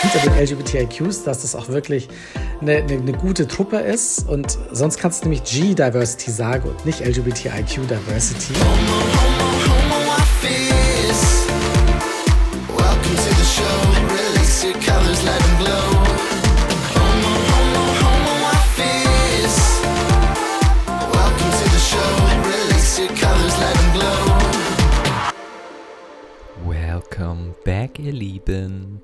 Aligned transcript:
hinter 0.00 0.18
den 0.20 0.32
LGBTIQs, 0.38 1.24
dass 1.24 1.42
das 1.42 1.54
auch 1.54 1.68
wirklich 1.68 2.08
eine, 2.60 2.76
eine, 2.76 2.94
eine 2.94 3.12
gute 3.12 3.46
Truppe 3.46 3.78
ist. 3.78 4.26
Und 4.28 4.58
sonst 4.72 4.98
kannst 4.98 5.24
du 5.24 5.28
nämlich 5.28 5.44
G-Diversity 5.44 6.30
sagen 6.30 6.68
und 6.68 6.86
nicht 6.86 7.00
LGBTIQ-Diversity. 7.00 8.54
Welcome 26.66 27.54
back, 27.64 27.98
ihr 27.98 28.12
Lieben 28.12 28.99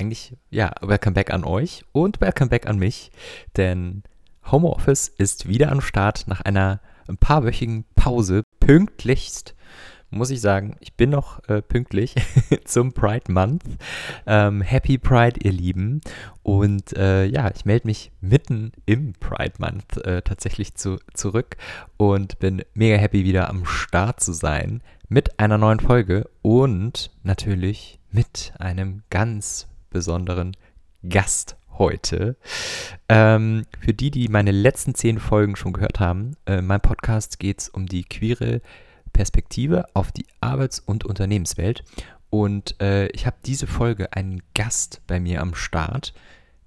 eigentlich, 0.00 0.34
ja, 0.48 0.72
welcome 0.80 1.12
back 1.12 1.30
an 1.30 1.44
euch 1.44 1.84
und 1.92 2.20
welcome 2.22 2.48
back 2.48 2.66
an 2.66 2.78
mich, 2.78 3.10
denn 3.56 4.02
Homeoffice 4.50 5.08
ist 5.08 5.46
wieder 5.46 5.70
am 5.70 5.82
Start 5.82 6.24
nach 6.26 6.40
einer 6.40 6.80
ein 7.06 7.18
paarwöchigen 7.18 7.84
Pause, 7.96 8.44
pünktlichst 8.60 9.54
muss 10.12 10.30
ich 10.30 10.40
sagen, 10.40 10.76
ich 10.80 10.94
bin 10.94 11.10
noch 11.10 11.40
äh, 11.48 11.62
pünktlich 11.62 12.16
zum 12.64 12.92
Pride 12.92 13.30
Month. 13.30 13.62
Ähm, 14.26 14.60
Happy 14.60 14.98
Pride, 14.98 15.38
ihr 15.40 15.52
Lieben. 15.52 16.00
Und 16.42 16.96
äh, 16.96 17.26
ja, 17.26 17.48
ich 17.54 17.64
melde 17.64 17.86
mich 17.86 18.10
mitten 18.20 18.72
im 18.86 19.12
Pride 19.12 19.54
Month 19.58 19.98
äh, 19.98 20.22
tatsächlich 20.22 20.74
zu, 20.74 20.98
zurück 21.14 21.56
und 21.96 22.40
bin 22.40 22.62
mega 22.74 22.96
happy, 22.96 23.24
wieder 23.24 23.48
am 23.48 23.64
Start 23.64 24.20
zu 24.20 24.32
sein 24.32 24.82
mit 25.08 25.38
einer 25.38 25.58
neuen 25.58 25.78
Folge 25.78 26.28
und 26.42 27.12
natürlich 27.22 28.00
mit 28.10 28.52
einem 28.58 29.02
ganz 29.10 29.69
besonderen 29.90 30.56
Gast 31.08 31.56
heute. 31.78 32.36
Ähm, 33.08 33.64
für 33.80 33.94
die, 33.94 34.10
die 34.10 34.28
meine 34.28 34.52
letzten 34.52 34.94
zehn 34.94 35.18
Folgen 35.18 35.56
schon 35.56 35.72
gehört 35.72 35.98
haben, 35.98 36.36
äh, 36.46 36.58
in 36.58 36.66
meinem 36.66 36.80
Podcast 36.80 37.38
geht 37.38 37.60
es 37.60 37.68
um 37.68 37.86
die 37.86 38.04
queere 38.04 38.60
Perspektive 39.12 39.86
auf 39.94 40.12
die 40.12 40.26
Arbeits- 40.40 40.80
und 40.80 41.04
Unternehmenswelt. 41.04 41.84
Und 42.28 42.80
äh, 42.80 43.08
ich 43.08 43.26
habe 43.26 43.36
diese 43.44 43.66
Folge 43.66 44.12
einen 44.12 44.42
Gast 44.54 45.00
bei 45.06 45.18
mir 45.18 45.40
am 45.40 45.54
Start, 45.54 46.14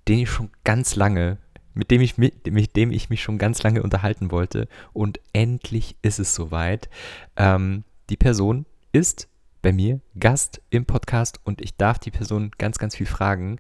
den 0.07 0.19
ich 0.19 0.29
schon 0.29 0.49
ganz 0.65 0.95
lange, 0.95 1.37
mit 1.73 1.89
dem 1.89 2.01
ich, 2.01 2.17
mit, 2.17 2.51
mit 2.51 2.75
dem 2.75 2.91
ich 2.91 3.09
mich 3.09 3.23
schon 3.23 3.37
ganz 3.37 3.63
lange 3.63 3.81
unterhalten 3.81 4.31
wollte. 4.31 4.67
Und 4.91 5.19
endlich 5.31 5.95
ist 6.01 6.19
es 6.19 6.35
soweit. 6.35 6.89
Ähm, 7.37 7.83
die 8.09 8.17
Person 8.17 8.65
ist 8.91 9.29
bei 9.63 9.71
mir 9.71 10.01
Gast 10.19 10.61
im 10.69 10.85
Podcast 10.85 11.39
und 11.43 11.61
ich 11.61 11.75
darf 11.75 11.97
die 11.97 12.11
Person 12.11 12.51
ganz, 12.59 12.77
ganz 12.77 12.95
viel 12.95 13.07
fragen. 13.07 13.57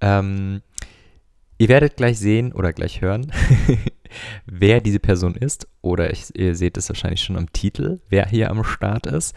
Ähm, 0.00 0.62
ihr 1.58 1.68
werdet 1.68 1.96
gleich 1.96 2.18
sehen 2.18 2.52
oder 2.52 2.72
gleich 2.72 3.02
hören, 3.02 3.30
wer 4.46 4.80
diese 4.80 5.00
Person 5.00 5.34
ist. 5.34 5.68
Oder 5.82 6.10
ich, 6.10 6.34
ihr 6.34 6.54
seht 6.54 6.78
es 6.78 6.88
wahrscheinlich 6.88 7.20
schon 7.20 7.36
am 7.36 7.52
Titel, 7.52 8.00
wer 8.08 8.26
hier 8.26 8.50
am 8.50 8.64
Start 8.64 9.06
ist. 9.06 9.34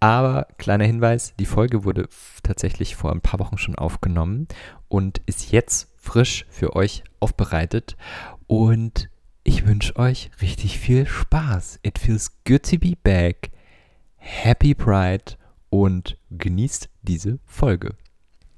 Aber 0.00 0.48
kleiner 0.58 0.86
Hinweis, 0.86 1.34
die 1.38 1.46
Folge 1.46 1.84
wurde 1.84 2.08
tatsächlich 2.42 2.96
vor 2.96 3.12
ein 3.12 3.20
paar 3.20 3.38
Wochen 3.38 3.58
schon 3.58 3.76
aufgenommen 3.76 4.48
und 4.88 5.20
ist 5.26 5.52
jetzt 5.52 5.92
frisch 5.98 6.46
für 6.48 6.74
euch 6.74 7.04
aufbereitet. 7.20 7.96
Und 8.48 9.10
ich 9.44 9.66
wünsche 9.66 9.96
euch 9.96 10.30
richtig 10.40 10.78
viel 10.78 11.06
Spaß. 11.06 11.78
It 11.82 11.98
feels 11.98 12.32
good 12.44 12.68
to 12.68 12.78
be 12.78 12.94
back. 13.02 13.50
Happy 14.16 14.74
Pride 14.74 15.36
und 15.72 16.18
genießt 16.30 16.90
diese 17.00 17.38
Folge. 17.46 17.96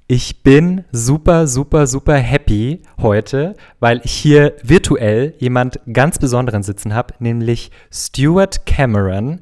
Ich 0.07 0.43
bin 0.43 0.85
super, 0.93 1.47
super, 1.47 1.87
super 1.87 2.17
happy 2.17 2.83
heute, 3.01 3.55
weil 3.81 4.03
ich 4.05 4.13
hier 4.13 4.53
virtuell 4.63 5.33
jemand 5.39 5.81
ganz 5.91 6.19
Besonderen 6.19 6.63
sitzen 6.63 6.93
habe, 6.93 7.15
nämlich 7.21 7.71
Stuart 7.91 8.67
Cameron. 8.67 9.41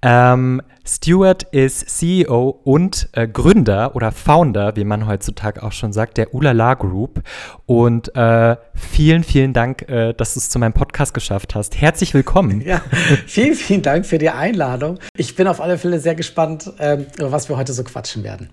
Ähm, 0.00 0.62
Stuart 0.86 1.42
ist 1.52 1.90
CEO 1.90 2.58
und 2.64 3.10
äh, 3.12 3.28
Gründer 3.28 3.94
oder 3.94 4.10
Founder, 4.10 4.76
wie 4.76 4.84
man 4.84 5.06
heutzutage 5.06 5.62
auch 5.62 5.72
schon 5.72 5.92
sagt, 5.92 6.16
der 6.16 6.32
Ulala 6.32 6.72
Group. 6.72 7.22
Und 7.66 8.16
äh, 8.16 8.56
vielen, 8.74 9.24
vielen 9.24 9.52
Dank, 9.52 9.90
äh, 9.90 10.14
dass 10.14 10.32
du 10.32 10.40
es 10.40 10.48
zu 10.48 10.58
meinem 10.58 10.72
Podcast 10.72 11.12
geschafft 11.12 11.54
hast. 11.54 11.78
Herzlich 11.78 12.14
willkommen. 12.14 12.62
Ja, 12.62 12.80
vielen, 13.26 13.54
vielen 13.54 13.82
Dank 13.82 14.06
für 14.06 14.16
die 14.16 14.30
Einladung. 14.30 14.98
Ich 15.18 15.36
bin 15.36 15.46
auf 15.46 15.60
alle 15.60 15.76
Fälle 15.76 16.00
sehr 16.00 16.14
gespannt, 16.14 16.72
ähm, 16.78 17.04
über 17.18 17.30
was 17.30 17.50
wir 17.50 17.58
heute 17.58 17.74
so 17.74 17.84
quatschen 17.84 18.24
werden. 18.24 18.48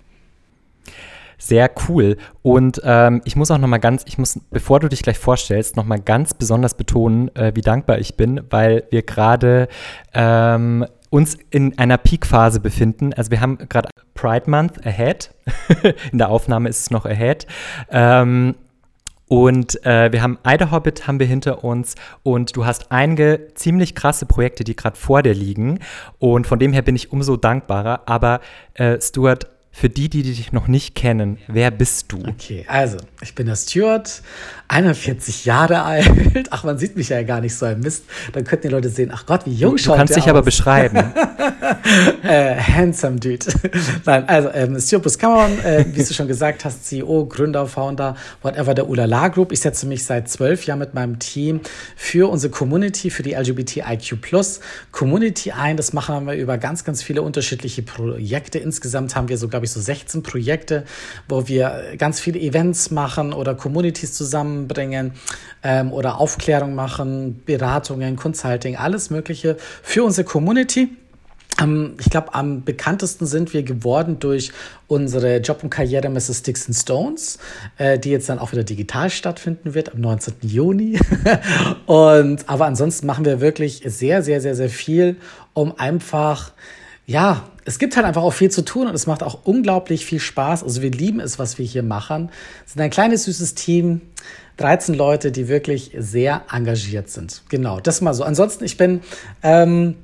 Sehr 1.38 1.70
cool. 1.88 2.18
Und 2.42 2.82
ähm, 2.84 3.22
ich 3.26 3.36
muss 3.36 3.52
auch 3.52 3.58
noch 3.58 3.68
mal 3.68 3.78
ganz, 3.78 4.04
ich 4.06 4.18
muss, 4.18 4.40
bevor 4.52 4.80
du 4.80 4.90
dich 4.90 5.02
gleich 5.02 5.18
vorstellst, 5.18 5.76
noch 5.76 5.86
mal 5.86 6.00
ganz 6.00 6.34
besonders 6.34 6.76
betonen, 6.76 7.34
äh, 7.36 7.52
wie 7.56 7.62
dankbar 7.62 8.00
ich 8.00 8.16
bin, 8.16 8.42
weil 8.50 8.84
wir 8.90 9.02
gerade 9.04 9.68
ähm, 10.14 10.86
uns 11.10 11.38
in 11.50 11.78
einer 11.78 11.98
Peak-Phase 11.98 12.60
befinden. 12.60 13.14
Also 13.14 13.32
wir 13.32 13.42
haben 13.42 13.58
gerade 13.70 13.90
Pride 14.14 14.50
Month 14.50 14.86
ahead. 14.86 15.34
in 16.12 16.18
der 16.18 16.30
Aufnahme 16.30 16.70
ist 16.70 16.80
es 16.80 16.92
noch 16.92 17.06
ahead. 17.06 17.48
Ähm, 17.90 18.56
und 19.28 19.84
äh, 19.86 20.12
wir 20.12 20.22
haben 20.22 20.38
Ida 20.46 20.72
Hobbit 20.72 21.08
haben 21.08 21.20
wir 21.20 21.26
hinter 21.26 21.64
uns 21.64 21.96
und 22.22 22.56
du 22.56 22.66
hast 22.66 22.92
einige 22.92 23.48
ziemlich 23.56 23.96
krasse 23.96 24.26
Projekte, 24.26 24.64
die 24.64 24.76
gerade 24.76 24.96
vor 24.96 25.24
dir 25.24 25.34
liegen. 25.34 25.80
Und 26.20 26.46
von 26.46 26.60
dem 26.60 26.74
her 26.74 26.84
bin 26.84 26.96
ich 26.96 27.12
umso 27.12 27.36
dankbarer. 27.36 28.04
Aber 28.06 28.40
äh, 28.76 29.02
Stuart, 29.02 29.48
für 29.78 29.90
die, 29.90 30.08
die 30.08 30.24
dich 30.24 30.54
noch 30.54 30.70
nicht 30.70 30.96
kennen, 30.96 31.38
wer 31.50 31.70
bist 31.70 32.10
du? 32.14 32.20
Okay, 32.26 32.66
also, 32.70 32.96
ich 33.22 33.36
bin 33.36 33.48
der 33.48 33.58
Stuart, 33.58 34.22
41 34.70 35.44
Jahre 35.44 35.84
alt. 35.84 36.08
Ach, 36.50 36.64
man 36.64 36.78
sieht 36.78 36.96
mich 36.96 37.10
ja 37.10 37.22
gar 37.24 37.42
nicht 37.42 37.56
so 37.56 37.66
ein 37.66 37.82
Mist. 37.82 38.06
Dann 38.32 38.46
könnten 38.46 38.70
die 38.70 38.74
Leute 38.74 38.88
sehen, 38.88 39.12
ach 39.14 39.26
Gott, 39.26 39.46
wie 39.46 39.52
jung 39.52 39.74
du, 39.74 39.78
schaut 39.78 39.96
Du 39.96 39.98
kannst 39.98 40.16
dich 40.16 40.24
aus. 40.24 40.30
aber 40.30 40.44
beschreiben. 40.44 40.96
äh, 42.24 42.56
handsome 42.56 43.20
Dude. 43.20 43.46
Nein, 44.06 44.30
also, 44.30 44.50
ähm, 44.54 44.80
Stuart 44.80 45.04
Buscameron, 45.04 45.60
äh, 45.66 45.84
wie 45.92 46.04
du 46.04 46.14
schon 46.14 46.30
gesagt 46.30 46.64
hast, 46.64 46.86
CEO, 46.86 47.26
Gründer, 47.26 47.68
Founder, 47.68 48.16
whatever, 48.44 48.76
der 48.76 48.88
Ulala 48.88 49.28
Group. 49.28 49.52
Ich 49.52 49.60
setze 49.60 49.88
mich 49.88 50.06
seit 50.06 50.30
zwölf 50.30 50.66
Jahren 50.66 50.80
mit 50.80 50.94
meinem 50.94 51.20
Team 51.20 51.60
für 51.98 52.32
unsere 52.32 52.50
Community, 52.50 53.10
für 53.10 53.24
die 53.24 53.34
LGBTIQ 53.34 54.22
Plus 54.22 54.62
Community 54.94 55.52
ein. 55.52 55.76
Das 55.76 55.92
machen 55.92 56.26
wir 56.28 56.36
über 56.36 56.58
ganz, 56.58 56.86
ganz 56.86 57.04
viele 57.04 57.24
unterschiedliche 57.24 57.84
Projekte. 57.84 58.58
Insgesamt 58.60 59.18
haben 59.18 59.28
wir 59.28 59.38
so, 59.38 59.50
glaube 59.66 59.68
ich, 59.68 59.72
so 59.72 59.82
16 59.82 60.24
Projekte, 60.24 60.86
wo 61.28 61.48
wir 61.48 61.96
ganz 61.98 62.20
viele 62.20 62.40
Events 62.40 62.92
machen 62.92 63.34
oder 63.34 63.56
Communities 63.56 64.14
zusammenbringen 64.14 65.14
ähm, 65.64 65.92
oder 65.92 66.20
Aufklärung 66.20 66.76
machen, 66.76 67.42
Beratungen, 67.46 68.16
Consulting, 68.16 68.76
alles 68.76 69.10
Mögliche 69.10 69.58
für 69.82 70.04
unsere 70.04 70.26
Community. 70.26 70.90
Um, 71.64 71.94
ich 72.02 72.10
glaube, 72.10 72.34
am 72.34 72.66
bekanntesten 72.66 73.26
sind 73.26 73.54
wir 73.54 73.64
geworden 73.64 74.20
durch 74.20 74.52
unsere 74.88 75.38
Job- 75.38 75.64
und 75.64 75.70
Karrieremesse 75.70 76.34
Sticks 76.34 76.68
and 76.68 76.76
Stones, 76.76 77.40
äh, 77.78 77.98
die 77.98 78.10
jetzt 78.10 78.28
dann 78.28 78.40
auch 78.40 78.52
wieder 78.52 78.66
digital 78.66 79.10
stattfinden 79.10 79.74
wird 79.74 79.94
am 79.94 80.02
19. 80.02 80.34
Juni. 80.42 81.00
und, 81.86 82.50
aber 82.50 82.66
ansonsten 82.66 83.08
machen 83.08 83.24
wir 83.24 83.40
wirklich 83.40 83.84
sehr, 83.86 84.22
sehr, 84.22 84.42
sehr, 84.42 84.54
sehr 84.54 84.68
viel, 84.68 85.16
um 85.54 85.80
einfach, 85.80 86.52
ja, 87.06 87.46
es 87.66 87.80
gibt 87.80 87.96
halt 87.96 88.06
einfach 88.06 88.22
auch 88.22 88.34
viel 88.34 88.52
zu 88.52 88.64
tun 88.64 88.88
und 88.88 88.96
es 88.96 89.08
macht 89.08 89.24
auch 89.24 89.40
unglaublich 89.44 90.06
viel 90.06 90.20
Spaß. 90.20 90.64
Also 90.64 90.82
wir 90.82 90.92
lieben 90.92 91.20
es, 91.20 91.40
was 91.40 91.58
wir 91.58 91.66
hier 91.66 91.84
machen. 91.84 92.30
Es 92.66 92.74
sind 92.74 92.82
ein 92.82 92.92
kleines, 92.92 93.26
süßes 93.26 93.56
Team. 93.56 94.02
13 94.58 94.96
Leute, 94.96 95.34
die 95.34 95.50
wirklich 95.50 95.92
sehr 95.98 96.44
engagiert 96.50 97.10
sind. 97.10 97.42
Genau, 97.50 97.82
das 97.82 98.00
mal 98.00 98.14
so. 98.14 98.24
Ansonsten, 98.24 98.64
ich 98.64 98.78
bin 98.78 99.02
ähm, 99.44 99.96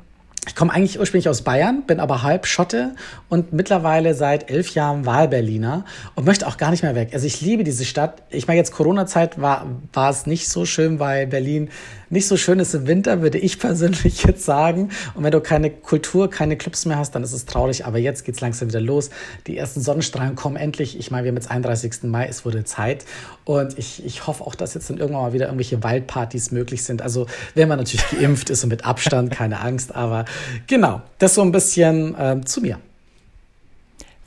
ich 0.48 0.56
komme 0.56 0.74
eigentlich 0.74 1.00
ursprünglich 1.00 1.30
aus 1.30 1.44
Bayern, 1.44 1.84
bin 1.86 2.00
aber 2.00 2.24
halb 2.24 2.48
Schotte 2.48 2.96
und 3.30 3.54
mittlerweile 3.54 4.16
seit 4.16 4.50
elf 4.50 4.74
Jahren 4.74 5.06
Wahlberliner 5.06 5.86
und 6.16 6.26
möchte 6.26 6.48
auch 6.48 6.58
gar 6.58 6.72
nicht 6.72 6.82
mehr 6.82 6.96
weg. 6.96 7.12
Also 7.14 7.28
ich 7.28 7.42
liebe 7.42 7.64
diese 7.64 7.86
Stadt. 7.86 8.24
Ich 8.32 8.48
meine, 8.48 8.58
jetzt 8.58 8.72
Corona-Zeit 8.72 9.40
war, 9.40 9.68
war 9.94 10.10
es 10.10 10.26
nicht 10.26 10.50
so 10.50 10.66
schön, 10.66 11.00
weil 11.00 11.28
Berlin 11.28 11.70
nicht 12.12 12.28
so 12.28 12.38
schön 12.38 12.60
ist 12.60 12.76
im 12.76 12.88
Winter, 12.88 13.22
würde 13.22 13.38
ich 13.38 13.58
persönlich 13.60 14.24
jetzt 14.24 14.44
sagen. 14.44 14.90
Und 15.16 15.24
wenn 15.24 15.32
du 15.32 15.40
keine 15.40 15.72
Kultur, 15.72 16.30
keine 16.30 16.58
Clubs 16.58 16.86
mehr 16.86 16.98
hast, 16.98 17.16
dann 17.16 17.24
ist 17.24 17.34
es 17.34 17.46
traurig. 17.46 17.86
Aber 17.86 17.98
jetzt 17.98 18.26
geht's 18.26 18.42
langsam 18.42 18.68
wieder 18.68 18.82
los. 18.82 19.10
Die 19.48 19.58
ersten 19.58 19.82
Sonnenstrahlen 19.82 20.36
kommen 20.36 20.58
endlich. 20.58 21.00
Ich 21.00 21.10
meine, 21.10 21.24
wir 21.24 21.30
haben 21.30 21.38
jetzt 21.38 21.50
31. 21.50 22.04
Mai, 22.04 22.28
es 22.28 22.46
wurde 22.46 22.64
Zeit. 22.64 23.06
Und 23.46 23.78
ich, 23.80 24.06
ich 24.06 24.28
hoffe 24.28 24.44
auch, 24.44 24.56
dass 24.56 24.74
jetzt 24.74 24.90
dann 24.90 24.98
irgendwann 24.98 25.24
mal 25.24 25.34
wieder 25.34 25.46
irgendwelche 25.46 25.82
Waldpartys 25.84 26.52
möglich 26.52 26.84
sind. 26.84 27.02
Also, 27.02 27.28
wenn 27.56 27.68
man 27.68 27.80
natürlich 27.80 28.08
geimpft 28.10 28.50
ist 28.50 28.64
und 28.64 28.70
mit 28.70 28.86
Abstand, 28.86 29.32
keine 29.32 29.62
Angst. 29.62 29.96
Aber 29.96 30.26
genau, 30.68 31.02
das 31.18 31.36
so 31.36 31.42
ein 31.42 31.52
bisschen 31.52 32.16
äh, 32.16 32.42
zu 32.46 32.62
mir. 32.62 32.78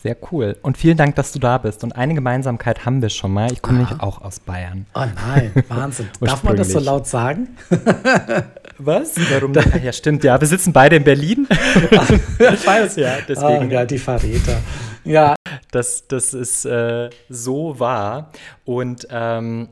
Sehr 0.05 0.19
cool. 0.31 0.55
Und 0.61 0.77
vielen 0.77 0.99
Dank, 0.99 1.15
dass 1.15 1.33
du 1.33 1.39
da 1.39 1.57
bist. 1.57 1.83
Und 1.83 1.93
eine 1.93 2.13
Gemeinsamkeit 2.13 2.85
haben 2.85 3.01
wir 3.01 3.09
schon 3.09 3.33
mal. 3.33 3.51
Ich 3.51 3.63
komme 3.63 3.79
nämlich 3.79 4.01
auch 4.01 4.21
aus 4.21 4.39
Bayern. 4.39 4.85
Oh 4.95 5.01
nein, 5.01 5.51
Wahnsinn. 5.69 6.11
Darf 6.21 6.45
man 6.45 6.57
das 6.57 6.73
so 6.73 6.79
laut 6.79 7.07
sagen? 7.07 7.57
Was? 8.79 9.15
Warum? 9.31 9.55
Ach 9.57 9.83
ja, 9.83 9.95
stimmt. 9.95 10.23
Ja, 10.23 10.39
wir 10.39 10.47
sitzen 10.47 10.75
beide 10.75 10.97
in 10.97 11.05
Berlin. 11.05 11.49
ich 12.39 12.67
weiß 12.67 12.97
ja, 12.97 13.15
deswegen. 13.27 13.69
Oh, 13.69 13.73
ja, 13.73 13.87
die 13.87 13.97
Verräter. 13.97 14.59
Ja. 15.05 15.37
das, 15.71 16.07
das 16.07 16.35
ist 16.35 16.67
äh, 16.67 17.09
so 17.31 17.81
wahr. 17.81 18.31
Und 18.67 19.09
ähm, 19.11 19.71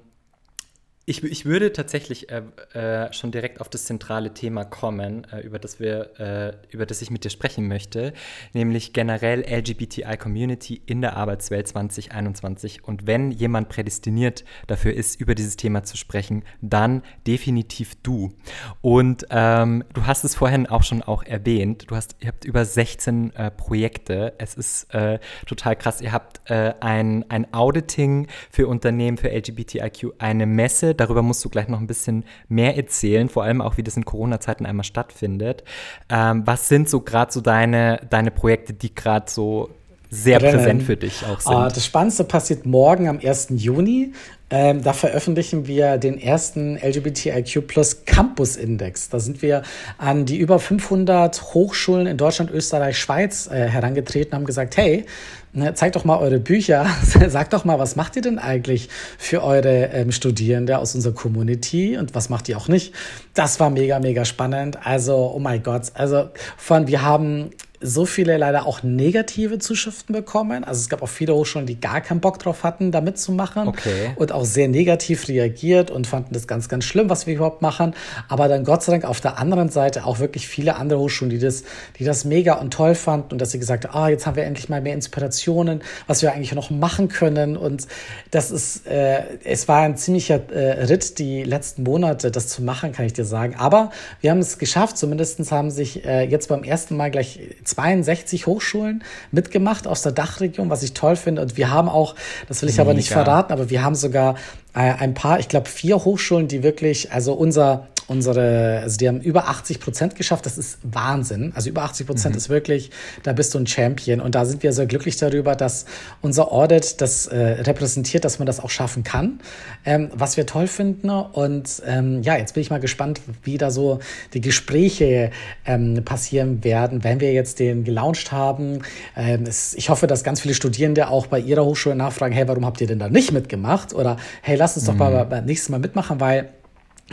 ich, 1.05 1.25
ich 1.25 1.45
würde 1.45 1.73
tatsächlich 1.73 2.31
äh, 2.31 2.43
äh, 2.75 3.13
schon 3.13 3.33
direkt 3.33 3.61
auf 3.61 3.69
das 3.69 3.87
zentrale 3.87 4.35
Thema 4.35 4.65
kommen, 4.65 5.27
äh, 5.33 5.41
über, 5.41 5.59
das 5.59 5.81
wir, 5.81 6.21
äh, 6.21 6.53
über 6.73 6.87
das 6.87 7.03
ich 7.03 7.11
mit 7.11 7.25
dir 7.25 7.31
sprechen 7.31 7.67
möchte, 7.67 8.13
nämlich 8.53 8.93
generell 8.93 9.41
LGBTI-Community 9.41 10.81
in 10.87 11.01
der 11.01 11.17
Arbeitswelt 11.17 11.67
2021. 11.67 12.85
Und 12.85 13.09
wenn 13.09 13.33
jemand 13.33 13.69
prädestiniert 13.69 14.45
dafür 14.69 14.95
ist, 14.95 15.21
über 15.21 15.35
dieses 15.35 15.57
Thema 15.57 15.83
zu 15.83 15.97
sprechen, 15.97 16.45
dann 16.61 17.03
definitiv 17.27 17.97
du. 18.05 18.33
Und 18.81 19.27
ähm, 19.31 19.83
du 19.95 20.07
hast 20.07 20.23
es 20.23 20.37
vorhin 20.37 20.69
auch 20.69 20.85
schon 20.85 21.03
auch 21.03 21.25
erwähnt, 21.25 21.91
du 21.91 21.97
hast, 21.97 22.15
ihr 22.21 22.29
habt 22.29 22.45
über 22.45 22.65
16 22.65 23.35
äh, 23.35 23.51
Projekte. 23.51 24.35
Es 24.39 24.55
ist 24.55 24.95
äh, 24.95 25.19
total 25.47 25.75
krass. 25.75 26.01
Ihr 26.01 26.13
habt 26.13 26.41
ein, 26.51 27.25
ein 27.31 27.55
Auditing 27.55 28.27
für 28.51 28.67
Unternehmen 28.67 29.17
für 29.17 29.31
LGBTIQ, 29.31 30.15
eine 30.19 30.47
Messe 30.47 30.92
Darüber 31.01 31.23
musst 31.23 31.45
du 31.45 31.49
gleich 31.49 31.69
noch 31.69 31.81
ein 31.81 31.87
bisschen 31.87 32.25
mehr 32.49 32.77
erzählen, 32.77 33.29
vor 33.29 33.45
allem 33.45 33.61
auch, 33.61 33.77
wie 33.77 33.83
das 33.83 33.97
in 33.97 34.05
Corona-Zeiten 34.05 34.67
einmal 34.67 34.85
stattfindet. 34.85 35.65
Ähm, 36.09 36.47
was 36.47 36.69
sind 36.69 36.89
so 36.89 37.01
gerade 37.01 37.33
so 37.33 37.41
deine, 37.41 38.07
deine 38.11 38.31
Projekte, 38.31 38.73
die 38.73 38.95
gerade 38.95 39.31
so 39.31 39.71
sehr 40.15 40.43
Rennen. 40.43 40.59
präsent 40.59 40.83
für 40.83 40.97
dich 40.97 41.25
auch 41.25 41.41
sind? 41.41 41.55
Uh, 41.55 41.69
das 41.69 41.87
Spannendste 41.87 42.25
passiert 42.25 42.67
morgen 42.67 43.09
am 43.09 43.19
1. 43.19 43.49
Juni. 43.57 44.13
Ähm, 44.51 44.83
da 44.83 44.93
veröffentlichen 44.93 45.67
wir 45.67 45.97
den 45.97 46.21
ersten 46.21 46.77
LGBTIQ 46.77 47.67
Plus 47.67 48.05
Campus 48.05 48.57
Index. 48.57 49.09
Da 49.09 49.19
sind 49.19 49.41
wir 49.41 49.63
an 49.97 50.27
die 50.27 50.37
über 50.37 50.59
500 50.59 51.55
Hochschulen 51.55 52.07
in 52.07 52.19
Deutschland, 52.19 52.51
Österreich, 52.51 52.99
Schweiz 52.99 53.47
äh, 53.51 53.67
herangetreten, 53.71 54.35
haben 54.35 54.45
gesagt, 54.45 54.77
hey, 54.77 55.07
ne, 55.55 55.73
zeigt 55.73 55.97
doch 55.97 56.05
mal 56.05 56.19
eure 56.19 56.39
Bücher, 56.39 56.87
sagt 57.29 57.55
doch 57.55 57.65
mal, 57.65 57.79
was 57.79 57.97
macht 57.97 58.15
ihr 58.17 58.23
denn 58.23 58.39
eigentlich 58.39 58.91
für 59.17 59.43
eure 59.43 59.87
ähm, 59.95 60.13
Studierende 60.13 60.77
aus 60.77 60.95
unserer 60.95 61.15
Community 61.15 61.97
und 61.97 62.15
was 62.15 62.29
macht 62.29 62.51
ihr 62.51 62.59
auch 62.59 62.69
nicht? 62.69 62.93
Das 63.33 63.59
war 63.61 63.71
mega, 63.71 64.01
mega 64.01 64.27
spannend. 64.27 64.77
Also, 64.85 65.33
oh 65.35 65.39
mein 65.39 65.63
Gott, 65.63 65.93
also 65.95 66.29
von, 66.59 66.87
wir 66.87 67.01
haben 67.01 67.53
so 67.83 68.07
viele 68.07 68.37
leider 68.37 68.67
auch 68.67 68.83
negative 68.83 69.59
Zuschriften 69.59 70.15
bekommen. 70.15 70.65
Also 70.65 70.81
es 70.81 70.89
gab 70.89 71.03
auch 71.03 71.09
viele 71.09 71.35
Hochschulen, 71.35 71.67
die 71.67 71.81
gar 71.81 72.01
keinen 72.01 72.21
Bock 72.21 72.39
drauf 72.39 72.65
hatten, 72.65 72.93
da 72.93 73.01
mitzumachen 73.01 73.69
okay. 73.69 74.13
und 74.17 74.33
auch 74.33 74.45
sehr 74.45 74.69
negativ 74.69 75.29
reagiert 75.29 75.91
und 75.91 76.07
fanden 76.07 76.33
das 76.33 76.47
ganz, 76.47 76.69
ganz 76.69 76.85
schlimm, 76.85 77.11
was 77.11 77.27
wir 77.27 77.35
überhaupt 77.35 77.63
machen. 77.63 77.95
Aber 78.29 78.49
dann 78.49 78.65
Gott 78.65 78.83
sei 78.83 78.93
Dank 78.93 79.05
auf 79.05 79.21
der 79.21 79.39
anderen 79.39 79.69
Seite 79.69 80.05
auch 80.05 80.19
wirklich 80.19 80.49
viele 80.49 80.77
andere 80.77 81.01
Hochschulen, 81.01 81.31
die 81.31 81.39
das, 81.39 81.65
die 81.99 82.05
das 82.05 82.25
mega 82.25 82.55
und 82.55 82.73
toll 82.73 82.95
fanden 82.95 83.33
und 83.33 83.41
dass 83.41 83.51
sie 83.51 83.59
gesagt 83.59 83.85
haben, 83.85 83.97
ah, 83.97 84.09
jetzt 84.09 84.27
haben 84.27 84.37
wir 84.37 84.45
endlich 84.45 84.69
mal 84.69 84.81
mehr 84.81 84.95
Inspirationen, 84.95 85.83
was 86.07 86.23
wir 86.23 86.33
eigentlich 86.33 86.55
noch 86.55 86.71
machen 86.71 87.09
können. 87.09 87.57
Und 87.57 87.87
das 88.31 88.51
ist, 88.51 88.87
äh, 88.87 89.23
es 89.45 89.69
war 89.69 89.83
ein 89.83 89.97
ziemlicher 89.97 90.41
äh, 90.51 90.85
Ritt 90.85 91.19
die 91.19 91.43
letzten 91.43 91.83
Monate, 91.83 92.31
das 92.31 92.49
zu 92.49 92.63
machen, 92.63 92.93
kann 92.93 93.07
ich 93.07 93.13
dir 93.13 93.25
sagen. 93.25 93.57
Aber 93.57 93.91
wir 94.21 94.31
haben 94.31 94.39
es 94.39 94.59
geschafft. 94.59 94.99
Zumindest 94.99 95.51
haben 95.51 95.71
sich 95.71 96.05
äh, 96.05 96.25
jetzt 96.25 96.49
beim 96.49 96.63
ersten 96.63 96.97
Mal 96.97 97.11
gleich 97.11 97.41
62 97.75 98.47
Hochschulen 98.47 99.03
mitgemacht 99.31 99.87
aus 99.87 100.03
der 100.03 100.13
Dachregion, 100.13 100.71
was 100.71 100.83
ich 100.83 100.95
toll 100.95 101.17
finde. 101.17 101.43
Und 101.43 101.57
wir 101.57 101.71
haben 101.71 101.89
auch, 101.89 102.15
das 102.49 102.63
will 102.63 102.69
ich 102.69 102.77
Mega. 102.77 102.83
aber 102.83 102.95
nicht 102.95 103.11
verraten, 103.11 103.53
aber 103.53 103.71
wir 103.71 103.83
haben 103.83 103.95
sogar 103.95 104.37
äh, 104.75 104.81
ein 104.81 105.15
paar, 105.15 105.39
ich 105.41 105.49
glaube 105.49 105.69
vier 105.69 106.05
Hochschulen, 106.05 106.49
die 106.49 106.63
wirklich, 106.63 107.13
also 107.13 107.33
unser 107.35 107.89
unsere, 108.07 108.81
also 108.83 108.97
die 108.97 109.09
haben 109.09 109.21
über 109.21 109.49
80 109.49 109.81
Prozent 109.81 110.17
geschafft. 110.17 110.47
Das 110.47 110.59
ist 110.59 110.79
Wahnsinn. 110.83 111.53
Also 111.55 111.71
über 111.71 111.83
80 111.83 112.07
Prozent 112.07 112.35
mhm. 112.35 112.39
ist 112.39 112.49
wirklich, 112.49 112.91
da 113.23 113.33
bist 113.33 113.55
du 113.55 113.59
ein 113.59 113.67
Champion. 113.67 114.21
Und 114.21 114.35
da 114.35 114.45
sind 114.45 114.63
wir 114.63 114.73
sehr 114.73 114.87
glücklich 114.87 115.17
darüber, 115.17 115.55
dass 115.55 115.87
unser 116.21 116.53
Audit 116.53 117.01
das 117.01 117.27
äh, 117.27 117.37
repräsentiert, 117.63 118.25
dass 118.25 118.39
man 118.39 118.47
das 118.47 118.61
auch 118.61 118.71
schaffen 118.71 119.03
kann, 119.03 119.41
ähm, 119.85 120.11
was 120.15 120.37
wir 120.37 120.47
toll 120.47 120.67
finden. 120.67 121.11
Und 121.11 121.83
ähm, 121.87 122.23
ja, 122.23 122.37
jetzt 122.37 122.55
bin 122.55 122.63
ich 122.63 122.71
mal 122.71 122.81
gespannt, 122.81 123.21
wie 123.43 123.59
da 123.59 123.71
so 123.71 124.01
die 124.35 124.41
Gespräche 124.41 125.31
ähm, 125.65 126.03
passieren 126.05 126.65
werden, 126.65 127.05
wenn 127.05 127.21
wir 127.21 127.33
jetzt 127.33 127.59
den 127.59 127.85
gelauncht 127.85 128.33
haben. 128.33 128.83
Ähm, 129.17 129.45
es, 129.47 129.75
ich 129.75 129.91
hoffe, 129.91 130.07
dass 130.07 130.25
ganz 130.25 130.41
viele 130.41 130.55
Studierende 130.55 131.09
auch 131.09 131.27
bei 131.27 131.39
ihrer 131.39 131.65
Hochschule 131.65 131.95
nachfragen, 131.95 132.35
hey, 132.35 132.47
warum 132.49 132.67
habt 132.67 132.81
ihr 132.81 132.87
denn 132.87 132.99
da 132.99 133.09
nicht 133.09 133.33
mitgemacht? 133.33 133.95
Oder 133.95 134.17
hey, 134.43 134.57
lass 134.57 134.77
uns 134.77 134.87
doch 134.87 134.95
mhm. 134.95 134.99
mal 134.99 135.25
beim 135.25 135.45
nächsten 135.45 135.73
Mal 135.73 135.79
mitmachen, 135.79 136.21
weil 136.21 136.49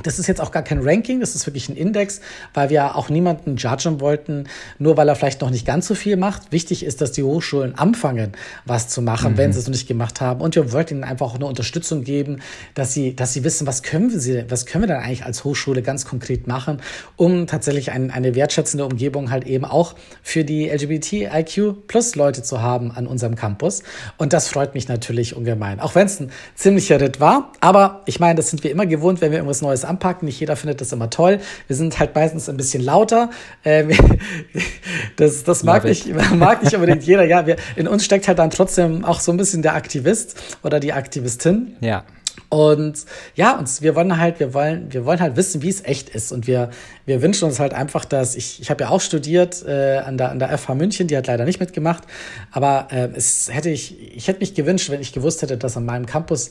das 0.03 0.19
ist 0.19 0.27
jetzt 0.27 0.41
auch 0.41 0.51
gar 0.51 0.63
kein 0.63 0.79
Ranking, 0.81 1.19
das 1.19 1.35
ist 1.35 1.45
wirklich 1.45 1.69
ein 1.69 1.75
Index, 1.75 2.21
weil 2.53 2.69
wir 2.69 2.95
auch 2.95 3.09
niemanden 3.09 3.57
judgen 3.57 3.99
wollten, 3.99 4.47
nur 4.77 4.97
weil 4.97 5.07
er 5.07 5.15
vielleicht 5.15 5.41
noch 5.41 5.49
nicht 5.49 5.65
ganz 5.65 5.87
so 5.87 5.95
viel 5.95 6.17
macht. 6.17 6.51
Wichtig 6.51 6.83
ist, 6.83 7.01
dass 7.01 7.11
die 7.11 7.23
Hochschulen 7.23 7.77
anfangen, 7.77 8.33
was 8.65 8.87
zu 8.87 9.01
machen, 9.01 9.33
mhm. 9.33 9.37
wenn 9.37 9.53
sie 9.53 9.59
es 9.59 9.65
noch 9.65 9.71
nicht 9.71 9.87
gemacht 9.87 10.21
haben. 10.21 10.41
Und 10.41 10.55
wir 10.55 10.71
wollten 10.71 10.95
ihnen 10.95 11.03
einfach 11.03 11.27
auch 11.27 11.35
eine 11.35 11.45
Unterstützung 11.45 12.03
geben, 12.03 12.41
dass 12.73 12.93
sie, 12.93 13.15
dass 13.15 13.33
sie 13.33 13.43
wissen, 13.43 13.67
was 13.67 13.83
können 13.83 14.11
wir, 14.11 14.49
was 14.49 14.65
können 14.65 14.83
wir 14.83 14.87
dann 14.87 15.03
eigentlich 15.03 15.25
als 15.25 15.43
Hochschule 15.43 15.81
ganz 15.81 16.05
konkret 16.05 16.47
machen, 16.47 16.81
um 17.15 17.47
tatsächlich 17.47 17.91
ein, 17.91 18.11
eine 18.11 18.35
wertschätzende 18.35 18.85
Umgebung 18.85 19.31
halt 19.31 19.45
eben 19.45 19.65
auch 19.65 19.95
für 20.21 20.43
die 20.43 20.69
LGBTIQ 20.69 21.87
plus 21.87 22.15
Leute 22.15 22.43
zu 22.43 22.61
haben 22.61 22.91
an 22.91 23.07
unserem 23.07 23.35
Campus. 23.35 23.83
Und 24.17 24.33
das 24.33 24.47
freut 24.47 24.73
mich 24.73 24.87
natürlich 24.87 25.35
ungemein. 25.35 25.79
Auch 25.79 25.95
wenn 25.95 26.07
es 26.07 26.19
ein 26.19 26.31
ziemlicher 26.55 26.99
Ritt 26.99 27.19
war. 27.19 27.51
Aber 27.59 28.03
ich 28.05 28.19
meine, 28.19 28.35
das 28.35 28.49
sind 28.49 28.63
wir 28.63 28.71
immer 28.71 28.85
gewohnt, 28.85 29.21
wenn 29.21 29.31
wir 29.31 29.39
irgendwas 29.39 29.61
Neues 29.61 29.85
anpacken. 29.89 30.25
Nicht 30.25 30.39
jeder 30.39 30.55
findet 30.55 30.81
das 30.81 30.91
immer 30.91 31.09
toll. 31.09 31.39
Wir 31.67 31.75
sind 31.75 31.99
halt 31.99 32.15
meistens 32.15 32.47
ein 32.47 32.57
bisschen 32.57 32.83
lauter. 32.83 33.29
Ähm, 33.65 33.89
das 35.17 35.43
das 35.43 35.63
mag, 35.63 35.83
nicht, 35.83 36.07
mag 36.35 36.63
nicht 36.63 36.75
unbedingt 36.75 37.03
jeder. 37.03 37.25
Ja, 37.25 37.45
wir, 37.45 37.57
in 37.75 37.87
uns 37.87 38.05
steckt 38.05 38.27
halt 38.27 38.39
dann 38.39 38.49
trotzdem 38.49 39.03
auch 39.03 39.19
so 39.19 39.31
ein 39.31 39.37
bisschen 39.37 39.61
der 39.61 39.75
Aktivist 39.75 40.39
oder 40.63 40.79
die 40.79 40.93
Aktivistin. 40.93 41.75
Ja. 41.81 42.03
Und 42.49 43.05
ja, 43.35 43.57
uns, 43.57 43.83
wir 43.83 43.95
wollen 43.95 44.17
halt, 44.17 44.39
wir 44.39 44.55
wollen, 44.55 44.91
wir 44.91 45.05
wollen 45.05 45.19
halt 45.19 45.35
wissen, 45.35 45.61
wie 45.61 45.69
es 45.69 45.83
echt 45.85 46.09
ist. 46.09 46.31
Und 46.31 46.47
wir, 46.47 46.71
wir 47.05 47.21
wünschen 47.21 47.45
uns 47.45 47.59
halt 47.59 47.75
einfach, 47.75 48.05
dass 48.05 48.35
ich, 48.35 48.59
ich 48.59 48.71
habe 48.71 48.85
ja 48.85 48.89
auch 48.89 49.01
studiert 49.01 49.63
äh, 49.67 49.97
an 49.97 50.17
der 50.17 50.31
an 50.31 50.39
der 50.39 50.57
FH 50.57 50.73
München, 50.73 51.07
die 51.07 51.15
hat 51.15 51.27
leider 51.27 51.45
nicht 51.45 51.59
mitgemacht, 51.59 52.03
aber 52.51 52.87
äh, 52.91 53.09
es 53.15 53.49
hätte 53.51 53.69
ich, 53.69 54.15
ich 54.15 54.27
hätte 54.27 54.39
mich 54.39 54.55
gewünscht, 54.55 54.89
wenn 54.89 55.01
ich 55.01 55.13
gewusst 55.13 55.43
hätte, 55.43 55.57
dass 55.57 55.77
an 55.77 55.85
meinem 55.85 56.07
Campus 56.07 56.49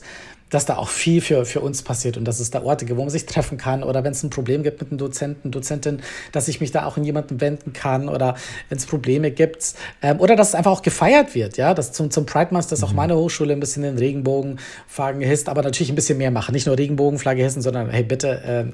dass 0.49 0.65
da 0.65 0.77
auch 0.77 0.89
viel 0.89 1.21
für, 1.21 1.45
für 1.45 1.61
uns 1.61 1.83
passiert 1.83 2.17
und 2.17 2.25
dass 2.25 2.39
es 2.39 2.49
da 2.49 2.63
Orte 2.63 2.85
gibt, 2.85 2.97
wo 2.97 3.03
man 3.03 3.09
sich 3.09 3.25
treffen 3.25 3.57
kann 3.57 3.83
oder 3.83 4.03
wenn 4.03 4.11
es 4.11 4.23
ein 4.23 4.29
Problem 4.29 4.63
gibt 4.63 4.81
mit 4.81 4.91
einem 4.91 4.97
Dozenten, 4.97 5.51
Dozentin, 5.51 6.01
dass 6.31 6.47
ich 6.47 6.59
mich 6.59 6.71
da 6.71 6.85
auch 6.85 6.97
in 6.97 7.03
jemanden 7.03 7.41
wenden 7.41 7.73
kann 7.73 8.09
oder 8.09 8.35
wenn 8.69 8.77
es 8.77 8.85
Probleme 8.85 9.31
gibt 9.31 9.75
ähm, 10.01 10.19
oder 10.19 10.35
dass 10.35 10.49
es 10.49 10.55
einfach 10.55 10.71
auch 10.71 10.81
gefeiert 10.81 11.35
wird, 11.35 11.57
ja, 11.57 11.73
dass 11.73 11.91
zum, 11.91 12.11
zum 12.11 12.25
Pride 12.25 12.53
Month, 12.53 12.71
dass 12.71 12.81
mhm. 12.81 12.87
auch 12.87 12.93
meine 12.93 13.15
Hochschule 13.15 13.53
ein 13.53 13.59
bisschen 13.59 13.83
den 13.83 13.97
Regenbogenflaggen 13.97 15.21
hisst, 15.21 15.49
aber 15.49 15.61
natürlich 15.61 15.91
ein 15.91 15.95
bisschen 15.95 16.17
mehr 16.17 16.31
machen, 16.31 16.53
nicht 16.53 16.65
nur 16.65 16.77
Regenbogenflagge 16.77 17.43
hissen, 17.43 17.61
sondern 17.61 17.89
hey, 17.89 18.03
bitte, 18.03 18.41
ähm, 18.45 18.73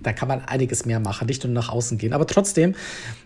da 0.00 0.12
kann 0.12 0.28
man 0.28 0.44
einiges 0.44 0.84
mehr 0.84 1.00
machen, 1.00 1.26
nicht 1.26 1.44
nur 1.44 1.52
nach 1.52 1.70
außen 1.70 1.98
gehen. 1.98 2.12
Aber 2.12 2.26
trotzdem, 2.26 2.74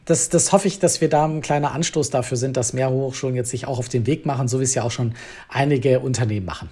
das, 0.05 0.29
das 0.29 0.53
hoffe 0.53 0.69
ich, 0.69 0.79
dass 0.79 1.01
wir 1.01 1.09
da 1.09 1.25
ein 1.25 1.41
kleiner 1.41 1.73
Anstoß 1.73 2.11
dafür 2.11 2.37
sind, 2.37 2.57
dass 2.57 2.73
mehr 2.73 2.91
Hochschulen 2.91 3.35
jetzt 3.35 3.51
sich 3.51 3.67
auch 3.67 3.79
auf 3.79 3.89
den 3.89 4.07
Weg 4.07 4.27
machen, 4.27 4.49
so 4.49 4.61
wie 4.61 4.65
es 4.65 4.75
ja 4.75 4.83
auch 4.83 4.91
schon 4.91 5.15
einige 5.49 6.01
Unternehmen 6.01 6.47
machen. 6.47 6.69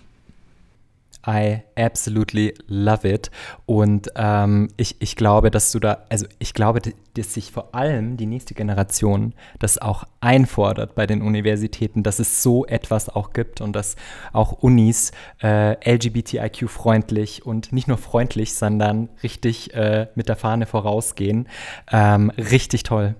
I 1.27 1.63
absolutely 1.77 2.55
love 2.67 3.09
it. 3.09 3.31
Und 3.67 4.11
ähm, 4.17 4.69
ich, 4.77 4.97
ich 5.01 5.17
glaube, 5.17 5.51
dass 5.51 5.73
du 5.73 5.79
da, 5.79 6.05
also 6.09 6.27
ich 6.39 6.55
glaube, 6.55 6.81
dass 7.15 7.35
sich 7.35 7.53
vor 7.53 7.75
allem 7.75 8.17
die 8.17 8.27
nächste 8.27 8.55
Generation 8.55 9.35
das 9.59 9.79
auch 9.79 10.05
einfordert 10.21 10.95
bei 10.95 11.07
den 11.07 11.23
Universitäten, 11.23 12.03
dass 12.03 12.19
es 12.19 12.43
so 12.43 12.65
etwas 12.67 13.09
auch 13.09 13.33
gibt 13.33 13.61
und 13.61 13.75
dass 13.75 13.97
auch 14.33 14.53
Unis 14.53 15.13
äh, 15.43 15.73
LGBTIQ-freundlich 15.95 17.45
und 17.45 17.73
nicht 17.73 17.89
nur 17.89 17.99
freundlich, 17.99 18.55
sondern 18.55 19.09
richtig 19.23 19.75
äh, 19.75 20.09
mit 20.15 20.29
der 20.29 20.37
Fahne 20.37 20.67
vorausgehen. 20.67 21.49
Ähm, 21.91 22.31
richtig 22.31 22.83
toll. 22.83 23.15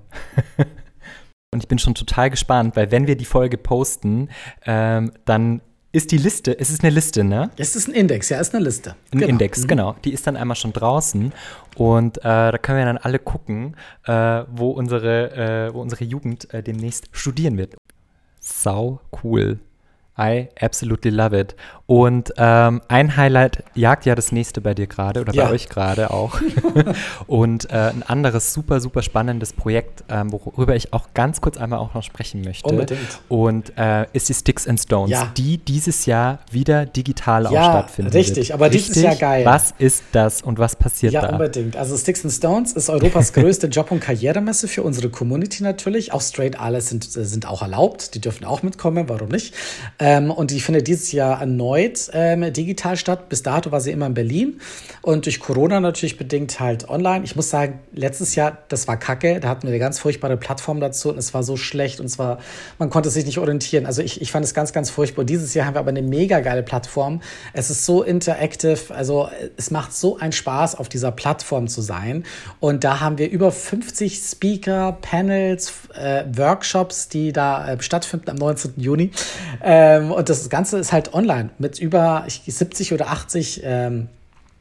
Und 1.53 1.65
ich 1.65 1.69
bin 1.69 1.81
schon 1.81 1.97
total 1.97 2.31
gespannt, 2.31 2.77
weil 2.77 2.93
wenn 2.93 3.09
wir 3.09 3.17
die 3.17 3.25
Folge 3.25 3.59
posten, 3.59 4.29
ähm, 4.67 5.11
dann 5.25 5.63
ist 5.93 6.13
die 6.13 6.19
Liste, 6.19 6.59
es 6.59 6.71
ist 6.71 6.85
eine 6.85 6.91
Liste, 6.95 7.25
ne? 7.25 7.51
Es 7.57 7.75
ist 7.75 7.89
ein 7.89 7.95
Index, 7.95 8.29
ja, 8.29 8.39
es 8.39 8.49
ist 8.49 8.55
eine 8.55 8.65
Liste. 8.65 8.91
Ein 9.13 9.19
genau. 9.19 9.27
Index, 9.27 9.63
mhm. 9.63 9.67
genau. 9.67 9.97
Die 10.05 10.13
ist 10.13 10.27
dann 10.27 10.37
einmal 10.37 10.57
schon 10.57 10.73
draußen 10.73 11.33
und 11.77 12.19
äh, 12.19 12.23
da 12.23 12.59
können 12.59 12.79
wir 12.79 12.85
dann 12.85 12.99
alle 12.99 13.19
gucken, 13.19 13.77
äh, 14.05 14.45
wo, 14.51 14.71
unsere, 14.71 15.69
äh, 15.69 15.75
wo 15.75 15.81
unsere 15.81 16.05
Jugend 16.05 16.53
äh, 16.55 16.63
demnächst 16.63 17.09
studieren 17.13 17.59
wird. 17.59 17.77
Sau 18.39 19.01
cool. 19.23 19.59
I 20.19 20.49
absolutely 20.61 21.11
love 21.11 21.39
it. 21.39 21.55
Und 21.87 22.33
ähm, 22.37 22.83
ein 22.89 23.17
Highlight 23.17 23.65
jagt 23.75 24.07
ja 24.07 24.15
das 24.15 24.31
nächste 24.31 24.61
bei 24.61 24.75
dir 24.75 24.87
gerade 24.87 25.21
oder 25.21 25.33
bei 25.33 25.39
ja. 25.39 25.51
euch 25.51 25.69
gerade 25.69 26.11
auch. 26.11 26.41
und 27.27 27.71
äh, 27.71 27.75
ein 27.75 28.05
anderes 28.05 28.53
super, 28.53 28.81
super 28.81 29.03
spannendes 29.03 29.53
Projekt, 29.53 30.05
ähm, 30.09 30.31
worüber 30.31 30.77
ich 30.77 30.93
auch 30.93 31.09
ganz 31.15 31.41
kurz 31.41 31.57
einmal 31.57 31.81
auch 31.81 31.95
noch 31.95 32.03
sprechen 32.03 32.43
möchte. 32.43 32.69
Unbedingt. 32.69 33.01
Und 33.29 33.77
äh, 33.77 34.07
ist 34.13 34.29
die 34.29 34.35
Sticks 34.35 34.69
and 34.69 34.79
Stones, 34.79 35.11
ja. 35.11 35.33
die 35.37 35.59
dieses 35.59 36.07
Jahr 36.07 36.41
wieder 36.51 36.87
digital 36.87 37.45
ja, 37.45 37.49
auch 37.49 37.71
stattfindet. 37.71 38.15
Richtig, 38.15 38.55
aber 38.55 38.67
richtig? 38.67 38.87
dieses 38.87 39.03
Jahr 39.03 39.17
geil. 39.17 39.45
Was 39.45 39.75
ist 39.79 40.05
das 40.13 40.43
und 40.43 40.59
was 40.59 40.77
passiert 40.77 41.13
ja, 41.13 41.23
da? 41.23 41.27
Ja, 41.29 41.33
unbedingt. 41.33 41.77
Also 41.77 41.97
Sticks 41.97 42.25
and 42.25 42.33
Stones 42.33 42.73
ist 42.73 42.89
Europas 42.89 43.33
größte 43.33 43.67
Job- 43.67 43.91
und 43.91 44.01
Karrieremesse 44.01 44.69
für 44.69 44.83
unsere 44.83 45.09
Community 45.09 45.65
natürlich. 45.65 46.13
Auch 46.13 46.21
Straight 46.21 46.61
Alles 46.61 46.91
sind, 46.91 47.05
sind 47.05 47.49
auch 47.49 47.63
erlaubt. 47.63 48.15
Die 48.15 48.21
dürfen 48.21 48.45
auch 48.45 48.63
mitkommen, 48.63 49.09
warum 49.09 49.29
nicht? 49.29 49.55
Ähm, 50.01 50.31
und 50.31 50.51
die 50.51 50.61
findet 50.61 50.89
dieses 50.89 51.13
Jahr 51.13 51.41
erneut 51.41 52.11
ähm, 52.13 52.53
digital 52.53 52.97
statt. 52.97 53.29
Bis 53.29 53.43
dato 53.43 53.71
war 53.71 53.81
sie 53.81 53.93
immer 53.93 54.07
in 54.07 54.15
Berlin 54.15 54.61
und 55.03 55.27
durch 55.27 55.41
Corona 55.41 55.79
natürlich 55.81 56.17
bedingt 56.17 56.59
halt 56.59 56.89
online. 56.89 57.25
Ich 57.25 57.37
muss 57.37 57.51
sagen, 57.51 57.81
letztes 57.93 58.35
Jahr, 58.35 58.59
das 58.69 58.89
war 58.89 58.97
kacke. 58.97 59.41
Da 59.41 59.49
hatten 59.49 59.63
wir 59.63 59.71
eine 59.71 59.79
ganz 59.79 59.99
furchtbare 59.99 60.37
Plattform 60.37 60.81
dazu 60.81 61.11
und 61.11 61.19
es 61.19 61.35
war 61.35 61.43
so 61.43 61.57
schlecht 61.57 62.01
und 62.01 62.09
zwar, 62.09 62.39
man 62.79 62.91
konnte 62.91 63.11
sich 63.11 63.27
nicht 63.27 63.39
orientieren. 63.39 63.87
Also 63.87 64.03
ich, 64.03 64.21
ich 64.21 64.33
fand 64.33 64.45
es 64.45 64.55
ganz, 64.55 64.73
ganz 64.73 64.91
furchtbar. 64.91 65.21
Und 65.21 65.31
dieses 65.31 65.55
Jahr 65.55 65.67
haben 65.67 65.75
wir 65.75 65.81
aber 65.81 65.91
eine 65.91 66.03
mega 66.03 66.41
geile 66.41 66.63
Plattform. 66.63 67.21
Es 67.53 67.71
ist 67.71 67.85
so 67.85 68.03
interactive, 68.03 68.95
also 68.95 69.29
es 69.57 69.71
macht 69.71 69.95
so 69.95 70.19
einen 70.19 70.33
Spaß, 70.33 70.77
auf 70.77 70.89
dieser 70.89 71.13
Plattform 71.13 71.69
zu 71.69 71.83
sein. 71.83 72.25
Und 72.59 72.85
da 72.85 73.01
haben 73.01 73.19
wir 73.19 73.31
über 73.31 73.53
50 73.53 74.17
Speaker, 74.19 74.99
Panels, 75.01 75.73
äh, 75.95 76.25
Workshops, 76.35 77.09
die 77.09 77.33
da 77.33 77.73
äh, 77.73 77.83
stattfinden 77.83 78.31
am 78.31 78.37
19. 78.37 78.75
Juni. 78.77 79.11
Ähm, 79.91 80.13
und 80.13 80.29
das 80.29 80.49
Ganze 80.49 80.79
ist 80.79 80.93
halt 80.93 81.15
online 81.15 81.51
mit 81.59 81.79
über 81.79 82.25
70 82.29 82.93
oder 82.93 83.09
80 83.09 83.63
ähm, 83.65 84.09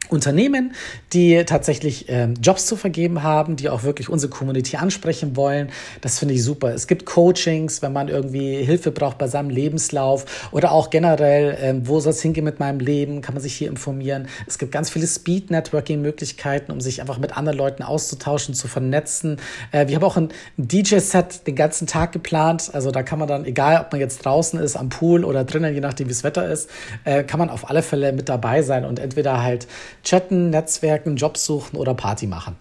Unternehmen, 0.10 0.74
die 1.14 1.44
tatsächlich 1.46 2.06
ähm, 2.10 2.34
Jobs 2.42 2.66
zu 2.66 2.76
vergeben 2.76 3.24
haben, 3.24 3.56
die 3.56 3.70
auch 3.70 3.84
wirklich 3.84 4.10
unsere 4.10 4.32
Community 4.32 4.78
ansprechen 4.78 5.36
wollen. 5.36 5.70
Das 6.02 6.20
finde 6.20 6.34
ich 6.34 6.44
super. 6.44 6.74
Es 6.74 6.88
gibt 6.88 7.06
Coachings, 7.06 7.82
wenn 7.82 7.94
man 7.94 8.08
irgendwie 8.08 8.56
Hilfe 8.64 8.92
braucht 8.92 9.18
bei 9.20 9.28
seinem 9.28 9.50
Lebenslauf 9.50 10.50
oder 10.52 10.72
auch 10.72 10.90
generell, 10.90 11.58
ähm, 11.62 11.88
wo 11.88 12.00
soll 12.00 12.12
es 12.12 12.22
hingehen 12.22 12.44
mit 12.44 12.60
meinem 12.60 12.80
Leben, 12.80 13.22
kann 13.22 13.36
man 13.36 13.44
sich 13.44 13.56
hier 13.56 13.70
informieren. 13.70 14.28
Es 14.48 14.58
gibt 14.58 14.72
ganz 14.72 14.90
viele 14.90 15.06
Speed-Networking-Möglichkeiten, 15.06 16.72
um 16.72 16.82
sich 16.82 17.02
einfach 17.02 17.20
mit 17.20 17.38
anderen 17.38 17.58
Leuten 17.58 17.84
auszutauschen, 17.84 18.56
zu 18.56 18.68
vernetzen. 18.68 19.38
Äh, 19.72 19.88
wir 19.88 19.96
haben 19.96 20.04
auch 20.04 20.18
ein 20.18 20.30
DJ-Set 20.58 21.46
den 21.46 21.56
ganzen 21.56 21.86
Tag 21.86 22.12
geplant. 22.12 22.72
Also 22.74 22.90
da 22.90 23.04
kann 23.04 23.20
man 23.20 23.28
dann, 23.28 23.46
egal 23.46 23.80
ob 23.82 23.92
man 23.92 24.02
jetzt 24.02 24.26
draußen 24.26 24.60
ist, 24.60 24.76
am 24.76 24.90
Pool 24.90 25.24
oder 25.24 25.44
drinnen, 25.44 25.74
je 25.74 25.82
nachdem 25.82 26.08
wie 26.08 26.14
das 26.14 26.24
Wetter 26.24 26.50
ist, 26.50 26.70
äh, 27.04 27.24
kann 27.24 27.40
man 27.40 27.50
auf 27.50 27.70
alle 27.70 27.84
Fälle 27.84 28.12
mit 28.12 28.28
dabei 28.28 28.64
sein 28.64 28.86
und 28.86 28.98
entweder 28.98 29.44
halt 29.44 29.68
chatten, 30.04 30.50
Netzwerken, 30.50 31.16
Jobs 31.16 31.46
suchen 31.46 31.78
oder 31.78 31.94
Party 31.94 32.28
machen. 32.28 32.56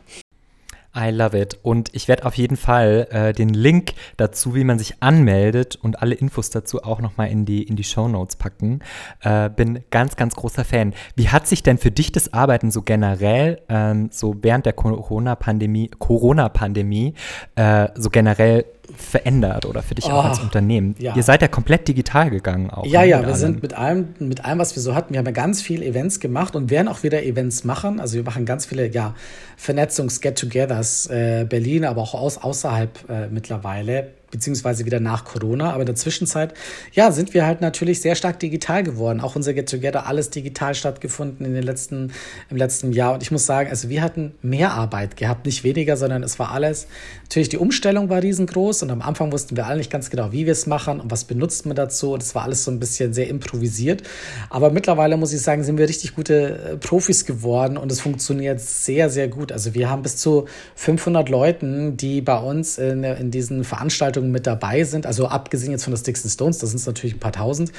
I 0.96 1.10
love 1.10 1.38
it. 1.38 1.58
Und 1.62 1.94
ich 1.94 2.08
werde 2.08 2.24
auf 2.24 2.34
jeden 2.34 2.56
Fall 2.56 3.06
äh, 3.10 3.32
den 3.32 3.50
Link 3.50 3.92
dazu, 4.16 4.54
wie 4.54 4.64
man 4.64 4.78
sich 4.78 5.00
anmeldet 5.00 5.76
und 5.76 6.02
alle 6.02 6.14
Infos 6.14 6.50
dazu 6.50 6.82
auch 6.82 7.00
nochmal 7.00 7.28
in 7.28 7.44
die, 7.44 7.62
in 7.62 7.76
die 7.76 7.84
Show 7.84 8.08
Notes 8.08 8.36
packen. 8.36 8.80
Äh, 9.20 9.50
bin 9.50 9.84
ganz, 9.90 10.16
ganz 10.16 10.34
großer 10.34 10.64
Fan. 10.64 10.94
Wie 11.14 11.28
hat 11.28 11.46
sich 11.46 11.62
denn 11.62 11.78
für 11.78 11.90
dich 11.90 12.10
das 12.10 12.32
Arbeiten 12.32 12.70
so 12.70 12.82
generell, 12.82 13.60
ähm, 13.68 14.08
so 14.10 14.34
während 14.40 14.66
der 14.66 14.72
Corona-Pandemie, 14.72 15.90
Corona-Pandemie, 15.98 17.14
äh, 17.54 17.88
so 17.94 18.10
generell 18.10 18.64
verändert 18.96 19.66
oder 19.66 19.82
für 19.82 19.94
dich 19.94 20.06
oh, 20.06 20.10
auch 20.10 20.24
als 20.24 20.38
Unternehmen? 20.38 20.94
Ja. 20.98 21.14
Ihr 21.16 21.22
seid 21.22 21.42
ja 21.42 21.48
komplett 21.48 21.88
digital 21.88 22.30
gegangen 22.30 22.70
auch. 22.70 22.86
Ja, 22.86 23.00
ne, 23.00 23.08
ja, 23.08 23.20
wir 23.20 23.28
allem. 23.28 23.36
sind 23.36 23.62
mit 23.62 23.74
allem, 23.74 24.08
mit 24.18 24.44
allem, 24.44 24.58
was 24.58 24.74
wir 24.76 24.82
so 24.82 24.94
hatten, 24.94 25.12
wir 25.12 25.18
haben 25.18 25.26
ja 25.26 25.32
ganz 25.32 25.62
viele 25.62 25.84
Events 25.84 26.20
gemacht 26.20 26.56
und 26.56 26.70
werden 26.70 26.88
auch 26.88 27.02
wieder 27.02 27.22
Events 27.22 27.64
machen. 27.64 28.00
Also 28.00 28.16
wir 28.16 28.22
machen 28.24 28.44
ganz 28.44 28.66
viele, 28.66 28.88
ja, 28.88 29.14
Vernetzungs-Get-Togethers, 29.56 31.06
äh, 31.06 31.46
Berlin, 31.48 31.84
aber 31.84 32.02
auch 32.02 32.14
aus, 32.14 32.38
außerhalb 32.38 33.10
äh, 33.10 33.28
mittlerweile 33.28 34.17
beziehungsweise 34.30 34.84
wieder 34.84 35.00
nach 35.00 35.24
Corona. 35.24 35.72
Aber 35.72 35.80
in 35.80 35.86
der 35.86 35.94
Zwischenzeit, 35.94 36.54
ja, 36.92 37.10
sind 37.12 37.34
wir 37.34 37.46
halt 37.46 37.60
natürlich 37.60 38.00
sehr 38.00 38.14
stark 38.14 38.38
digital 38.40 38.82
geworden. 38.82 39.20
Auch 39.20 39.36
unser 39.36 39.54
Get 39.54 39.68
Together, 39.68 40.06
alles 40.06 40.30
digital 40.30 40.74
stattgefunden 40.74 41.46
in 41.46 41.54
den 41.54 41.62
letzten, 41.62 42.12
im 42.50 42.56
letzten 42.56 42.92
Jahr. 42.92 43.14
Und 43.14 43.22
ich 43.22 43.30
muss 43.30 43.46
sagen, 43.46 43.70
also 43.70 43.88
wir 43.88 44.02
hatten 44.02 44.34
mehr 44.42 44.72
Arbeit 44.72 45.16
gehabt, 45.16 45.46
nicht 45.46 45.64
weniger, 45.64 45.96
sondern 45.96 46.22
es 46.22 46.38
war 46.38 46.50
alles. 46.52 46.86
Natürlich, 47.22 47.48
die 47.48 47.58
Umstellung 47.58 48.08
war 48.08 48.22
riesengroß 48.22 48.82
und 48.82 48.90
am 48.90 49.02
Anfang 49.02 49.32
wussten 49.32 49.56
wir 49.56 49.66
alle 49.66 49.78
nicht 49.78 49.90
ganz 49.90 50.10
genau, 50.10 50.32
wie 50.32 50.46
wir 50.46 50.52
es 50.52 50.66
machen 50.66 51.00
und 51.00 51.10
was 51.10 51.24
benutzt 51.24 51.66
man 51.66 51.76
dazu. 51.76 52.16
Das 52.16 52.34
war 52.34 52.42
alles 52.42 52.64
so 52.64 52.70
ein 52.70 52.78
bisschen 52.78 53.12
sehr 53.12 53.28
improvisiert. 53.28 54.02
Aber 54.50 54.70
mittlerweile 54.70 55.16
muss 55.16 55.32
ich 55.32 55.40
sagen, 55.40 55.64
sind 55.64 55.78
wir 55.78 55.88
richtig 55.88 56.14
gute 56.14 56.72
äh, 56.72 56.76
Profis 56.76 57.24
geworden 57.24 57.76
und 57.76 57.92
es 57.92 58.00
funktioniert 58.00 58.60
sehr, 58.60 59.10
sehr 59.10 59.28
gut. 59.28 59.52
Also 59.52 59.74
wir 59.74 59.90
haben 59.90 60.02
bis 60.02 60.16
zu 60.16 60.46
500 60.76 61.28
Leuten, 61.28 61.96
die 61.96 62.20
bei 62.20 62.38
uns 62.38 62.78
in, 62.78 63.04
in 63.04 63.30
diesen 63.30 63.64
Veranstaltungen 63.64 64.17
Veranstaltungen 64.18 64.30
mit 64.30 64.46
dabei 64.46 64.84
sind. 64.84 65.06
Also 65.06 65.28
abgesehen 65.28 65.72
jetzt 65.72 65.84
von 65.84 65.92
der 65.92 65.98
Sticks 65.98 66.24
and 66.24 66.32
Stones, 66.32 66.58
das 66.58 66.70
sind 66.70 66.84
natürlich 66.86 67.16
ein 67.16 67.20
paar 67.20 67.32
tausend. 67.32 67.72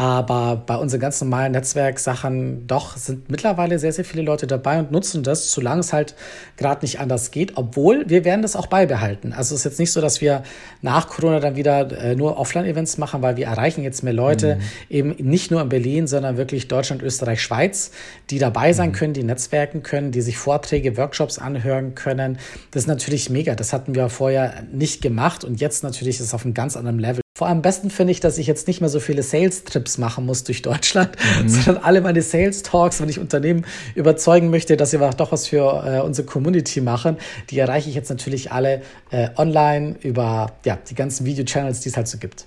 Aber 0.00 0.56
bei 0.56 0.76
unseren 0.76 0.98
ganz 0.98 1.20
normalen 1.20 1.52
Netzwerksachen 1.52 2.66
doch 2.66 2.96
sind 2.96 3.30
mittlerweile 3.30 3.78
sehr, 3.78 3.92
sehr 3.92 4.06
viele 4.06 4.22
Leute 4.22 4.46
dabei 4.46 4.78
und 4.78 4.90
nutzen 4.90 5.22
das, 5.22 5.52
solange 5.52 5.80
es 5.80 5.92
halt 5.92 6.14
gerade 6.56 6.86
nicht 6.86 7.00
anders 7.00 7.32
geht. 7.32 7.58
Obwohl 7.58 8.08
wir 8.08 8.24
werden 8.24 8.40
das 8.40 8.56
auch 8.56 8.68
beibehalten. 8.68 9.34
Also 9.34 9.54
es 9.54 9.60
ist 9.60 9.64
jetzt 9.64 9.78
nicht 9.78 9.92
so, 9.92 10.00
dass 10.00 10.22
wir 10.22 10.42
nach 10.80 11.06
Corona 11.06 11.38
dann 11.38 11.54
wieder 11.54 11.92
äh, 12.02 12.16
nur 12.16 12.38
Offline-Events 12.38 12.96
machen, 12.96 13.20
weil 13.20 13.36
wir 13.36 13.44
erreichen 13.44 13.82
jetzt 13.82 14.02
mehr 14.02 14.14
Leute, 14.14 14.56
mhm. 14.56 14.60
eben 14.88 15.16
nicht 15.18 15.50
nur 15.50 15.60
in 15.60 15.68
Berlin, 15.68 16.06
sondern 16.06 16.38
wirklich 16.38 16.66
Deutschland, 16.66 17.02
Österreich, 17.02 17.42
Schweiz, 17.42 17.90
die 18.30 18.38
dabei 18.38 18.72
sein 18.72 18.92
mhm. 18.92 18.94
können, 18.94 19.12
die 19.12 19.22
netzwerken 19.22 19.82
können, 19.82 20.12
die 20.12 20.22
sich 20.22 20.38
Vorträge, 20.38 20.96
Workshops 20.96 21.38
anhören 21.38 21.94
können. 21.94 22.38
Das 22.70 22.84
ist 22.84 22.88
natürlich 22.88 23.28
mega. 23.28 23.54
Das 23.54 23.74
hatten 23.74 23.94
wir 23.94 24.08
vorher 24.08 24.62
nicht 24.72 25.02
gemacht 25.02 25.44
und 25.44 25.60
jetzt 25.60 25.82
natürlich 25.82 26.20
ist 26.20 26.28
es 26.28 26.32
auf 26.32 26.46
einem 26.46 26.54
ganz 26.54 26.74
anderen 26.74 26.98
Level. 26.98 27.20
Vor 27.38 27.46
allem 27.46 27.58
am 27.58 27.62
besten 27.62 27.90
finde 27.90 28.10
ich, 28.10 28.20
dass 28.20 28.38
ich 28.38 28.46
jetzt 28.46 28.66
nicht 28.66 28.80
mehr 28.80 28.90
so 28.90 28.98
viele 28.98 29.22
Sales-Trips 29.22 29.98
machen 29.98 30.26
muss 30.26 30.44
durch 30.44 30.62
Deutschland, 30.62 31.16
mhm. 31.42 31.48
sondern 31.48 31.84
alle 31.84 32.00
meine 32.00 32.22
Sales-Talks, 32.22 33.00
wenn 33.00 33.08
ich 33.08 33.18
Unternehmen 33.18 33.64
überzeugen 33.94 34.50
möchte, 34.50 34.76
dass 34.76 34.90
sie 34.90 34.98
doch 34.98 35.32
was 35.32 35.46
für 35.46 35.84
äh, 35.86 36.00
unsere 36.00 36.26
Community 36.26 36.80
machen, 36.80 37.16
die 37.50 37.58
erreiche 37.58 37.88
ich 37.88 37.94
jetzt 37.94 38.10
natürlich 38.10 38.52
alle 38.52 38.82
äh, 39.10 39.30
online 39.36 39.96
über 40.02 40.52
ja, 40.64 40.78
die 40.88 40.94
ganzen 40.94 41.24
Video-Channels, 41.24 41.80
die 41.80 41.88
es 41.88 41.96
halt 41.96 42.08
so 42.08 42.18
gibt. 42.18 42.46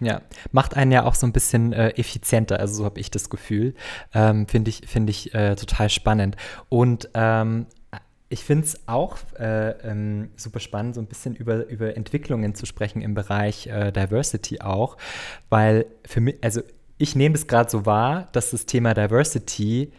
Ja, 0.00 0.22
macht 0.52 0.76
einen 0.76 0.92
ja 0.92 1.04
auch 1.04 1.16
so 1.16 1.26
ein 1.26 1.32
bisschen 1.32 1.72
äh, 1.72 1.88
effizienter, 1.90 2.60
also 2.60 2.74
so 2.74 2.84
habe 2.84 3.00
ich 3.00 3.10
das 3.10 3.30
Gefühl. 3.30 3.74
Ähm, 4.14 4.46
Finde 4.46 4.70
ich, 4.70 4.82
find 4.86 5.10
ich 5.10 5.34
äh, 5.34 5.56
total 5.56 5.90
spannend. 5.90 6.36
Und 6.68 7.10
ähm, 7.14 7.66
ich 8.30 8.44
finde 8.44 8.66
es 8.66 8.78
auch 8.86 9.16
äh, 9.38 9.70
ähm, 9.88 10.28
super 10.36 10.60
spannend, 10.60 10.94
so 10.94 11.00
ein 11.00 11.06
bisschen 11.06 11.34
über, 11.34 11.66
über 11.66 11.96
Entwicklungen 11.96 12.54
zu 12.54 12.66
sprechen 12.66 13.00
im 13.00 13.14
Bereich 13.14 13.66
äh, 13.68 13.90
Diversity 13.90 14.60
auch, 14.60 14.98
weil 15.48 15.86
für 16.04 16.20
mich, 16.20 16.36
also 16.42 16.60
ich 16.98 17.16
nehme 17.16 17.36
es 17.36 17.46
gerade 17.46 17.70
so 17.70 17.86
wahr, 17.86 18.28
dass 18.32 18.50
das 18.50 18.66
Thema 18.66 18.92
Diversity, 18.92 19.92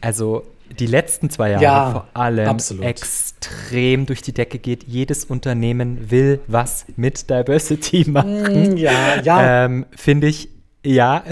also 0.00 0.44
die 0.78 0.86
letzten 0.86 1.30
zwei 1.30 1.50
Jahre 1.50 1.62
ja, 1.62 1.90
vor 1.90 2.08
allem 2.14 2.48
absolut. 2.48 2.84
extrem 2.84 4.06
durch 4.06 4.20
die 4.20 4.32
Decke 4.32 4.58
geht. 4.58 4.84
Jedes 4.84 5.24
Unternehmen 5.24 6.10
will 6.10 6.40
was 6.46 6.86
mit 6.96 7.30
Diversity 7.30 8.04
machen. 8.10 8.74
Mm, 8.74 8.76
ja, 8.76 9.20
ja. 9.22 9.64
Ähm, 9.64 9.86
Finde 9.94 10.26
ich 10.26 10.48
ja, 10.86 11.24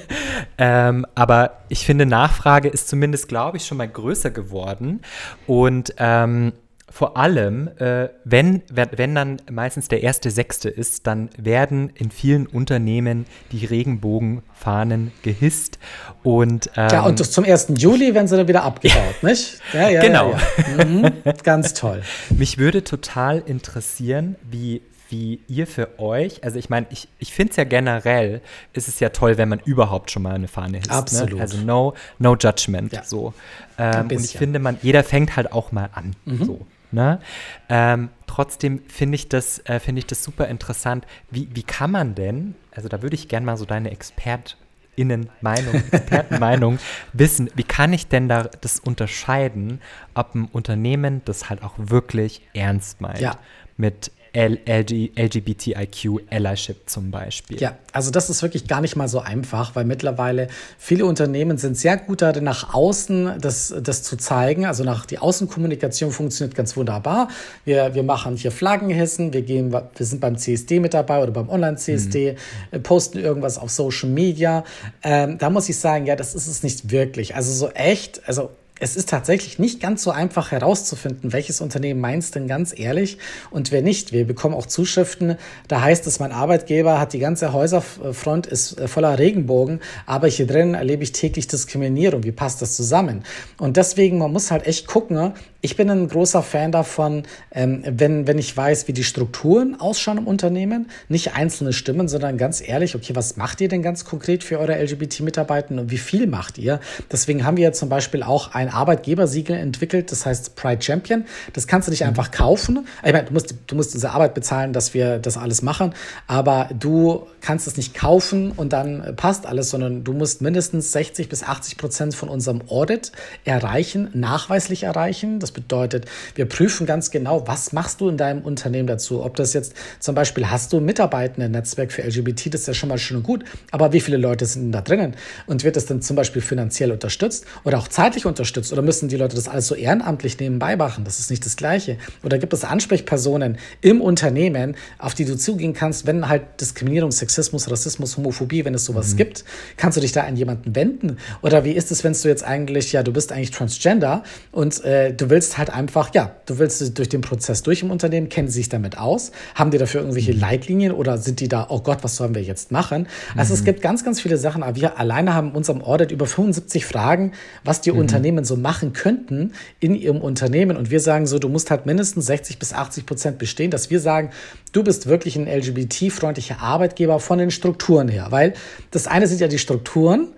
ähm, 0.58 1.06
aber 1.14 1.58
ich 1.68 1.84
finde, 1.84 2.06
Nachfrage 2.06 2.68
ist 2.68 2.88
zumindest, 2.88 3.28
glaube 3.28 3.56
ich, 3.56 3.66
schon 3.66 3.78
mal 3.78 3.88
größer 3.88 4.30
geworden. 4.30 5.00
Und 5.46 5.94
ähm, 5.98 6.52
vor 6.92 7.16
allem, 7.16 7.68
äh, 7.78 8.10
wenn, 8.24 8.62
wenn 8.70 9.14
dann 9.14 9.40
meistens 9.50 9.88
der 9.88 10.02
erste 10.02 10.30
Sechste 10.30 10.68
ist, 10.68 11.06
dann 11.06 11.30
werden 11.38 11.90
in 11.94 12.10
vielen 12.10 12.46
Unternehmen 12.46 13.24
die 13.50 13.64
Regenbogenfahnen 13.64 15.10
gehisst. 15.22 15.78
Und, 16.22 16.70
ähm, 16.76 16.88
ja, 16.92 17.02
und 17.04 17.18
zum 17.18 17.44
1. 17.44 17.68
Juli 17.78 18.14
werden 18.14 18.28
sie 18.28 18.36
dann 18.36 18.46
wieder 18.46 18.62
abgebaut, 18.62 19.14
nicht? 19.22 19.58
Ja, 19.72 19.88
ja, 19.88 20.02
genau. 20.02 20.36
Ja. 20.76 20.84
Mhm. 20.84 21.12
Ganz 21.42 21.72
toll. 21.72 22.02
Mich 22.30 22.58
würde 22.58 22.84
total 22.84 23.42
interessieren, 23.46 24.36
wie 24.50 24.82
wie 25.12 25.40
ihr 25.46 25.66
für 25.66 26.00
euch, 26.00 26.42
also 26.42 26.58
ich 26.58 26.70
meine, 26.70 26.86
ich, 26.90 27.06
ich 27.18 27.34
finde 27.34 27.50
es 27.50 27.56
ja 27.56 27.64
generell, 27.64 28.40
ist 28.72 28.88
es 28.88 28.98
ja 28.98 29.10
toll, 29.10 29.36
wenn 29.36 29.48
man 29.48 29.60
überhaupt 29.60 30.10
schon 30.10 30.22
mal 30.22 30.34
eine 30.34 30.48
Fahne 30.48 30.78
hisst. 30.78 30.90
Ne? 30.90 30.96
Absolut. 30.96 31.34
Ne? 31.34 31.40
Also 31.42 31.58
no, 31.58 31.94
no 32.18 32.34
judgment. 32.34 32.94
Ja. 32.94 33.04
So. 33.04 33.34
Ähm, 33.78 34.08
und 34.10 34.24
ich 34.24 34.32
finde, 34.32 34.58
man, 34.58 34.78
jeder 34.80 35.04
fängt 35.04 35.36
halt 35.36 35.52
auch 35.52 35.70
mal 35.70 35.90
an. 35.92 36.16
Mhm. 36.24 36.44
So. 36.44 36.66
Ne? 36.92 37.20
Ähm, 37.68 38.08
trotzdem 38.26 38.82
finde 38.88 39.16
ich, 39.16 39.28
das, 39.28 39.58
äh, 39.66 39.80
find 39.80 39.98
ich 39.98 40.06
das 40.06 40.24
super 40.24 40.48
interessant. 40.48 41.06
Wie, 41.30 41.48
wie 41.52 41.62
kann 41.62 41.90
man 41.90 42.14
denn, 42.14 42.54
also 42.74 42.88
da 42.88 43.02
würde 43.02 43.14
ich 43.14 43.28
gerne 43.28 43.44
mal 43.44 43.58
so 43.58 43.66
deine 43.66 43.90
ExpertInnen-Meinung, 43.90 45.74
Expertenmeinung 45.92 46.78
wissen, 47.12 47.50
wie 47.54 47.64
kann 47.64 47.92
ich 47.92 48.08
denn 48.08 48.30
da 48.30 48.44
das 48.44 48.80
unterscheiden, 48.80 49.82
ob 50.14 50.34
ein 50.34 50.46
Unternehmen 50.46 51.20
das 51.26 51.50
halt 51.50 51.62
auch 51.62 51.74
wirklich 51.76 52.40
ernst 52.54 53.02
meint? 53.02 53.20
Ja. 53.20 53.36
Mit 53.76 54.10
LGBTIQ 54.34 56.22
Allyship 56.30 56.88
zum 56.88 57.10
Beispiel? 57.10 57.60
Ja, 57.60 57.76
also 57.92 58.10
das 58.10 58.30
ist 58.30 58.42
wirklich 58.42 58.66
gar 58.66 58.80
nicht 58.80 58.96
mal 58.96 59.08
so 59.08 59.20
einfach, 59.20 59.76
weil 59.76 59.84
mittlerweile 59.84 60.48
viele 60.78 61.04
Unternehmen 61.04 61.58
sind 61.58 61.76
sehr 61.76 61.98
gut 61.98 62.22
darin, 62.22 62.44
nach 62.44 62.72
außen 62.72 63.38
das, 63.40 63.74
das 63.82 64.02
zu 64.02 64.16
zeigen. 64.16 64.64
Also 64.64 64.84
nach 64.84 65.04
die 65.04 65.18
Außenkommunikation 65.18 66.10
funktioniert 66.10 66.56
ganz 66.56 66.76
wunderbar. 66.76 67.28
Wir, 67.64 67.94
wir 67.94 68.02
machen 68.02 68.36
hier 68.36 68.52
Flaggenhissen, 68.52 69.32
wir 69.32 69.42
gehen, 69.42 69.72
wir 69.72 70.06
sind 70.06 70.20
beim 70.20 70.38
CSD 70.38 70.80
mit 70.80 70.94
dabei 70.94 71.22
oder 71.22 71.32
beim 71.32 71.50
Online-CSD, 71.50 72.36
mhm. 72.72 72.82
posten 72.82 73.18
irgendwas 73.18 73.58
auf 73.58 73.70
Social 73.70 74.08
Media. 74.08 74.64
Ähm, 75.02 75.36
da 75.36 75.50
muss 75.50 75.68
ich 75.68 75.78
sagen, 75.78 76.06
ja, 76.06 76.16
das 76.16 76.34
ist 76.34 76.46
es 76.46 76.62
nicht 76.62 76.90
wirklich. 76.90 77.36
Also 77.36 77.52
so 77.52 77.70
echt, 77.70 78.26
also 78.26 78.50
es 78.82 78.96
ist 78.96 79.08
tatsächlich 79.08 79.60
nicht 79.60 79.78
ganz 79.78 80.02
so 80.02 80.10
einfach 80.10 80.50
herauszufinden, 80.50 81.32
welches 81.32 81.60
Unternehmen 81.60 82.00
meinst 82.00 82.34
denn 82.34 82.48
ganz 82.48 82.76
ehrlich 82.76 83.16
und 83.52 83.70
wer 83.70 83.80
nicht. 83.80 84.10
Wir 84.10 84.26
bekommen 84.26 84.56
auch 84.56 84.66
Zuschriften, 84.66 85.36
da 85.68 85.82
heißt 85.82 86.04
es, 86.08 86.18
mein 86.18 86.32
Arbeitgeber 86.32 86.98
hat 86.98 87.12
die 87.12 87.20
ganze 87.20 87.52
Häuserfront 87.52 88.48
ist 88.48 88.80
äh, 88.80 88.88
voller 88.88 89.20
Regenbogen, 89.20 89.78
aber 90.04 90.26
hier 90.26 90.48
drin 90.48 90.74
erlebe 90.74 91.04
ich 91.04 91.12
täglich 91.12 91.46
Diskriminierung. 91.46 92.24
Wie 92.24 92.32
passt 92.32 92.60
das 92.60 92.74
zusammen? 92.74 93.22
Und 93.56 93.76
deswegen, 93.76 94.18
man 94.18 94.32
muss 94.32 94.50
halt 94.50 94.66
echt 94.66 94.88
gucken, 94.88 95.32
ich 95.64 95.76
bin 95.76 95.88
ein 95.88 96.08
großer 96.08 96.42
Fan 96.42 96.72
davon, 96.72 97.22
ähm, 97.52 97.84
wenn, 97.86 98.26
wenn 98.26 98.36
ich 98.36 98.54
weiß, 98.54 98.88
wie 98.88 98.92
die 98.92 99.04
Strukturen 99.04 99.78
ausschauen 99.78 100.18
im 100.18 100.26
Unternehmen, 100.26 100.90
nicht 101.08 101.34
einzelne 101.34 101.72
Stimmen, 101.72 102.08
sondern 102.08 102.36
ganz 102.36 102.60
ehrlich, 102.66 102.96
okay, 102.96 103.14
was 103.14 103.36
macht 103.36 103.60
ihr 103.60 103.68
denn 103.68 103.80
ganz 103.80 104.04
konkret 104.04 104.42
für 104.42 104.58
eure 104.58 104.82
LGBT-Mitarbeiter 104.82 105.70
und 105.70 105.92
wie 105.92 105.98
viel 105.98 106.26
macht 106.26 106.58
ihr? 106.58 106.80
Deswegen 107.12 107.44
haben 107.44 107.56
wir 107.56 107.64
ja 107.64 107.72
zum 107.72 107.88
Beispiel 107.88 108.24
auch 108.24 108.54
ein 108.54 108.71
Arbeitgebersiegel 108.72 109.56
entwickelt, 109.56 110.12
das 110.12 110.26
heißt 110.26 110.56
Pride 110.56 110.82
Champion. 110.82 111.24
Das 111.52 111.66
kannst 111.66 111.88
du 111.88 111.90
nicht 111.90 112.02
mhm. 112.02 112.08
einfach 112.08 112.30
kaufen. 112.30 112.86
Ich 113.04 113.12
meine, 113.12 113.24
du 113.24 113.32
musst, 113.32 113.54
du 113.66 113.74
musst 113.74 113.94
unsere 113.94 114.12
Arbeit 114.12 114.34
bezahlen, 114.34 114.72
dass 114.72 114.94
wir 114.94 115.18
das 115.18 115.36
alles 115.36 115.62
machen, 115.62 115.94
aber 116.26 116.68
du 116.78 117.26
kannst 117.40 117.66
es 117.66 117.76
nicht 117.76 117.94
kaufen 117.94 118.52
und 118.52 118.72
dann 118.72 119.16
passt 119.16 119.46
alles, 119.46 119.70
sondern 119.70 120.04
du 120.04 120.12
musst 120.12 120.42
mindestens 120.42 120.92
60 120.92 121.28
bis 121.28 121.42
80 121.42 121.76
Prozent 121.76 122.14
von 122.14 122.28
unserem 122.28 122.62
Audit 122.68 123.12
erreichen, 123.44 124.08
nachweislich 124.14 124.84
erreichen. 124.84 125.40
Das 125.40 125.50
bedeutet, 125.52 126.06
wir 126.34 126.46
prüfen 126.46 126.86
ganz 126.86 127.10
genau, 127.10 127.46
was 127.46 127.72
machst 127.72 128.00
du 128.00 128.08
in 128.08 128.16
deinem 128.16 128.42
Unternehmen 128.42 128.86
dazu. 128.86 129.24
Ob 129.24 129.36
das 129.36 129.52
jetzt 129.52 129.74
zum 129.98 130.14
Beispiel 130.14 130.50
hast 130.50 130.72
du 130.72 130.80
Mitarbeitenden-Netzwerk 130.80 131.92
für 131.92 132.02
LGBT, 132.02 132.54
das 132.54 132.62
ist 132.62 132.66
ja 132.68 132.74
schon 132.74 132.88
mal 132.88 132.98
schön 132.98 133.18
und 133.18 133.22
gut, 133.24 133.44
aber 133.70 133.92
wie 133.92 134.00
viele 134.00 134.16
Leute 134.16 134.46
sind 134.46 134.72
da 134.72 134.80
drinnen? 134.80 135.14
Und 135.46 135.64
wird 135.64 135.76
das 135.76 135.86
dann 135.86 136.02
zum 136.02 136.16
Beispiel 136.16 136.42
finanziell 136.42 136.92
unterstützt 136.92 137.44
oder 137.64 137.78
auch 137.78 137.88
zeitlich 137.88 138.26
unterstützt? 138.26 138.61
Oder 138.70 138.82
müssen 138.82 139.08
die 139.08 139.16
Leute 139.16 139.36
das 139.36 139.48
alles 139.48 139.66
so 139.66 139.74
ehrenamtlich 139.74 140.38
nebenbei 140.38 140.76
machen? 140.76 141.04
Das 141.04 141.18
ist 141.18 141.30
nicht 141.30 141.46
das 141.46 141.56
Gleiche. 141.56 141.96
Oder 142.22 142.38
gibt 142.38 142.52
es 142.52 142.64
Ansprechpersonen 142.64 143.56
im 143.80 144.00
Unternehmen, 144.00 144.76
auf 144.98 145.14
die 145.14 145.24
du 145.24 145.36
zugehen 145.36 145.72
kannst, 145.72 146.06
wenn 146.06 146.28
halt 146.28 146.42
Diskriminierung, 146.60 147.12
Sexismus, 147.12 147.70
Rassismus, 147.70 148.16
Homophobie, 148.16 148.64
wenn 148.64 148.74
es 148.74 148.84
sowas 148.84 149.12
mhm. 149.12 149.16
gibt? 149.16 149.44
Kannst 149.76 149.96
du 149.96 150.00
dich 150.00 150.12
da 150.12 150.24
an 150.24 150.36
jemanden 150.36 150.74
wenden? 150.76 151.18
Oder 151.40 151.64
wie 151.64 151.72
ist 151.72 151.90
es, 151.90 152.04
wenn 152.04 152.12
du 152.12 152.28
jetzt 152.28 152.44
eigentlich, 152.44 152.92
ja, 152.92 153.02
du 153.02 153.12
bist 153.12 153.32
eigentlich 153.32 153.52
Transgender 153.52 154.22
und 154.50 154.84
äh, 154.84 155.14
du 155.14 155.30
willst 155.30 155.52
willst 155.52 155.58
halt 155.58 155.70
einfach, 155.70 156.14
ja, 156.14 156.36
du 156.46 156.58
willst 156.58 156.98
durch 156.98 157.08
den 157.08 157.20
Prozess 157.20 157.62
durch 157.62 157.82
im 157.82 157.90
Unternehmen, 157.90 158.28
kennen 158.28 158.48
sie 158.48 158.60
sich 158.60 158.68
damit 158.68 158.96
aus, 158.96 159.32
haben 159.54 159.70
die 159.70 159.78
dafür 159.78 160.00
irgendwelche 160.00 160.32
mhm. 160.32 160.40
Leitlinien 160.40 160.92
oder 160.92 161.18
sind 161.18 161.40
die 161.40 161.48
da, 161.48 161.66
oh 161.68 161.80
Gott, 161.80 161.98
was 162.02 162.16
sollen 162.16 162.34
wir 162.34 162.42
jetzt 162.42 162.70
machen? 162.70 163.08
Also 163.36 163.52
mhm. 163.52 163.58
es 163.58 163.64
gibt 163.64 163.82
ganz, 163.82 164.04
ganz 164.04 164.20
viele 164.20 164.38
Sachen, 164.38 164.62
aber 164.62 164.76
wir 164.76 164.98
alleine 164.98 165.34
haben 165.34 165.48
in 165.48 165.56
unserem 165.56 165.82
Audit 165.82 166.10
über 166.10 166.26
75 166.26 166.86
Fragen, 166.86 167.32
was 167.64 167.80
die 167.80 167.90
mhm. 167.90 167.98
Unternehmen 167.98 168.44
so 168.44 168.51
machen 168.56 168.92
könnten 168.92 169.52
in 169.80 169.94
ihrem 169.94 170.20
Unternehmen. 170.20 170.76
Und 170.76 170.90
wir 170.90 171.00
sagen 171.00 171.26
so, 171.26 171.38
du 171.38 171.48
musst 171.48 171.70
halt 171.70 171.86
mindestens 171.86 172.26
60 172.26 172.58
bis 172.58 172.72
80 172.72 173.06
Prozent 173.06 173.38
bestehen, 173.38 173.70
dass 173.70 173.90
wir 173.90 174.00
sagen, 174.00 174.30
du 174.72 174.82
bist 174.82 175.06
wirklich 175.06 175.36
ein 175.36 175.46
LGBT-freundlicher 175.46 176.60
Arbeitgeber 176.60 177.20
von 177.20 177.38
den 177.38 177.50
Strukturen 177.50 178.08
her, 178.08 178.26
weil 178.30 178.54
das 178.90 179.06
eine 179.06 179.26
sind 179.26 179.40
ja 179.40 179.48
die 179.48 179.58
Strukturen, 179.58 180.28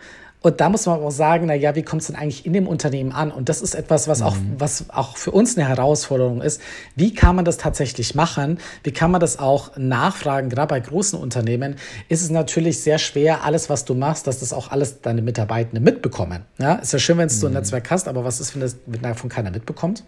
und 0.45 0.61
da 0.61 0.69
muss 0.69 0.85
man 0.85 1.01
auch 1.01 1.11
sagen, 1.11 1.47
na 1.47 1.55
ja, 1.55 1.75
wie 1.75 1.83
kommt 1.83 2.03
es 2.03 2.09
denn 2.09 2.17
eigentlich 2.17 2.45
in 2.45 2.53
dem 2.53 2.67
Unternehmen 2.67 3.13
an? 3.13 3.31
Und 3.31 3.49
das 3.49 3.63
ist 3.63 3.75
etwas, 3.75 4.09
was, 4.09 4.21
mhm. 4.21 4.27
auch, 4.27 4.37
was 4.59 4.91
auch 4.91 5.17
für 5.17 5.31
uns 5.31 5.57
eine 5.57 5.67
Herausforderung 5.67 6.43
ist. 6.43 6.61
Wie 6.97 7.15
kann 7.15 7.35
man 7.35 7.47
das 7.47 7.57
tatsächlich 7.57 8.15
machen? 8.15 8.59
Wie 8.83 8.93
kann 8.93 9.11
man 9.11 9.23
das 9.23 9.39
auch 9.39 9.75
nachfragen? 9.79 10.51
Gerade 10.51 10.69
bei 10.69 10.81
großen 10.81 11.19
Unternehmen 11.19 11.77
ist 12.11 12.21
es 12.21 12.29
natürlich 12.29 12.83
sehr 12.83 12.99
schwer, 12.99 13.43
alles, 13.43 13.71
was 13.71 13.87
du 13.87 13.95
machst, 13.95 14.27
dass 14.27 14.41
das 14.41 14.53
auch 14.53 14.71
alles 14.71 15.01
deine 15.01 15.23
Mitarbeitenden 15.23 15.83
mitbekommen. 15.83 16.43
Ja, 16.59 16.75
ist 16.75 16.93
ja 16.93 16.99
schön, 16.99 17.17
wenn 17.17 17.29
du 17.29 17.35
mhm. 17.35 17.47
ein 17.47 17.53
Netzwerk 17.55 17.91
hast, 17.91 18.07
aber 18.07 18.23
was 18.25 18.39
ist, 18.39 18.55
wenn 18.55 18.61
das 18.61 18.77
davon 19.01 19.31
keiner 19.31 19.51
mitbekommt? 19.51 20.05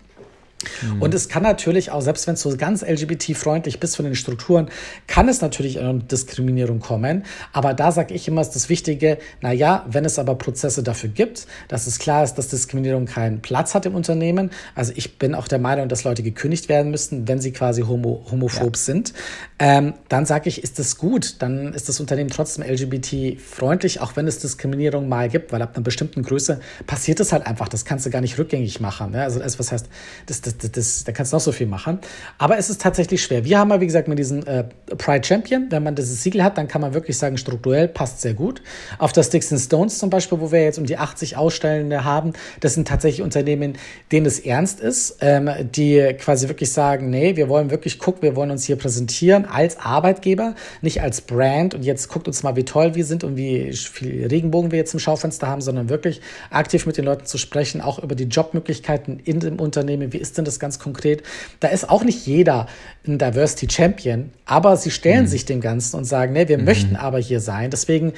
Mhm. 0.83 1.03
Und 1.03 1.15
es 1.15 1.29
kann 1.29 1.43
natürlich 1.43 1.91
auch, 1.91 2.01
selbst 2.01 2.27
wenn 2.27 2.35
es 2.35 2.43
so 2.43 2.57
ganz 2.57 2.83
LGBT-freundlich 2.83 3.81
bist 3.81 3.97
von 3.97 4.05
den 4.05 4.15
Strukturen, 4.15 4.71
kann 5.07 5.29
es 5.29 5.41
natürlich 5.41 5.79
eine 5.79 5.99
Diskriminierung 6.01 6.81
kommen. 6.81 7.25
Aber 7.53 7.75
da 7.75 7.93
sage 7.93 8.15
ich 8.15 8.27
immer, 8.29 8.41
ist 8.41 8.51
das 8.51 8.69
Wichtige, 8.69 9.19
naja, 9.41 9.85
wenn 9.89 10.05
es 10.05 10.19
aber 10.19 10.35
Prozesse 10.37 10.83
dafür 10.83 11.11
gibt, 11.11 11.47
dass 11.69 11.87
es 11.87 11.99
klar 11.99 12.25
ist, 12.25 12.35
dass 12.35 12.49
Diskriminierung 12.49 13.07
keinen 13.07 13.43
Platz 13.43 13.75
hat 13.75 13.87
im 13.87 13.95
Unternehmen. 13.95 14.51
Also 14.75 14.93
ich 14.97 15.19
bin 15.19 15.35
auch 15.35 15.49
der 15.49 15.59
Meinung, 15.59 15.89
dass 15.89 16.05
Leute 16.05 16.23
gekündigt 16.23 16.69
werden 16.69 16.91
müssten, 16.91 17.29
wenn 17.29 17.41
sie 17.41 17.53
quasi 17.53 17.83
homo 17.83 18.25
homophob 18.31 18.77
ja. 18.77 18.83
sind. 18.83 19.13
Ähm, 19.59 19.95
dann 20.09 20.27
sage 20.27 20.49
ich, 20.49 20.63
ist 20.63 20.79
das 20.79 20.97
gut. 20.97 21.37
Dann 21.41 21.75
ist 21.75 21.89
das 21.89 22.01
Unternehmen 22.01 22.31
trotzdem 22.31 22.65
LGBT-freundlich, 22.65 24.01
auch 24.01 24.17
wenn 24.17 24.27
es 24.27 24.39
Diskriminierung 24.39 25.09
mal 25.09 25.29
gibt, 25.29 25.53
weil 25.53 25.63
ab 25.63 25.73
einer 25.75 25.85
bestimmten 25.85 26.23
Größe 26.23 26.61
passiert 26.87 27.21
es 27.21 27.33
halt 27.33 27.47
einfach. 27.47 27.69
Das 27.69 27.85
kannst 27.85 28.07
du 28.07 28.11
gar 28.11 28.21
nicht 28.21 28.39
rückgängig 28.39 28.81
machen. 28.81 29.13
Ne? 29.13 29.23
Also 29.23 29.39
das, 29.39 29.59
was 29.59 29.73
heißt, 29.73 29.89
das 30.27 30.41
das, 30.63 30.73
das, 30.73 31.05
da 31.05 31.13
kannst 31.13 31.33
du 31.33 31.37
noch 31.37 31.43
so 31.43 31.53
viel 31.53 31.67
machen. 31.67 31.99
Aber 32.39 32.59
es 32.59 32.71
ist 32.71 32.81
tatsächlich 32.81 33.23
schwer. 33.23 33.45
Wir 33.45 33.59
haben 33.59 33.71
ja, 33.71 33.81
wie 33.81 33.87
gesagt, 33.87 34.09
mit 34.09 34.19
diesem 34.19 34.47
äh, 34.47 34.65
Pride 34.97 35.27
Champion, 35.27 35.67
wenn 35.71 35.83
man 35.83 35.95
dieses 35.95 36.23
Siegel 36.23 36.43
hat, 36.43 36.59
dann 36.59 36.69
kann 36.69 36.81
man 36.81 36.95
wirklich 36.95 37.19
sagen, 37.19 37.39
strukturell 37.39 37.89
passt 37.89 38.21
sehr 38.21 38.35
gut. 38.35 38.63
Auf 38.99 39.13
das 39.13 39.27
Sticks 39.27 39.53
and 39.53 39.61
Stones 39.61 39.99
zum 39.99 40.11
Beispiel, 40.11 40.41
wo 40.41 40.53
wir 40.53 40.63
jetzt 40.63 40.79
um 40.79 40.87
die 40.87 40.99
80 40.99 41.37
Ausstellende 41.37 42.05
haben, 42.05 42.33
das 42.61 42.75
sind 42.75 42.89
tatsächlich 42.89 43.23
Unternehmen, 43.23 43.79
denen 44.13 44.27
es 44.27 44.39
ernst 44.39 44.81
ist, 44.81 45.19
ähm, 45.21 45.51
die 45.75 46.15
quasi 46.19 46.49
wirklich 46.49 46.73
sagen, 46.73 47.11
nee, 47.11 47.37
wir 47.37 47.49
wollen 47.49 47.71
wirklich 47.71 47.99
gucken, 47.99 48.23
wir 48.23 48.37
wollen 48.37 48.51
uns 48.51 48.65
hier 48.65 48.77
präsentieren 48.77 49.45
als 49.45 49.79
Arbeitgeber, 49.79 50.55
nicht 50.83 51.03
als 51.03 51.21
Brand 51.21 51.75
und 51.75 51.85
jetzt 51.85 52.09
guckt 52.09 52.29
uns 52.29 52.43
mal, 52.43 52.57
wie 52.57 52.65
toll 52.65 52.95
wir 52.95 53.05
sind 53.05 53.25
und 53.25 53.37
wie 53.37 53.73
viel 53.73 54.27
Regenbogen 54.27 54.71
wir 54.71 54.79
jetzt 54.79 54.95
im 54.95 55.01
Schaufenster 55.01 55.47
haben, 55.47 55.61
sondern 55.61 55.89
wirklich 55.89 56.21
aktiv 56.51 56.87
mit 56.87 56.97
den 56.97 57.05
Leuten 57.05 57.27
zu 57.27 57.39
sprechen, 57.39 57.81
auch 57.81 57.99
über 57.99 58.15
die 58.15 58.25
Jobmöglichkeiten 58.25 59.21
in 59.21 59.41
dem 59.41 59.61
Unternehmen. 59.61 60.13
Wie 60.13 60.19
ist 60.19 60.36
denn 60.39 60.45
das 60.45 60.61
ganz 60.61 60.79
konkret? 60.79 61.23
Da 61.61 61.69
ist 61.69 61.89
auch 61.89 62.05
nicht 62.05 62.27
jeder 62.27 62.67
ein 63.07 63.19
Diversity 63.19 63.69
Champion, 63.71 64.31
aber 64.45 64.77
sie 64.77 64.91
stellen 64.91 65.23
mhm. 65.23 65.29
sich 65.29 65.45
dem 65.45 65.61
Ganzen 65.61 65.97
und 65.97 66.05
sagen, 66.05 66.33
nee, 66.33 66.49
wir 66.49 66.59
mhm. 66.59 66.65
möchten 66.65 66.97
aber 66.97 67.19
hier 67.19 67.41
sein. 67.41 67.71
Deswegen, 67.71 68.13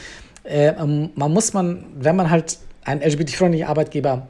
äh, 0.45 0.73
man 0.85 1.33
muss 1.33 1.53
man, 1.53 1.85
wenn 1.99 2.17
man 2.17 2.31
halt 2.31 2.59
einen 2.85 3.03
LGBT-freundlichen 3.03 3.69
Arbeitgeber 3.69 4.29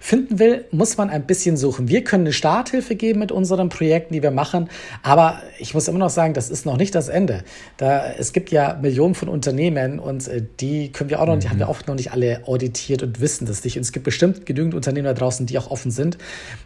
finden 0.00 0.38
will, 0.38 0.64
muss 0.70 0.96
man 0.96 1.10
ein 1.10 1.26
bisschen 1.26 1.56
suchen. 1.56 1.88
Wir 1.88 2.04
können 2.04 2.24
eine 2.24 2.32
Starthilfe 2.32 2.96
geben 2.96 3.20
mit 3.20 3.32
unseren 3.32 3.68
Projekten, 3.68 4.14
die 4.14 4.22
wir 4.22 4.30
machen, 4.30 4.68
aber 5.02 5.42
ich 5.58 5.74
muss 5.74 5.88
immer 5.88 5.98
noch 5.98 6.10
sagen, 6.10 6.34
das 6.34 6.50
ist 6.50 6.66
noch 6.66 6.76
nicht 6.76 6.94
das 6.94 7.08
Ende. 7.08 7.44
Da, 7.76 8.12
es 8.12 8.32
gibt 8.32 8.50
ja 8.50 8.78
Millionen 8.80 9.14
von 9.14 9.28
Unternehmen 9.28 9.98
und 9.98 10.28
äh, 10.28 10.42
die 10.60 10.92
können 10.92 11.10
wir 11.10 11.20
auch 11.20 11.26
noch, 11.26 11.36
mhm. 11.36 11.40
die 11.40 11.48
haben 11.48 11.58
wir 11.58 11.68
auch 11.68 11.86
noch 11.86 11.94
nicht 11.94 12.12
alle 12.12 12.42
auditiert 12.46 13.02
und 13.02 13.20
wissen 13.20 13.46
das 13.46 13.64
nicht. 13.64 13.76
Und 13.76 13.82
es 13.82 13.92
gibt 13.92 14.04
bestimmt 14.04 14.46
genügend 14.46 14.74
Unternehmen 14.74 15.06
da 15.06 15.14
draußen, 15.14 15.46
die 15.46 15.58
auch 15.58 15.70
offen 15.70 15.90
sind. 15.90 16.18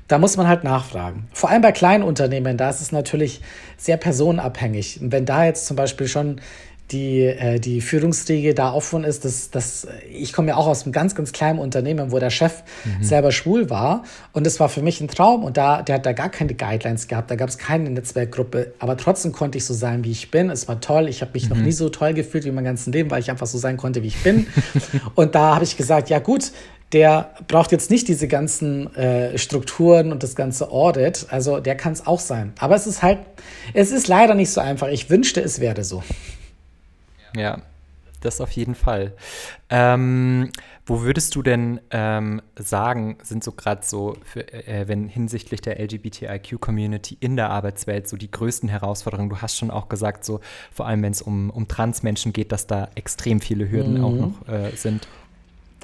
Da 0.09 0.19
muss 0.19 0.37
man 0.37 0.49
halt 0.49 0.65
nachfragen. 0.65 1.29
Vor 1.33 1.51
allem 1.51 1.63
bei 1.63 1.73
kleinen 1.73 2.05
Unternehmen, 2.05 2.57
da 2.57 2.71
ist 2.71 2.81
es 2.81 2.93
natürlich 2.93 3.41
sehr 3.77 3.97
personenabhängig. 3.97 5.01
Und 5.01 5.13
wenn 5.13 5.25
da 5.25 5.45
jetzt 5.45 5.67
zum 5.67 5.77
Beispiel 5.77 6.09
schon 6.09 6.41
die, 6.91 7.23
äh, 7.23 7.61
die 7.61 7.81
Führungsriege 7.81 8.55
da 8.55 8.73
offen 8.73 9.05
ist, 9.05 9.25
dass, 9.25 9.51
dass 9.51 9.87
ich 10.11 10.33
komme 10.33 10.49
ja 10.49 10.57
auch 10.57 10.67
aus 10.67 10.85
einem 10.85 10.93
ganz, 10.93 11.15
ganz 11.15 11.33
kleinen 11.33 11.59
Unternehmen, 11.59 12.13
wo 12.13 12.19
der 12.19 12.31
Chef 12.31 12.63
mhm. 12.85 13.03
selber 13.03 13.33
schwul 13.33 13.71
war. 13.71 14.05
Und 14.33 14.45
das 14.47 14.61
war 14.61 14.69
für 14.69 14.83
mich 14.83 15.01
ein 15.01 15.09
Traum. 15.09 15.45
Und 15.45 15.57
da, 15.57 15.83
der 15.83 15.97
hat 15.97 16.07
da 16.07 16.13
gar 16.13 16.29
keine 16.31 16.55
Guidelines 16.55 17.09
gehabt, 17.09 17.31
da 17.31 17.37
gab 17.37 17.49
es 17.49 17.59
keine 17.59 17.91
Netzwerkgruppe. 17.91 18.75
Aber 18.79 18.97
trotzdem 18.97 19.33
konnte 19.33 19.59
ich 19.59 19.65
so 19.65 19.75
sein, 19.75 20.05
wie 20.05 20.11
ich 20.11 20.31
bin. 20.31 20.51
Es 20.51 20.69
war 20.69 20.81
toll. 20.81 21.09
Ich 21.09 21.21
habe 21.23 21.33
mich 21.35 21.45
mhm. 21.49 21.57
noch 21.57 21.65
nie 21.65 21.73
so 21.73 21.89
toll 21.89 22.15
gefühlt 22.15 22.45
wie 22.45 22.51
mein 22.51 22.65
ganzes 22.65 22.93
Leben, 22.93 23.11
weil 23.11 23.21
ich 23.21 23.31
einfach 23.31 23.47
so 23.47 23.59
sein 23.59 23.77
konnte, 23.77 24.03
wie 24.03 24.09
ich 24.09 24.23
bin. 24.23 24.47
und 25.15 25.35
da 25.35 25.55
habe 25.55 25.65
ich 25.65 25.77
gesagt, 25.77 26.11
ja 26.11 26.19
gut, 26.19 26.53
der 26.93 27.35
braucht 27.47 27.71
jetzt 27.71 27.91
nicht 27.91 28.09
diese 28.09 28.27
ganzen 28.27 28.95
äh, 28.97 29.39
Strukturen 29.39 30.11
und 30.11 30.23
das 30.23 30.35
ganze 30.35 30.71
Audit. 30.71 31.27
Also 31.31 31.61
der 31.61 31.77
kann 31.77 31.93
es 31.93 32.07
auch 32.07 32.19
sein. 32.19 32.53
Aber 32.59 32.75
es 32.75 32.87
ist 32.87 33.03
halt, 33.03 33.19
es 33.75 33.93
ist 33.93 34.09
leider 34.09 34.35
nicht 34.35 34.51
so 34.51 34.61
einfach. 34.61 34.89
Ich 34.89 35.09
wünschte, 35.09 35.41
es 35.41 35.61
wäre 35.61 35.85
so. 35.85 36.03
Ja, 37.37 37.59
das 38.21 38.41
auf 38.41 38.51
jeden 38.51 38.75
Fall. 38.75 39.13
Ähm, 39.71 40.51
wo 40.87 41.03
würdest 41.03 41.35
du 41.37 41.43
denn 41.43 41.81
ähm, 41.91 42.43
sagen, 42.59 43.19
sind 43.23 43.45
so 43.45 43.53
gerade 43.53 43.83
so, 43.85 44.17
für, 44.25 44.53
äh, 44.53 44.89
wenn 44.89 45.09
hinsichtlich 45.09 45.61
der 45.61 45.79
LGBTIQ-Community 45.81 47.17
in 47.21 47.37
der 47.37 47.51
Arbeitswelt 47.51 48.09
so 48.09 48.17
die 48.17 48.31
größten 48.31 48.69
Herausforderungen? 48.69 49.31
Du 49.31 49.39
hast 49.39 49.57
schon 49.57 49.71
auch 49.71 49.89
gesagt, 49.89 50.25
so 50.25 50.41
vor 50.73 50.87
allem 50.87 51.03
wenn 51.03 51.13
es 51.13 51.23
um, 51.23 51.51
um 51.51 51.69
Transmenschen 51.69 52.33
geht, 52.33 52.53
dass 52.53 52.67
da 52.67 52.89
extrem 52.95 53.41
viele 53.41 53.71
Hürden 53.71 53.99
mhm. 53.99 54.05
auch 54.05 54.13
noch 54.13 54.49
äh, 54.49 54.71
sind. 54.77 55.07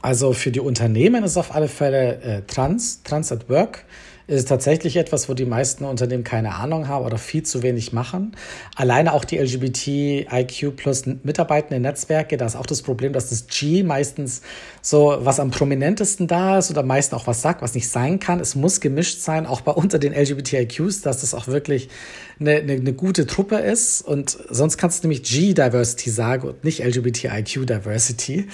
Also 0.02 0.32
für 0.32 0.50
die 0.50 0.60
Unternehmen 0.60 1.24
ist 1.24 1.36
auf 1.36 1.54
alle 1.54 1.68
Fälle 1.68 2.20
äh, 2.20 2.42
Trans, 2.42 3.02
Trans 3.02 3.32
at 3.32 3.48
Work 3.48 3.84
ist 4.28 4.48
tatsächlich 4.48 4.96
etwas, 4.96 5.28
wo 5.28 5.34
die 5.34 5.44
meisten 5.44 5.84
Unternehmen 5.84 6.24
keine 6.24 6.56
Ahnung 6.56 6.88
haben 6.88 7.04
oder 7.04 7.16
viel 7.16 7.44
zu 7.44 7.62
wenig 7.62 7.92
machen. 7.92 8.36
Alleine 8.74 9.12
auch 9.12 9.24
die 9.24 9.38
LGBTIQ 9.38 10.74
plus 10.76 11.04
mitarbeitende 11.22 11.78
Netzwerke, 11.78 12.36
da 12.36 12.46
ist 12.46 12.56
auch 12.56 12.66
das 12.66 12.82
Problem, 12.82 13.12
dass 13.12 13.30
das 13.30 13.46
G 13.46 13.84
meistens 13.84 14.42
so 14.82 15.16
was 15.20 15.38
am 15.38 15.50
prominentesten 15.50 16.26
da 16.26 16.58
ist 16.58 16.70
oder 16.70 16.82
meistens 16.82 17.18
auch 17.18 17.26
was 17.28 17.40
sagt, 17.40 17.62
was 17.62 17.74
nicht 17.74 17.88
sein 17.88 18.18
kann. 18.18 18.40
Es 18.40 18.56
muss 18.56 18.80
gemischt 18.80 19.20
sein, 19.20 19.46
auch 19.46 19.60
bei 19.60 19.72
unter 19.72 19.98
den 20.00 20.12
LGBTIQs, 20.12 21.02
dass 21.02 21.20
das 21.20 21.32
auch 21.32 21.46
wirklich 21.46 21.88
eine, 22.40 22.56
eine, 22.56 22.72
eine 22.72 22.92
gute 22.92 23.26
Truppe 23.26 23.56
ist. 23.56 24.02
Und 24.02 24.36
sonst 24.50 24.76
kannst 24.76 25.02
du 25.04 25.08
nämlich 25.08 25.22
G-Diversity 25.22 26.10
sagen 26.10 26.48
und 26.48 26.64
nicht 26.64 26.84
LGBTIQ-Diversity. 26.84 28.48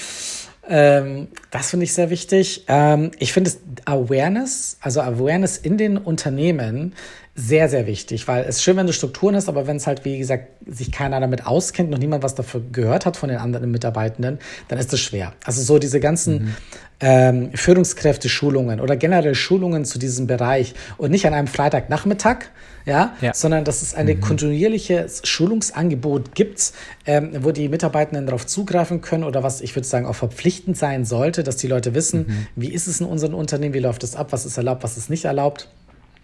Ähm, 0.69 1.29
das 1.51 1.71
finde 1.71 1.85
ich 1.85 1.93
sehr 1.93 2.11
wichtig. 2.11 2.65
Ähm, 2.69 3.11
ich 3.19 3.33
finde 3.33 3.51
es 3.51 3.61
Awareness, 3.85 4.77
also 4.81 5.01
Awareness 5.01 5.57
in 5.57 5.77
den 5.77 5.99
Unternehmen 5.99 6.95
sehr, 7.35 7.71
sehr 7.71 7.87
wichtig, 7.87 8.29
weil 8.29 8.43
es 8.43 8.57
ist 8.57 8.63
schön, 8.63 8.77
wenn 8.77 8.87
du 8.87 8.93
Strukturen 8.93 9.35
hast, 9.35 9.49
aber 9.49 9.67
wenn 9.67 9.77
es 9.77 9.87
halt, 9.87 10.05
wie 10.05 10.19
gesagt, 10.19 10.49
sich 10.67 10.93
keiner 10.93 11.19
damit 11.19 11.47
auskennt, 11.47 11.89
noch 11.89 11.97
niemand 11.99 12.23
was 12.23 12.35
dafür 12.35 12.61
gehört 12.73 13.07
hat 13.07 13.17
von 13.17 13.31
den 13.31 13.39
anderen 13.39 13.71
Mitarbeitenden, 13.71 14.39
dann 14.69 14.79
ist 14.79 14.93
es 14.93 15.01
schwer. 15.01 15.33
Also 15.45 15.63
so 15.63 15.79
diese 15.79 15.99
ganzen 15.99 16.35
mhm. 16.35 16.55
ähm, 17.01 17.51
Führungskräfte-Schulungen 17.55 18.81
oder 18.81 18.97
generell 18.97 19.35
Schulungen 19.35 19.87
zu 19.87 19.99
diesem 19.99 20.27
Bereich 20.27 20.75
und 20.99 21.11
nicht 21.11 21.27
an 21.27 21.33
einem 21.33 21.47
Freitagnachmittag, 21.47 22.51
ja, 22.85 23.17
ja. 23.23 23.33
sondern 23.33 23.65
dass 23.65 23.81
es 23.81 23.95
eine 23.95 24.15
mhm. 24.15 24.21
kontinuierliche 24.21 25.07
Schulungsangebot 25.23 26.35
gibt, 26.35 26.75
ähm, 27.07 27.31
wo 27.41 27.51
die 27.51 27.71
Mitarbeitenden 27.71 28.27
darauf 28.27 28.47
zugreifen 28.47 29.01
können 29.01 29.25
oder 29.25 29.43
was 29.43 29.63
ich 29.63 29.75
würde 29.75 29.89
sagen 29.89 30.05
auch 30.05 30.17
verpflichtend 30.17 30.77
sein 30.77 31.07
sollte, 31.07 31.45
dass 31.45 31.57
die 31.57 31.69
Leute 31.69 31.95
wissen, 31.95 32.27
mhm. 32.29 32.47
wie 32.57 32.73
ist 32.73 32.89
es 32.89 33.01
in 33.01 33.07
unserem 33.07 33.33
Unternehmen, 33.33 33.73
wie 33.73 33.79
läuft 33.79 34.05
es 34.05 34.17
ab, 34.17 34.33
was 34.33 34.45
ist 34.45 34.59
erlaubt, 34.59 34.83
was 34.83 34.99
ist 34.99 35.09
nicht 35.09 35.25
erlaubt. 35.25 35.71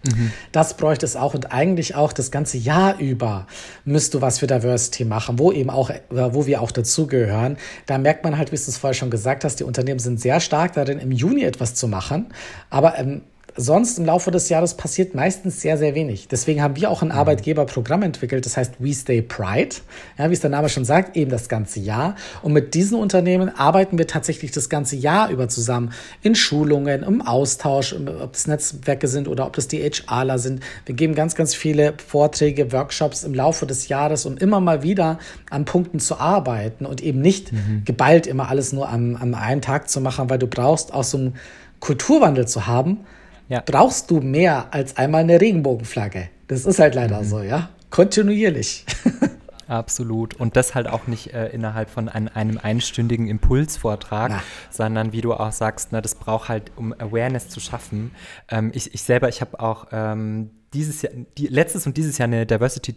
Mhm. 0.04 0.32
Das 0.52 0.76
bräuchte 0.76 1.06
es 1.06 1.16
auch 1.16 1.34
und 1.34 1.52
eigentlich 1.52 1.94
auch 1.94 2.12
das 2.12 2.30
ganze 2.30 2.58
Jahr 2.58 2.98
über 2.98 3.46
müsst 3.84 4.14
du 4.14 4.20
was 4.20 4.38
für 4.38 4.46
Diversity 4.46 5.04
machen, 5.04 5.38
wo 5.38 5.52
eben 5.52 5.70
auch, 5.70 5.90
wo 6.10 6.46
wir 6.46 6.62
auch 6.62 6.70
dazugehören. 6.70 7.56
Da 7.86 7.98
merkt 7.98 8.24
man 8.24 8.38
halt, 8.38 8.52
wie 8.52 8.56
du 8.56 8.62
es 8.62 8.78
vorher 8.78 8.94
schon 8.94 9.10
gesagt 9.10 9.44
hast, 9.44 9.60
die 9.60 9.64
Unternehmen 9.64 9.98
sind 9.98 10.20
sehr 10.20 10.40
stark 10.40 10.74
darin, 10.74 10.98
im 10.98 11.12
Juni 11.12 11.42
etwas 11.42 11.74
zu 11.74 11.88
machen, 11.88 12.26
aber 12.70 12.98
ähm, 12.98 13.22
sonst 13.58 13.98
im 13.98 14.06
Laufe 14.06 14.30
des 14.30 14.48
Jahres 14.48 14.74
passiert 14.74 15.14
meistens 15.14 15.60
sehr, 15.60 15.76
sehr 15.76 15.96
wenig. 15.96 16.28
Deswegen 16.28 16.62
haben 16.62 16.76
wir 16.76 16.90
auch 16.90 17.02
ein 17.02 17.08
mhm. 17.08 17.14
Arbeitgeberprogramm 17.14 18.02
entwickelt, 18.02 18.46
das 18.46 18.56
heißt 18.56 18.74
We 18.78 18.94
Stay 18.94 19.20
Pride. 19.20 19.76
Ja, 20.16 20.30
wie 20.30 20.34
es 20.34 20.40
der 20.40 20.50
Name 20.50 20.68
schon 20.68 20.84
sagt, 20.84 21.16
eben 21.16 21.30
das 21.30 21.48
ganze 21.48 21.80
Jahr. 21.80 22.14
Und 22.42 22.52
mit 22.52 22.74
diesen 22.74 22.98
Unternehmen 22.98 23.48
arbeiten 23.48 23.98
wir 23.98 24.06
tatsächlich 24.06 24.52
das 24.52 24.68
ganze 24.68 24.96
Jahr 24.96 25.28
über 25.30 25.48
zusammen 25.48 25.92
in 26.22 26.36
Schulungen, 26.36 27.02
im 27.02 27.20
Austausch, 27.20 27.94
ob 27.94 28.34
es 28.34 28.46
Netzwerke 28.46 29.08
sind 29.08 29.26
oder 29.26 29.46
ob 29.46 29.54
das 29.54 29.66
die 29.66 29.78
HRler 29.82 30.38
sind. 30.38 30.62
Wir 30.86 30.94
geben 30.94 31.16
ganz, 31.16 31.34
ganz 31.34 31.54
viele 31.54 31.94
Vorträge, 32.06 32.70
Workshops 32.72 33.24
im 33.24 33.34
Laufe 33.34 33.66
des 33.66 33.88
Jahres, 33.88 34.24
um 34.24 34.38
immer 34.38 34.60
mal 34.60 34.84
wieder 34.84 35.18
an 35.50 35.64
Punkten 35.64 35.98
zu 35.98 36.18
arbeiten 36.18 36.86
und 36.86 37.02
eben 37.02 37.20
nicht 37.20 37.52
mhm. 37.52 37.82
geballt 37.84 38.28
immer 38.28 38.48
alles 38.48 38.72
nur 38.72 38.88
am, 38.88 39.16
am 39.16 39.34
einen 39.34 39.62
Tag 39.62 39.90
zu 39.90 40.00
machen, 40.00 40.30
weil 40.30 40.38
du 40.38 40.46
brauchst 40.46 40.94
auch 40.94 41.04
so 41.04 41.18
einen 41.18 41.34
Kulturwandel 41.80 42.46
zu 42.46 42.66
haben, 42.66 43.00
ja. 43.48 43.62
brauchst 43.64 44.10
du 44.10 44.20
mehr 44.20 44.68
als 44.72 44.96
einmal 44.96 45.22
eine 45.22 45.40
Regenbogenflagge. 45.40 46.28
Das 46.46 46.64
ist 46.64 46.78
halt 46.78 46.94
leider 46.94 47.20
mhm. 47.22 47.24
so, 47.24 47.42
ja. 47.42 47.70
Kontinuierlich. 47.90 48.84
Absolut. 49.68 50.34
Und 50.34 50.56
das 50.56 50.74
halt 50.74 50.88
auch 50.88 51.06
nicht 51.06 51.34
äh, 51.34 51.48
innerhalb 51.48 51.90
von 51.90 52.08
ein, 52.08 52.28
einem 52.28 52.58
einstündigen 52.58 53.28
Impulsvortrag, 53.28 54.30
Na. 54.30 54.42
sondern 54.70 55.12
wie 55.12 55.20
du 55.20 55.34
auch 55.34 55.52
sagst, 55.52 55.92
ne, 55.92 56.00
das 56.00 56.14
braucht 56.14 56.48
halt, 56.48 56.72
um 56.76 56.94
Awareness 56.94 57.50
zu 57.50 57.60
schaffen. 57.60 58.12
Ähm, 58.50 58.70
ich, 58.74 58.94
ich 58.94 59.02
selber, 59.02 59.28
ich 59.28 59.42
habe 59.42 59.60
auch 59.60 59.88
ähm, 59.92 60.50
dieses 60.72 61.02
Jahr, 61.02 61.12
die, 61.36 61.48
letztes 61.48 61.86
und 61.86 61.98
dieses 61.98 62.16
Jahr 62.16 62.28
eine 62.28 62.46
Diversity 62.46 62.94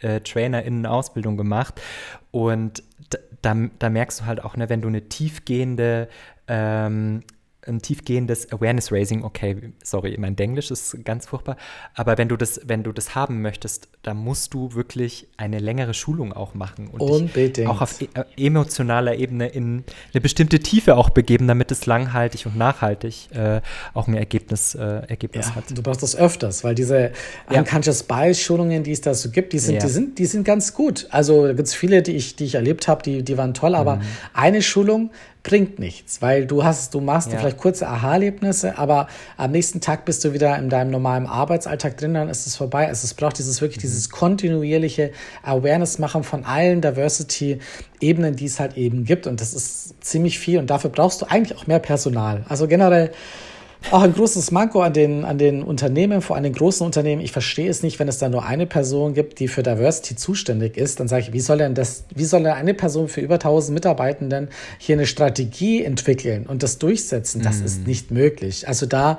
äh, 0.00 0.20
in 0.66 0.86
Ausbildung 0.86 1.36
gemacht. 1.36 1.80
Und 2.30 2.82
da, 3.42 3.54
da, 3.78 3.90
merkst 3.90 4.20
du 4.20 4.24
halt 4.24 4.42
auch, 4.42 4.56
ne, 4.56 4.70
wenn 4.70 4.80
du 4.80 4.88
eine 4.88 5.08
tiefgehende 5.08 6.08
ähm, 6.48 7.22
tiefgehendes 7.80 8.52
Awareness 8.52 8.92
Raising, 8.92 9.24
okay, 9.24 9.72
sorry, 9.82 10.16
mein 10.18 10.36
Englisch 10.38 10.70
ist 10.70 11.04
ganz 11.04 11.26
furchtbar, 11.26 11.56
aber 11.94 12.18
wenn 12.18 12.28
du 12.28 12.36
das, 12.36 12.60
wenn 12.64 12.82
du 12.82 12.92
das 12.92 13.14
haben 13.14 13.42
möchtest, 13.42 13.88
dann 14.02 14.18
musst 14.18 14.54
du 14.54 14.74
wirklich 14.74 15.26
eine 15.36 15.58
längere 15.58 15.94
Schulung 15.94 16.32
auch 16.32 16.54
machen 16.54 16.88
und 16.88 17.00
Unbedingt. 17.00 17.68
auch 17.68 17.80
auf 17.80 18.00
e 18.00 18.08
äh, 18.14 18.24
emotionaler 18.36 19.16
Ebene 19.16 19.48
in 19.48 19.84
eine 20.12 20.20
bestimmte 20.20 20.60
Tiefe 20.60 20.96
auch 20.96 21.10
begeben, 21.10 21.48
damit 21.48 21.70
es 21.70 21.86
langhaltig 21.86 22.46
und 22.46 22.56
nachhaltig 22.56 23.28
äh, 23.32 23.60
auch 23.94 24.08
ein 24.08 24.14
Ergebnis, 24.14 24.74
äh, 24.74 25.02
Ergebnis 25.08 25.48
ja, 25.48 25.54
hat. 25.56 25.64
Du 25.70 25.82
brauchst 25.82 26.02
das 26.02 26.16
öfters, 26.16 26.64
weil 26.64 26.74
diese 26.74 27.12
ja. 27.50 27.60
Unconscious 27.60 28.02
Bias 28.02 28.40
Schulungen, 28.40 28.82
die 28.82 28.92
es 28.92 29.00
da 29.00 29.14
so 29.14 29.30
gibt, 29.30 29.52
die 29.52 29.58
sind, 29.58 29.76
ja. 29.76 29.80
die 29.80 29.88
sind, 29.88 30.18
die 30.18 30.26
sind 30.26 30.44
ganz 30.44 30.74
gut. 30.74 31.06
Also 31.10 31.46
da 31.46 31.52
gibt 31.52 31.68
es 31.68 31.74
viele, 31.74 32.02
die 32.02 32.12
ich, 32.12 32.36
die 32.36 32.44
ich 32.44 32.54
erlebt 32.54 32.88
habe, 32.88 33.02
die, 33.02 33.22
die 33.22 33.38
waren 33.38 33.54
toll, 33.54 33.74
aber 33.74 33.96
mhm. 33.96 34.02
eine 34.32 34.62
Schulung, 34.62 35.10
bringt 35.44 35.78
nichts, 35.78 36.22
weil 36.22 36.46
du 36.46 36.64
hast, 36.64 36.94
du 36.94 37.00
machst 37.00 37.30
ja. 37.30 37.38
vielleicht 37.38 37.58
kurze 37.58 37.86
Aha-Erlebnisse, 37.86 38.78
aber 38.78 39.06
am 39.36 39.52
nächsten 39.52 39.80
Tag 39.80 40.06
bist 40.06 40.24
du 40.24 40.32
wieder 40.32 40.58
in 40.58 40.70
deinem 40.70 40.90
normalen 40.90 41.26
Arbeitsalltag 41.26 41.98
drin, 41.98 42.14
dann 42.14 42.28
ist 42.30 42.46
es 42.46 42.56
vorbei. 42.56 42.88
Also 42.88 43.04
es 43.04 43.12
braucht 43.14 43.38
dieses 43.38 43.60
wirklich 43.60 43.76
mhm. 43.78 43.82
dieses 43.82 44.08
kontinuierliche 44.08 45.12
Awareness 45.42 45.98
machen 45.98 46.24
von 46.24 46.44
allen 46.44 46.80
Diversity-Ebenen, 46.80 48.36
die 48.36 48.46
es 48.46 48.58
halt 48.58 48.76
eben 48.78 49.04
gibt 49.04 49.26
und 49.26 49.40
das 49.40 49.52
ist 49.52 50.02
ziemlich 50.02 50.38
viel 50.38 50.58
und 50.58 50.70
dafür 50.70 50.90
brauchst 50.90 51.20
du 51.20 51.26
eigentlich 51.26 51.56
auch 51.56 51.66
mehr 51.66 51.78
Personal. 51.78 52.44
Also 52.48 52.66
generell 52.66 53.12
auch 53.90 54.02
ein 54.02 54.12
großes 54.12 54.50
Manko 54.50 54.82
an 54.82 54.92
den, 54.92 55.24
an 55.24 55.38
den 55.38 55.62
Unternehmen, 55.62 56.22
vor 56.22 56.36
allem 56.36 56.44
den 56.44 56.52
großen 56.54 56.84
Unternehmen. 56.84 57.20
Ich 57.20 57.32
verstehe 57.32 57.68
es 57.68 57.82
nicht, 57.82 57.98
wenn 57.98 58.08
es 58.08 58.18
da 58.18 58.28
nur 58.28 58.44
eine 58.44 58.66
Person 58.66 59.14
gibt, 59.14 59.40
die 59.40 59.48
für 59.48 59.62
Diversity 59.62 60.16
zuständig 60.16 60.76
ist. 60.76 61.00
Dann 61.00 61.08
sage 61.08 61.22
ich, 61.22 61.32
wie 61.32 61.40
soll 61.40 61.58
denn 61.58 61.74
das, 61.74 62.04
wie 62.14 62.24
soll 62.24 62.42
denn 62.42 62.52
eine 62.52 62.74
Person 62.74 63.08
für 63.08 63.20
über 63.20 63.34
1000 63.34 63.74
Mitarbeitenden 63.74 64.48
hier 64.78 64.96
eine 64.96 65.06
Strategie 65.06 65.84
entwickeln 65.84 66.46
und 66.46 66.62
das 66.62 66.78
durchsetzen? 66.78 67.42
Das 67.42 67.60
mm. 67.60 67.64
ist 67.64 67.80
mhm. 67.80 67.86
nicht 67.86 68.10
möglich. 68.10 68.68
Also 68.68 68.86
da 68.86 69.18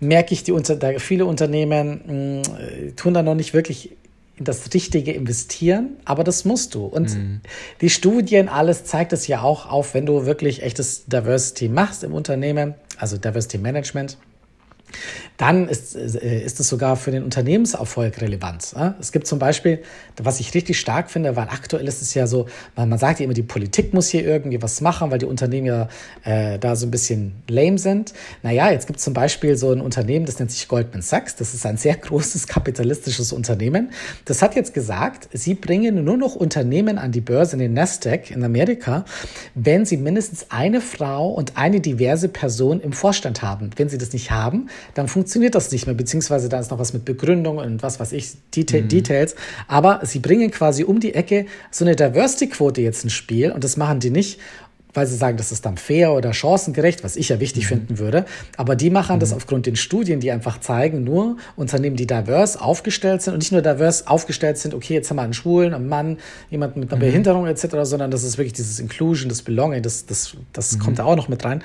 merke 0.00 0.32
ich, 0.32 0.44
die 0.44 0.52
unter, 0.52 0.76
da 0.76 0.98
viele 0.98 1.26
Unternehmen 1.26 2.00
mh, 2.06 2.14
mm, 2.14 2.96
tun 2.96 3.14
da 3.14 3.22
noch 3.22 3.34
nicht 3.34 3.52
wirklich 3.52 3.96
in 4.38 4.44
das 4.44 4.72
Richtige 4.72 5.12
investieren, 5.12 5.96
aber 6.04 6.24
das 6.24 6.44
musst 6.44 6.74
du. 6.74 6.86
Und 6.86 7.14
mhm. 7.14 7.40
die 7.80 7.90
Studien, 7.90 8.48
alles 8.48 8.84
zeigt 8.84 9.12
es 9.12 9.26
ja 9.26 9.42
auch 9.42 9.68
auf, 9.68 9.94
wenn 9.94 10.06
du 10.06 10.26
wirklich 10.26 10.62
echtes 10.62 11.06
Diversity 11.06 11.68
machst 11.68 12.04
im 12.04 12.14
Unternehmen, 12.14 12.74
also 12.96 13.16
Diversity 13.16 13.58
Management, 13.58 14.16
dann 15.38 15.68
ist, 15.68 15.94
äh, 15.94 16.44
ist 16.44 16.60
es 16.60 16.68
sogar 16.68 16.96
für 16.96 17.12
den 17.12 17.22
Unternehmenserfolg 17.22 18.20
relevant. 18.20 18.74
Es 19.00 19.12
gibt 19.12 19.26
zum 19.26 19.38
Beispiel, 19.38 19.82
was 20.20 20.40
ich 20.40 20.52
richtig 20.52 20.78
stark 20.78 21.10
finde, 21.10 21.36
weil 21.36 21.44
aktuell 21.44 21.86
ist 21.86 22.02
es 22.02 22.12
ja 22.12 22.26
so, 22.26 22.46
man, 22.76 22.88
man 22.88 22.98
sagt 22.98 23.20
ja 23.20 23.24
immer, 23.24 23.34
die 23.34 23.44
Politik 23.44 23.94
muss 23.94 24.08
hier 24.08 24.26
irgendwie 24.26 24.60
was 24.60 24.80
machen, 24.80 25.12
weil 25.12 25.18
die 25.18 25.26
Unternehmen 25.26 25.66
ja 25.68 25.88
äh, 26.24 26.58
da 26.58 26.74
so 26.74 26.86
ein 26.86 26.90
bisschen 26.90 27.36
lame 27.48 27.78
sind. 27.78 28.14
Naja, 28.42 28.70
jetzt 28.70 28.88
gibt 28.88 28.98
es 28.98 29.04
zum 29.04 29.14
Beispiel 29.14 29.56
so 29.56 29.70
ein 29.70 29.80
Unternehmen, 29.80 30.26
das 30.26 30.40
nennt 30.40 30.50
sich 30.50 30.66
Goldman 30.66 31.02
Sachs. 31.02 31.36
Das 31.36 31.54
ist 31.54 31.64
ein 31.64 31.76
sehr 31.76 31.96
großes 32.08 32.48
kapitalistisches 32.48 33.32
Unternehmen. 33.32 33.92
Das 34.24 34.42
hat 34.42 34.56
jetzt 34.56 34.74
gesagt, 34.74 35.28
sie 35.32 35.54
bringen 35.54 36.02
nur 36.02 36.16
noch 36.16 36.34
Unternehmen 36.34 36.98
an 36.98 37.12
die 37.12 37.20
Börse 37.20 37.52
in 37.52 37.60
den 37.60 37.74
Nasdaq 37.74 38.32
in 38.32 38.42
Amerika, 38.42 39.04
wenn 39.54 39.84
sie 39.84 39.98
mindestens 39.98 40.46
eine 40.48 40.80
Frau 40.80 41.28
und 41.28 41.56
eine 41.56 41.80
diverse 41.80 42.28
Person 42.28 42.80
im 42.80 42.92
Vorstand 42.92 43.42
haben. 43.42 43.70
Wenn 43.76 43.88
sie 43.88 43.98
das 43.98 44.12
nicht 44.12 44.32
haben, 44.32 44.68
dann 44.94 45.06
funktioniert 45.06 45.27
das 45.54 45.72
nicht 45.72 45.86
mehr, 45.86 45.94
beziehungsweise 45.94 46.48
da 46.48 46.58
ist 46.58 46.70
noch 46.70 46.78
was 46.78 46.92
mit 46.92 47.04
Begründung 47.04 47.58
und 47.58 47.82
was 47.82 48.00
weiß 48.00 48.12
ich, 48.12 48.32
Deta 48.54 48.78
mhm. 48.78 48.88
Details. 48.88 49.34
Aber 49.66 50.00
sie 50.04 50.18
bringen 50.18 50.50
quasi 50.50 50.84
um 50.84 51.00
die 51.00 51.14
Ecke 51.14 51.46
so 51.70 51.84
eine 51.84 51.96
Diversity-Quote 51.96 52.80
jetzt 52.80 53.04
ins 53.04 53.12
Spiel 53.12 53.52
und 53.52 53.64
das 53.64 53.76
machen 53.76 54.00
die 54.00 54.10
nicht, 54.10 54.38
weil 54.98 55.06
sie 55.06 55.16
sagen, 55.16 55.36
das 55.36 55.52
ist 55.52 55.64
dann 55.64 55.76
fair 55.76 56.12
oder 56.12 56.32
chancengerecht, 56.32 57.04
was 57.04 57.14
ich 57.14 57.28
ja 57.28 57.38
wichtig 57.38 57.64
mhm. 57.64 57.68
finden 57.68 57.98
würde. 58.00 58.24
Aber 58.56 58.74
die 58.74 58.90
machen 58.90 59.16
mhm. 59.16 59.20
das 59.20 59.32
aufgrund 59.32 59.66
den 59.66 59.76
Studien, 59.76 60.18
die 60.18 60.32
einfach 60.32 60.58
zeigen, 60.58 61.04
nur 61.04 61.36
Unternehmen, 61.54 61.94
die 61.94 62.06
diverse 62.06 62.60
aufgestellt 62.60 63.22
sind 63.22 63.34
und 63.34 63.38
nicht 63.38 63.52
nur 63.52 63.62
diverse 63.62 64.08
aufgestellt 64.08 64.58
sind, 64.58 64.74
okay, 64.74 64.94
jetzt 64.94 65.08
haben 65.08 65.16
wir 65.18 65.22
einen 65.22 65.34
Schwulen, 65.34 65.72
einen 65.72 65.88
Mann, 65.88 66.18
jemanden 66.50 66.80
mit 66.80 66.90
einer 66.90 66.96
mhm. 66.96 67.06
Behinderung 67.06 67.46
etc., 67.46 67.76
sondern 67.82 68.10
das 68.10 68.24
ist 68.24 68.38
wirklich 68.38 68.54
dieses 68.54 68.80
Inclusion, 68.80 69.28
das 69.28 69.42
Belonging, 69.42 69.82
das, 69.82 70.04
das, 70.06 70.36
das 70.52 70.72
mhm. 70.72 70.78
kommt 70.80 70.98
da 70.98 71.04
auch 71.04 71.16
noch 71.16 71.28
mit 71.28 71.44
rein. 71.44 71.62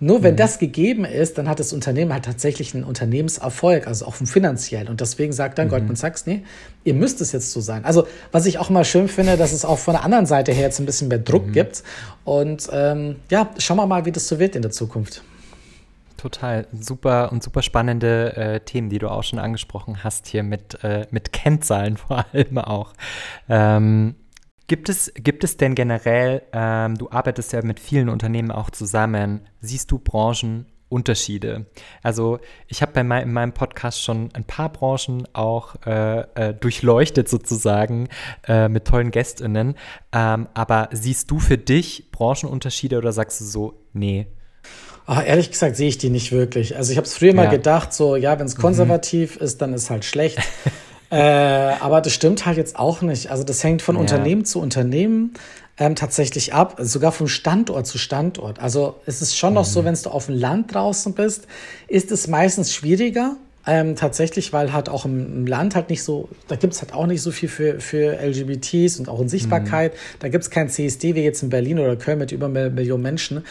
Nur 0.00 0.24
wenn 0.24 0.34
mhm. 0.34 0.38
das 0.38 0.58
gegeben 0.58 1.04
ist, 1.04 1.38
dann 1.38 1.48
hat 1.48 1.60
das 1.60 1.72
Unternehmen 1.72 2.12
halt 2.12 2.24
tatsächlich 2.24 2.74
einen 2.74 2.82
Unternehmenserfolg, 2.82 3.86
also 3.86 4.06
auch 4.06 4.14
finanziell. 4.14 4.88
Und 4.88 5.00
deswegen 5.00 5.32
sagt 5.32 5.58
dann 5.58 5.68
mhm. 5.68 5.70
Goldman 5.70 5.94
Sachs, 5.94 6.26
nee, 6.26 6.42
ihr 6.82 6.94
müsst 6.94 7.20
es 7.20 7.30
jetzt 7.30 7.52
so 7.52 7.60
sein. 7.60 7.84
Also 7.84 8.08
was 8.32 8.46
ich 8.46 8.58
auch 8.58 8.70
mal 8.70 8.84
schön 8.84 9.06
finde, 9.06 9.36
dass 9.36 9.52
es 9.52 9.64
auch 9.64 9.78
von 9.78 9.94
der 9.94 10.02
anderen 10.02 10.26
Seite 10.26 10.50
her 10.50 10.62
jetzt 10.62 10.80
ein 10.80 10.86
bisschen 10.86 11.06
mehr 11.06 11.18
Druck 11.18 11.52
gibt. 11.52 11.84
Und 12.24 12.68
ähm, 12.72 13.16
ja, 13.30 13.50
schauen 13.58 13.76
wir 13.76 13.86
mal, 13.86 14.04
wie 14.04 14.12
das 14.12 14.28
so 14.28 14.38
wird 14.38 14.56
in 14.56 14.62
der 14.62 14.70
Zukunft. 14.70 15.22
Total 16.16 16.68
super 16.72 17.32
und 17.32 17.42
super 17.42 17.62
spannende 17.62 18.36
äh, 18.36 18.60
Themen, 18.60 18.90
die 18.90 18.98
du 18.98 19.10
auch 19.10 19.24
schon 19.24 19.40
angesprochen 19.40 20.04
hast 20.04 20.28
hier 20.28 20.44
mit, 20.44 20.82
äh, 20.84 21.06
mit 21.10 21.32
Kennzahlen 21.32 21.96
vor 21.96 22.24
allem 22.32 22.58
auch. 22.58 22.92
Ähm, 23.48 24.14
gibt, 24.68 24.88
es, 24.88 25.12
gibt 25.14 25.42
es 25.42 25.56
denn 25.56 25.74
generell, 25.74 26.42
ähm, 26.52 26.96
du 26.96 27.10
arbeitest 27.10 27.52
ja 27.52 27.62
mit 27.62 27.80
vielen 27.80 28.08
Unternehmen 28.08 28.52
auch 28.52 28.70
zusammen, 28.70 29.40
siehst 29.60 29.90
du 29.90 29.98
Branchen 29.98 30.66
Unterschiede. 30.92 31.66
Also 32.02 32.38
ich 32.68 32.82
habe 32.82 33.02
mein, 33.02 33.24
in 33.24 33.32
meinem 33.32 33.52
Podcast 33.52 34.02
schon 34.02 34.28
ein 34.34 34.44
paar 34.44 34.70
Branchen 34.70 35.26
auch 35.32 35.74
äh, 35.86 36.20
äh, 36.34 36.54
durchleuchtet 36.54 37.28
sozusagen 37.28 38.08
äh, 38.46 38.68
mit 38.68 38.84
tollen 38.84 39.10
Gästinnen. 39.10 39.74
Ähm, 40.12 40.48
aber 40.54 40.90
siehst 40.92 41.30
du 41.30 41.38
für 41.38 41.58
dich 41.58 42.10
Branchenunterschiede 42.12 42.98
oder 42.98 43.12
sagst 43.12 43.40
du 43.40 43.44
so, 43.44 43.74
nee? 43.92 44.26
Ach, 45.06 45.26
ehrlich 45.26 45.50
gesagt 45.50 45.76
sehe 45.76 45.88
ich 45.88 45.98
die 45.98 46.10
nicht 46.10 46.30
wirklich. 46.30 46.76
Also 46.76 46.92
ich 46.92 46.98
habe 46.98 47.06
es 47.06 47.16
früher 47.16 47.30
ja. 47.30 47.36
mal 47.36 47.48
gedacht, 47.48 47.92
so 47.92 48.14
ja, 48.14 48.38
wenn 48.38 48.46
es 48.46 48.56
mhm. 48.56 48.62
konservativ 48.62 49.36
mhm. 49.36 49.46
ist, 49.46 49.62
dann 49.62 49.74
ist 49.74 49.90
halt 49.90 50.04
schlecht. 50.04 50.38
äh, 51.10 51.16
aber 51.16 52.00
das 52.00 52.12
stimmt 52.12 52.46
halt 52.46 52.56
jetzt 52.56 52.78
auch 52.78 53.02
nicht. 53.02 53.30
Also 53.30 53.42
das 53.42 53.64
hängt 53.64 53.82
von 53.82 53.96
ja. 53.96 54.00
Unternehmen 54.00 54.44
zu 54.44 54.60
Unternehmen 54.60 55.34
ähm, 55.78 55.94
tatsächlich 55.94 56.52
ab, 56.54 56.76
sogar 56.78 57.12
vom 57.12 57.28
Standort 57.28 57.86
zu 57.86 57.98
Standort. 57.98 58.58
Also 58.58 58.96
es 59.06 59.22
ist 59.22 59.36
schon 59.36 59.50
mhm. 59.50 59.56
noch 59.56 59.64
so, 59.64 59.82
mhm. 59.82 59.86
wenn 59.86 59.94
du 59.94 60.10
auf 60.10 60.26
dem 60.26 60.36
Land 60.36 60.74
draußen 60.74 61.14
bist, 61.14 61.46
ist 61.88 62.12
es 62.12 62.28
meistens 62.28 62.74
schwieriger. 62.74 63.36
Ähm, 63.64 63.94
tatsächlich, 63.94 64.52
weil 64.52 64.72
halt 64.72 64.88
auch 64.88 65.04
im, 65.04 65.46
Land 65.46 65.76
halt 65.76 65.88
nicht 65.88 66.02
so, 66.02 66.28
da 66.48 66.56
gibt 66.56 66.72
es 66.72 66.82
halt 66.82 66.92
auch 66.94 67.06
nicht 67.06 67.22
so 67.22 67.30
viel 67.30 67.48
für, 67.48 67.78
für 67.78 68.18
LGBTs 68.20 68.98
und 68.98 69.08
auch 69.08 69.20
in 69.20 69.28
Sichtbarkeit. 69.28 69.92
Mhm. 69.92 69.96
Da 70.18 70.28
gibt 70.30 70.42
es 70.42 70.50
kein 70.50 70.68
CSD 70.68 71.14
wie 71.14 71.22
jetzt 71.22 71.44
in 71.44 71.48
Berlin 71.50 71.78
oder 71.78 71.94
Köln 71.94 72.18
mit 72.18 72.32
über 72.32 72.46
eine 72.46 72.70
Million 72.70 73.00
Menschen. 73.00 73.44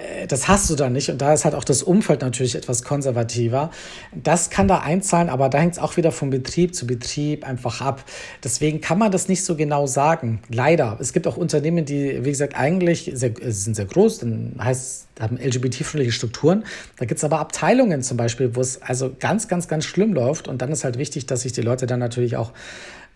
Äh, 0.00 0.26
das 0.26 0.48
hast 0.48 0.70
du 0.70 0.74
da 0.74 0.88
nicht. 0.88 1.10
Und 1.10 1.20
da 1.20 1.32
ist 1.32 1.44
halt 1.44 1.54
auch 1.54 1.64
das 1.64 1.82
Umfeld 1.82 2.22
natürlich 2.22 2.54
etwas 2.54 2.82
konservativer. 2.82 3.70
Das 4.14 4.50
kann 4.50 4.68
da 4.68 4.78
einzahlen, 4.78 5.28
aber 5.28 5.48
da 5.48 5.58
hängt 5.58 5.74
es 5.74 5.78
auch 5.78 5.96
wieder 5.96 6.12
vom 6.12 6.30
Betrieb 6.30 6.74
zu 6.74 6.86
Betrieb 6.86 7.46
einfach 7.46 7.80
ab. 7.80 8.04
Deswegen 8.44 8.80
kann 8.80 8.98
man 8.98 9.12
das 9.12 9.28
nicht 9.28 9.44
so 9.44 9.56
genau 9.56 9.86
sagen. 9.86 10.40
Leider. 10.48 10.96
Es 11.00 11.12
gibt 11.12 11.26
auch 11.26 11.36
Unternehmen, 11.36 11.84
die, 11.84 12.24
wie 12.24 12.30
gesagt, 12.30 12.56
eigentlich 12.56 13.10
sehr, 13.14 13.32
sind 13.48 13.76
sehr 13.76 13.86
groß, 13.86 14.20
dann 14.20 14.56
heißt 14.58 15.06
haben 15.20 15.36
LGBT-freundliche 15.36 16.12
Strukturen. 16.12 16.64
Da 16.98 17.04
gibt 17.04 17.18
es 17.18 17.24
aber 17.24 17.40
Abteilungen 17.40 18.02
zum 18.02 18.16
Beispiel, 18.16 18.56
wo 18.56 18.60
es 18.62 18.80
also 18.80 19.14
ganz, 19.18 19.48
ganz, 19.48 19.68
ganz 19.68 19.84
schlimm 19.84 20.14
läuft. 20.14 20.48
Und 20.48 20.62
dann 20.62 20.72
ist 20.72 20.82
halt 20.82 20.96
wichtig, 20.96 21.26
dass 21.26 21.42
sich 21.42 21.52
die 21.52 21.60
Leute 21.60 21.86
dann 21.86 22.00
natürlich 22.00 22.36
auch 22.36 22.52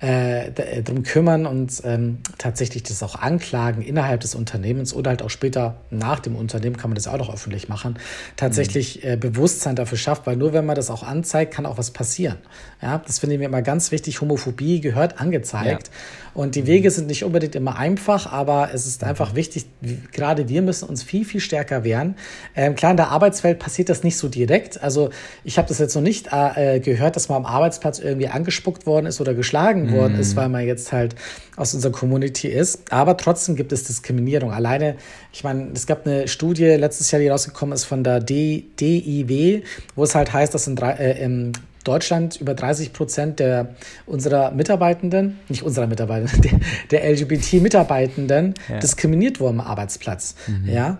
äh, 0.04 0.48
äh, 0.48 0.82
drum 0.82 1.02
kümmern 1.02 1.46
und 1.46 1.80
ähm, 1.84 2.18
tatsächlich 2.36 2.82
das 2.82 3.02
auch 3.02 3.14
anklagen 3.14 3.80
innerhalb 3.80 4.20
des 4.20 4.34
Unternehmens 4.34 4.92
oder 4.92 5.08
halt 5.08 5.22
auch 5.22 5.30
später 5.30 5.76
nach 5.88 6.20
dem 6.20 6.36
Unternehmen 6.36 6.76
kann 6.76 6.90
man 6.90 6.96
das 6.96 7.08
auch 7.08 7.16
noch 7.16 7.32
öffentlich 7.32 7.70
machen, 7.70 7.98
tatsächlich 8.36 9.02
mhm. 9.02 9.10
äh, 9.10 9.16
Bewusstsein 9.16 9.76
dafür 9.76 9.96
schafft, 9.96 10.26
weil 10.26 10.36
nur 10.36 10.52
wenn 10.52 10.66
man 10.66 10.76
das 10.76 10.90
auch 10.90 11.04
anzeigt, 11.04 11.54
kann 11.54 11.64
auch 11.64 11.78
was 11.78 11.90
passieren. 11.90 12.36
Ja, 12.82 12.98
das 12.98 13.20
finde 13.20 13.36
ich 13.36 13.38
mir 13.38 13.46
immer 13.46 13.62
ganz 13.62 13.92
wichtig. 13.92 14.20
Homophobie 14.20 14.82
gehört 14.82 15.22
angezeigt. 15.22 15.88
Ja. 15.88 15.94
Und 16.34 16.56
die 16.56 16.62
mhm. 16.62 16.66
Wege 16.66 16.90
sind 16.90 17.06
nicht 17.06 17.24
unbedingt 17.24 17.54
immer 17.54 17.78
einfach, 17.78 18.30
aber 18.30 18.70
es 18.74 18.86
ist 18.86 19.04
einfach 19.04 19.34
wichtig, 19.34 19.66
gerade 20.12 20.48
wir 20.48 20.60
müssen 20.60 20.88
uns 20.88 21.02
viel, 21.02 21.24
viel 21.24 21.40
stärker 21.40 21.84
wehren. 21.84 22.16
Ähm, 22.54 22.74
klar, 22.74 22.90
in 22.90 22.96
der 22.96 23.08
Arbeitswelt 23.08 23.58
passiert 23.58 23.88
das 23.88 24.02
nicht 24.02 24.18
so 24.18 24.28
direkt. 24.28 24.82
Also 24.82 25.10
ich 25.44 25.56
habe 25.56 25.68
das 25.68 25.78
jetzt 25.78 25.94
noch 25.94 26.02
nicht 26.02 26.28
äh, 26.32 26.80
gehört, 26.80 27.16
dass 27.16 27.28
man 27.28 27.36
am 27.38 27.46
Arbeitsplatz 27.46 28.00
irgendwie 28.00 28.28
angespuckt 28.28 28.84
worden 28.84 29.06
ist 29.06 29.20
oder 29.20 29.32
geschlagen 29.32 29.86
mhm. 29.86 29.93
Worden 29.94 30.18
ist, 30.18 30.36
weil 30.36 30.48
man 30.48 30.66
jetzt 30.66 30.92
halt 30.92 31.14
aus 31.56 31.74
unserer 31.74 31.92
Community 31.92 32.48
ist. 32.48 32.92
Aber 32.92 33.16
trotzdem 33.16 33.56
gibt 33.56 33.72
es 33.72 33.84
Diskriminierung. 33.84 34.52
Alleine, 34.52 34.96
ich 35.32 35.44
meine, 35.44 35.70
es 35.74 35.86
gab 35.86 36.06
eine 36.06 36.28
Studie 36.28 36.64
letztes 36.64 37.10
Jahr, 37.10 37.20
die 37.20 37.28
rausgekommen 37.28 37.74
ist 37.74 37.84
von 37.84 38.04
der 38.04 38.20
D 38.20 38.64
DIW, 38.80 39.62
wo 39.94 40.04
es 40.04 40.14
halt 40.14 40.32
heißt, 40.32 40.54
dass 40.54 40.66
in 40.66 40.76
drei, 40.76 40.92
äh, 40.92 41.24
im 41.24 41.52
Deutschland 41.84 42.40
über 42.40 42.54
30 42.54 42.92
Prozent 42.92 43.38
der 43.38 43.74
unserer 44.06 44.50
Mitarbeitenden, 44.50 45.38
nicht 45.48 45.62
unserer 45.62 45.86
Mitarbeitenden, 45.86 46.60
der, 46.90 47.00
der 47.00 47.10
LGBT-Mitarbeitenden 47.12 48.54
ja. 48.68 48.78
diskriminiert 48.78 49.38
wurden 49.38 49.60
am 49.60 49.66
Arbeitsplatz. 49.66 50.34
Mhm. 50.46 50.68
Ja. 50.68 50.98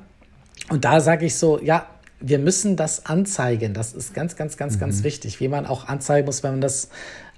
Und 0.70 0.84
da 0.84 1.00
sage 1.00 1.26
ich 1.26 1.34
so, 1.34 1.60
ja, 1.60 1.86
wir 2.20 2.38
müssen 2.38 2.76
das 2.76 3.06
anzeigen. 3.06 3.74
Das 3.74 3.92
ist 3.92 4.14
ganz, 4.14 4.36
ganz, 4.36 4.56
ganz, 4.56 4.76
mhm. 4.76 4.80
ganz 4.80 5.02
wichtig, 5.02 5.40
wie 5.40 5.48
man 5.48 5.66
auch 5.66 5.88
anzeigen 5.88 6.26
muss, 6.26 6.42
wenn 6.42 6.52
man 6.52 6.60
das 6.60 6.88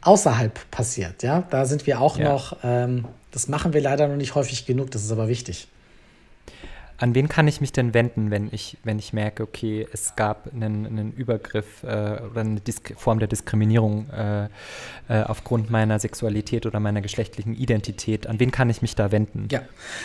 außerhalb 0.06 0.70
passiert. 0.70 1.22
Ja, 1.22 1.44
da 1.50 1.66
sind 1.66 1.86
wir 1.86 2.00
auch 2.00 2.18
ja. 2.18 2.32
noch, 2.32 2.56
ähm, 2.62 3.06
das 3.30 3.48
machen 3.48 3.72
wir 3.72 3.80
leider 3.80 4.08
noch 4.08 4.16
nicht 4.16 4.34
häufig 4.34 4.66
genug, 4.66 4.90
das 4.90 5.04
ist 5.04 5.10
aber 5.10 5.28
wichtig. 5.28 5.68
An 6.98 7.14
wen 7.14 7.28
kann 7.28 7.46
ich 7.46 7.60
mich 7.60 7.72
denn 7.72 7.92
wenden, 7.92 8.30
wenn 8.30 8.48
ich, 8.50 8.78
wenn 8.82 8.98
ich 8.98 9.12
merke, 9.12 9.42
okay, 9.42 9.86
es 9.92 10.16
gab 10.16 10.52
einen, 10.52 10.86
einen 10.86 11.12
Übergriff 11.12 11.82
äh, 11.82 11.86
oder 12.30 12.40
eine 12.40 12.60
Disk 12.60 12.94
Form 12.96 13.18
der 13.18 13.28
Diskriminierung 13.28 14.08
äh, 14.10 14.44
äh, 15.08 15.22
aufgrund 15.22 15.70
meiner 15.70 15.98
Sexualität 15.98 16.64
oder 16.64 16.80
meiner 16.80 17.02
geschlechtlichen 17.02 17.54
Identität? 17.54 18.26
An 18.26 18.40
wen 18.40 18.50
kann 18.50 18.70
ich 18.70 18.80
mich 18.80 18.94
da 18.94 19.12
wenden? 19.12 19.48
Ja, 19.50 19.62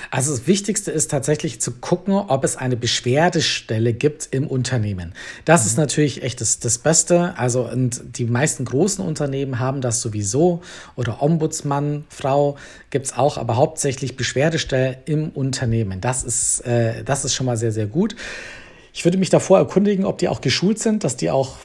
also 0.09 0.31
das 0.31 0.47
Wichtigste 0.47 0.91
ist 0.91 1.09
tatsächlich 1.11 1.61
zu 1.61 1.71
gucken, 1.71 2.13
ob 2.13 2.43
es 2.43 2.57
eine 2.57 2.75
Beschwerdestelle 2.75 3.93
gibt 3.93 4.27
im 4.31 4.47
Unternehmen. 4.47 5.13
Das 5.45 5.61
mhm. 5.61 5.67
ist 5.67 5.77
natürlich 5.77 6.23
echt 6.23 6.41
das, 6.41 6.59
das 6.59 6.77
Beste. 6.77 7.37
Also 7.37 7.69
und 7.69 8.17
die 8.17 8.25
meisten 8.25 8.65
großen 8.65 9.05
Unternehmen 9.05 9.59
haben 9.59 9.79
das 9.79 10.01
sowieso 10.01 10.61
oder 10.95 11.21
Ombudsmann, 11.21 12.05
Frau 12.09 12.57
gibt 12.89 13.05
es 13.05 13.13
auch, 13.17 13.37
aber 13.37 13.55
hauptsächlich 13.55 14.17
Beschwerdestelle 14.17 14.97
im 15.05 15.29
Unternehmen. 15.29 16.01
Das 16.01 16.23
ist 16.23 16.59
äh, 16.65 16.80
äh, 16.89 17.03
das 17.03 17.25
ist 17.25 17.33
schon 17.33 17.45
mal 17.45 17.57
sehr, 17.57 17.71
sehr 17.71 17.87
gut. 17.87 18.15
Ich 18.93 19.05
würde 19.05 19.17
mich 19.17 19.29
davor 19.29 19.57
erkundigen, 19.59 20.05
ob 20.05 20.17
die 20.17 20.27
auch 20.27 20.41
geschult 20.41 20.79
sind, 20.79 21.03
dass 21.03 21.15
die 21.15 21.31
auch 21.31 21.57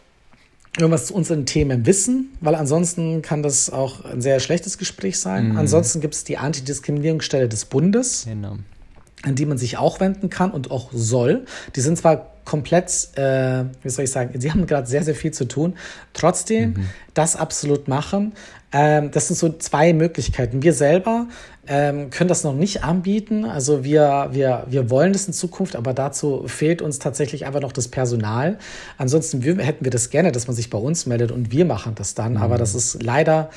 irgendwas 0.78 1.06
zu 1.06 1.14
unseren 1.14 1.46
Themen 1.46 1.86
wissen, 1.86 2.30
weil 2.40 2.54
ansonsten 2.54 3.22
kann 3.22 3.42
das 3.42 3.70
auch 3.70 4.04
ein 4.04 4.20
sehr 4.20 4.40
schlechtes 4.40 4.78
Gespräch 4.78 5.18
sein. 5.18 5.50
Mhm. 5.50 5.56
Ansonsten 5.56 6.00
gibt 6.00 6.14
es 6.14 6.24
die 6.24 6.38
Antidiskriminierungsstelle 6.38 7.48
des 7.48 7.64
Bundes, 7.64 8.26
genau. 8.28 8.56
an 9.22 9.34
die 9.34 9.46
man 9.46 9.58
sich 9.58 9.78
auch 9.78 10.00
wenden 10.00 10.28
kann 10.28 10.50
und 10.50 10.70
auch 10.70 10.90
soll. 10.92 11.46
Die 11.74 11.80
sind 11.80 11.96
zwar 11.96 12.32
komplett, 12.44 13.08
äh, 13.16 13.64
wie 13.82 13.88
soll 13.88 14.04
ich 14.04 14.10
sagen, 14.10 14.38
sie 14.40 14.50
haben 14.50 14.66
gerade 14.66 14.86
sehr, 14.86 15.02
sehr 15.02 15.14
viel 15.14 15.32
zu 15.32 15.46
tun. 15.46 15.74
Trotzdem 16.12 16.70
mhm. 16.70 16.86
das 17.14 17.36
absolut 17.36 17.88
machen. 17.88 18.32
Ähm, 18.72 19.10
das 19.10 19.28
sind 19.28 19.36
so 19.36 19.52
zwei 19.58 19.92
Möglichkeiten. 19.92 20.62
Wir 20.62 20.72
selber 20.72 21.26
ähm, 21.68 22.10
können 22.10 22.28
das 22.28 22.44
noch 22.44 22.54
nicht 22.54 22.84
anbieten. 22.84 23.44
Also 23.44 23.84
wir, 23.84 24.28
wir, 24.32 24.64
wir 24.68 24.90
wollen 24.90 25.12
das 25.12 25.26
in 25.26 25.32
Zukunft, 25.32 25.76
aber 25.76 25.94
dazu 25.94 26.44
fehlt 26.46 26.82
uns 26.82 26.98
tatsächlich 26.98 27.46
einfach 27.46 27.60
noch 27.60 27.72
das 27.72 27.88
Personal. 27.88 28.58
Ansonsten 28.98 29.42
wir, 29.42 29.56
hätten 29.58 29.84
wir 29.84 29.90
das 29.90 30.10
gerne, 30.10 30.32
dass 30.32 30.46
man 30.46 30.56
sich 30.56 30.70
bei 30.70 30.78
uns 30.78 31.06
meldet 31.06 31.32
und 31.32 31.52
wir 31.52 31.64
machen 31.64 31.94
das 31.94 32.14
dann. 32.14 32.32
Mhm. 32.32 32.42
Aber 32.42 32.58
das 32.58 32.74
ist 32.74 33.02
leider 33.02 33.50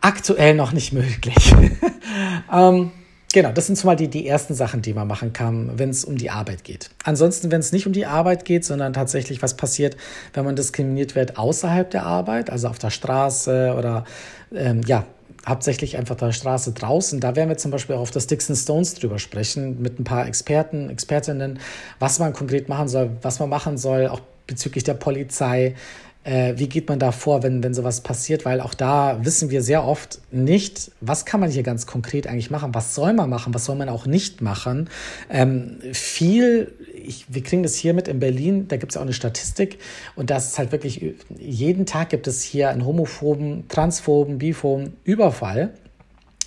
aktuell 0.00 0.54
noch 0.54 0.72
nicht 0.72 0.92
möglich. 0.92 1.54
ähm, 2.52 2.92
Genau, 3.38 3.52
das 3.52 3.68
sind 3.68 3.76
zumal 3.76 3.94
die, 3.94 4.08
die 4.08 4.26
ersten 4.26 4.52
Sachen, 4.54 4.82
die 4.82 4.92
man 4.92 5.06
machen 5.06 5.32
kann, 5.32 5.78
wenn 5.78 5.90
es 5.90 6.04
um 6.04 6.16
die 6.16 6.28
Arbeit 6.28 6.64
geht. 6.64 6.90
Ansonsten, 7.04 7.52
wenn 7.52 7.60
es 7.60 7.70
nicht 7.70 7.86
um 7.86 7.92
die 7.92 8.04
Arbeit 8.04 8.44
geht, 8.44 8.64
sondern 8.64 8.92
tatsächlich 8.94 9.42
was 9.42 9.56
passiert, 9.56 9.96
wenn 10.34 10.44
man 10.44 10.56
diskriminiert 10.56 11.14
wird 11.14 11.38
außerhalb 11.38 11.88
der 11.88 12.02
Arbeit, 12.04 12.50
also 12.50 12.66
auf 12.66 12.80
der 12.80 12.90
Straße 12.90 13.76
oder 13.78 14.02
ähm, 14.52 14.80
ja, 14.86 15.04
hauptsächlich 15.46 15.96
einfach 15.96 16.16
der 16.16 16.32
Straße 16.32 16.72
draußen. 16.72 17.20
Da 17.20 17.36
werden 17.36 17.48
wir 17.48 17.56
zum 17.58 17.70
Beispiel 17.70 17.94
auch 17.94 18.00
auf 18.00 18.10
das 18.10 18.26
and 18.28 18.58
Stones 18.58 18.94
drüber 18.94 19.20
sprechen, 19.20 19.80
mit 19.80 20.00
ein 20.00 20.04
paar 20.04 20.26
Experten, 20.26 20.90
Expertinnen, 20.90 21.60
was 22.00 22.18
man 22.18 22.32
konkret 22.32 22.68
machen 22.68 22.88
soll, 22.88 23.10
was 23.22 23.38
man 23.38 23.48
machen 23.48 23.78
soll, 23.78 24.08
auch 24.08 24.20
bezüglich 24.48 24.82
der 24.82 24.94
Polizei. 24.94 25.76
Äh, 26.28 26.58
wie 26.58 26.68
geht 26.68 26.88
man 26.90 26.98
da 26.98 27.10
vor, 27.10 27.42
wenn, 27.42 27.62
wenn 27.62 27.72
sowas 27.72 28.02
passiert? 28.02 28.44
Weil 28.44 28.60
auch 28.60 28.74
da 28.74 29.24
wissen 29.24 29.48
wir 29.50 29.62
sehr 29.62 29.84
oft 29.84 30.20
nicht, 30.30 30.90
was 31.00 31.24
kann 31.24 31.40
man 31.40 31.50
hier 31.50 31.62
ganz 31.62 31.86
konkret 31.86 32.26
eigentlich 32.26 32.50
machen? 32.50 32.74
Was 32.74 32.94
soll 32.94 33.14
man 33.14 33.30
machen? 33.30 33.54
Was 33.54 33.64
soll 33.64 33.76
man 33.76 33.88
auch 33.88 34.04
nicht 34.04 34.42
machen? 34.42 34.90
Ähm, 35.30 35.78
viel 35.92 36.72
ich, 36.92 37.24
wir 37.28 37.42
kriegen 37.42 37.62
das 37.62 37.76
hier 37.76 37.94
mit 37.94 38.08
in 38.08 38.20
Berlin, 38.20 38.68
da 38.68 38.76
gibt 38.76 38.92
es 38.92 38.98
auch 38.98 39.02
eine 39.02 39.14
Statistik 39.14 39.78
und 40.16 40.28
das 40.28 40.48
ist 40.48 40.58
halt 40.58 40.72
wirklich, 40.72 41.14
jeden 41.38 41.86
Tag 41.86 42.10
gibt 42.10 42.26
es 42.26 42.42
hier 42.42 42.68
einen 42.68 42.84
homophoben, 42.84 43.66
transphoben, 43.68 44.36
biphoben 44.36 44.96
Überfall. 45.04 45.72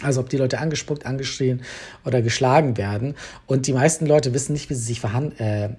Also 0.04 0.20
ob 0.20 0.30
die 0.30 0.38
Leute 0.38 0.60
angespuckt, 0.60 1.06
angeschrien 1.06 1.62
oder 2.06 2.22
geschlagen 2.22 2.78
werden. 2.78 3.16
Und 3.48 3.68
die 3.68 3.74
meisten 3.74 4.06
Leute 4.06 4.34
wissen 4.34 4.54
nicht, 4.54 4.70
wie 4.70 4.74
sie 4.74 4.84
sich 4.84 5.00
verhandeln. 5.00 5.40
Äh, 5.40 5.70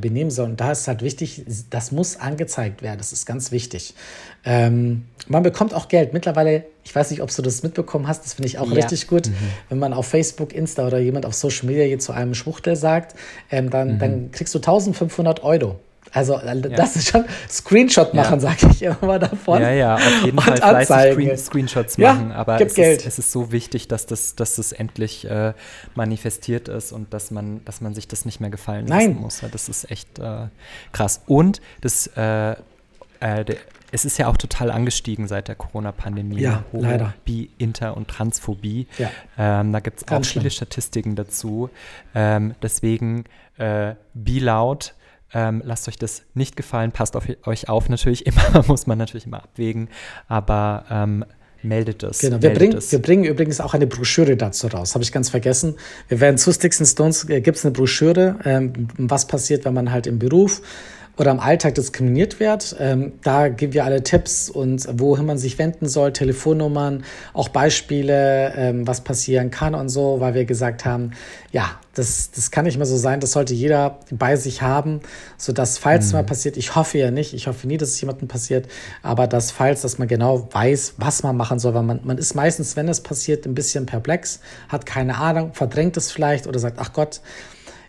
benehmen 0.00 0.30
soll. 0.30 0.50
Und 0.50 0.60
da 0.60 0.72
ist 0.72 0.86
halt 0.88 1.02
wichtig, 1.02 1.44
das 1.70 1.92
muss 1.92 2.16
angezeigt 2.16 2.82
werden. 2.82 2.98
Das 2.98 3.12
ist 3.12 3.24
ganz 3.24 3.50
wichtig. 3.50 3.94
Ähm, 4.44 5.06
man 5.28 5.42
bekommt 5.42 5.74
auch 5.74 5.88
Geld. 5.88 6.12
Mittlerweile, 6.12 6.64
ich 6.84 6.94
weiß 6.94 7.10
nicht, 7.10 7.22
ob 7.22 7.34
du 7.34 7.42
das 7.42 7.62
mitbekommen 7.62 8.06
hast, 8.06 8.24
das 8.24 8.34
finde 8.34 8.48
ich 8.48 8.58
auch 8.58 8.68
ja. 8.68 8.74
richtig 8.74 9.06
gut. 9.06 9.28
Mhm. 9.28 9.34
Wenn 9.68 9.78
man 9.78 9.92
auf 9.92 10.06
Facebook, 10.06 10.52
Insta 10.52 10.86
oder 10.86 10.98
jemand 10.98 11.24
auf 11.24 11.34
Social 11.34 11.66
Media 11.66 11.84
hier 11.84 11.98
zu 11.98 12.12
einem 12.12 12.34
Schwuchtel 12.34 12.76
sagt, 12.76 13.14
ähm, 13.50 13.70
dann, 13.70 13.94
mhm. 13.94 13.98
dann 13.98 14.30
kriegst 14.32 14.54
du 14.54 14.58
1500 14.58 15.42
Euro. 15.42 15.78
Also 16.12 16.38
äh, 16.38 16.60
das 16.60 16.96
ist 16.96 17.08
schon 17.08 17.24
Screenshot 17.48 18.14
machen, 18.14 18.40
ja. 18.40 18.40
sage 18.40 18.68
ich 18.72 18.82
immer 18.82 19.18
davon. 19.18 19.62
Ja, 19.62 19.70
ja, 19.70 19.94
auf 19.94 20.24
jeden 20.24 20.38
Fall 20.40 20.56
fleißig 20.56 21.12
Screen 21.12 21.36
Screenshots 21.36 21.98
machen. 21.98 22.30
Ja, 22.30 22.36
aber 22.36 22.60
es 22.60 22.76
ist, 22.76 23.06
es, 23.06 23.18
ist, 23.18 23.32
so 23.32 23.52
wichtig, 23.52 23.88
dass 23.88 24.06
das, 24.06 24.34
dass 24.34 24.56
das 24.56 24.72
endlich 24.72 25.24
äh, 25.28 25.52
manifestiert 25.94 26.68
ist 26.68 26.92
und 26.92 27.12
dass 27.14 27.30
man, 27.30 27.64
dass 27.64 27.80
man 27.80 27.94
sich 27.94 28.08
das 28.08 28.24
nicht 28.24 28.40
mehr 28.40 28.50
gefallen 28.50 28.86
Nein. 28.86 29.10
lassen 29.10 29.20
muss. 29.20 29.42
Das 29.52 29.68
ist 29.68 29.90
echt 29.90 30.18
äh, 30.18 30.48
krass. 30.92 31.22
Und 31.26 31.60
das, 31.80 32.08
äh, 32.16 32.52
äh 33.20 33.44
es 33.92 34.04
ist 34.04 34.18
ja 34.18 34.28
auch 34.28 34.36
total 34.36 34.70
angestiegen 34.70 35.26
seit 35.26 35.48
der 35.48 35.56
Corona-Pandemie. 35.56 36.40
Ja, 36.40 36.64
Homo, 36.72 36.84
leider. 36.84 37.14
Bi, 37.24 37.50
Inter- 37.58 37.96
und 37.96 38.06
Transphobie. 38.06 38.86
Ja. 38.98 39.10
Ähm, 39.36 39.72
da 39.72 39.80
gibt 39.80 40.02
es 40.02 40.08
auch 40.08 40.24
viele 40.24 40.42
schlimm. 40.42 40.50
Statistiken 40.50 41.16
dazu. 41.16 41.70
Ähm, 42.14 42.54
deswegen 42.62 43.24
äh, 43.58 43.94
Be 44.14 44.38
Loud 44.38 44.94
Ähm, 45.32 45.62
lasst 45.64 45.86
euch 45.88 45.96
das 45.96 46.22
nicht 46.34 46.56
gefallen, 46.56 46.92
passt 46.92 47.16
auf 47.16 47.24
euch 47.46 47.68
auf. 47.68 47.88
Natürlich 47.88 48.26
immer, 48.26 48.64
muss 48.66 48.86
man 48.86 48.98
natürlich 48.98 49.26
immer 49.26 49.42
abwägen, 49.42 49.88
aber 50.28 50.84
ähm, 50.90 51.24
meldet 51.62 52.02
es. 52.02 52.18
Genau, 52.18 52.40
wir, 52.40 52.52
bringen, 52.52 52.78
wir 52.80 53.02
bringen 53.02 53.24
übrigens 53.24 53.60
auch 53.60 53.74
eine 53.74 53.86
Broschüre 53.86 54.36
dazu 54.36 54.66
raus, 54.68 54.94
habe 54.94 55.04
ich 55.04 55.12
ganz 55.12 55.28
vergessen. 55.28 55.76
Wir 56.08 56.20
werden 56.20 56.38
zu 56.38 56.52
Sticks 56.52 56.80
and 56.80 56.88
Stones, 56.88 57.28
äh, 57.28 57.40
gibt 57.40 57.58
es 57.58 57.64
eine 57.64 57.72
Broschüre, 57.72 58.36
ähm, 58.44 58.88
was 58.96 59.26
passiert, 59.26 59.64
wenn 59.64 59.74
man 59.74 59.90
halt 59.90 60.06
im 60.06 60.18
Beruf 60.18 60.62
oder 61.16 61.30
im 61.30 61.40
Alltag 61.40 61.74
diskriminiert 61.74 62.40
wird. 62.40 62.76
Ähm, 62.78 63.12
da 63.22 63.48
geben 63.48 63.74
wir 63.74 63.84
alle 63.84 64.02
Tipps 64.02 64.48
und 64.48 64.86
wohin 64.98 65.26
man 65.26 65.38
sich 65.38 65.58
wenden 65.58 65.88
soll, 65.88 66.12
Telefonnummern, 66.12 67.04
auch 67.34 67.48
Beispiele, 67.48 68.54
ähm, 68.56 68.86
was 68.86 69.02
passieren 69.02 69.50
kann 69.50 69.74
und 69.74 69.88
so, 69.88 70.20
weil 70.20 70.34
wir 70.34 70.44
gesagt 70.44 70.84
haben, 70.84 71.12
ja, 71.52 71.78
das, 71.94 72.30
das 72.30 72.50
kann 72.50 72.64
nicht 72.64 72.76
mehr 72.76 72.86
so 72.86 72.96
sein, 72.96 73.20
das 73.20 73.32
sollte 73.32 73.52
jeder 73.52 73.98
bei 74.10 74.36
sich 74.36 74.62
haben, 74.62 75.00
sodass, 75.36 75.76
falls 75.76 76.06
mhm. 76.06 76.12
mal 76.12 76.24
passiert, 76.24 76.56
ich 76.56 76.76
hoffe 76.76 76.98
ja 76.98 77.10
nicht, 77.10 77.34
ich 77.34 77.48
hoffe 77.48 77.66
nie, 77.66 77.76
dass 77.76 77.90
es 77.90 78.00
jemandem 78.00 78.28
passiert, 78.28 78.68
aber 79.02 79.26
dass, 79.26 79.50
falls, 79.50 79.82
dass 79.82 79.98
man 79.98 80.06
genau 80.08 80.48
weiß, 80.52 80.94
was 80.98 81.22
man 81.22 81.36
machen 81.36 81.58
soll, 81.58 81.74
weil 81.74 81.82
man, 81.82 82.00
man 82.04 82.18
ist 82.18 82.34
meistens, 82.34 82.76
wenn 82.76 82.88
es 82.88 83.02
passiert, 83.02 83.44
ein 83.44 83.54
bisschen 83.54 83.86
perplex, 83.86 84.40
hat 84.68 84.86
keine 84.86 85.18
Ahnung, 85.18 85.52
verdrängt 85.52 85.96
es 85.96 86.12
vielleicht 86.12 86.46
oder 86.46 86.58
sagt, 86.58 86.78
ach 86.78 86.92
Gott, 86.92 87.20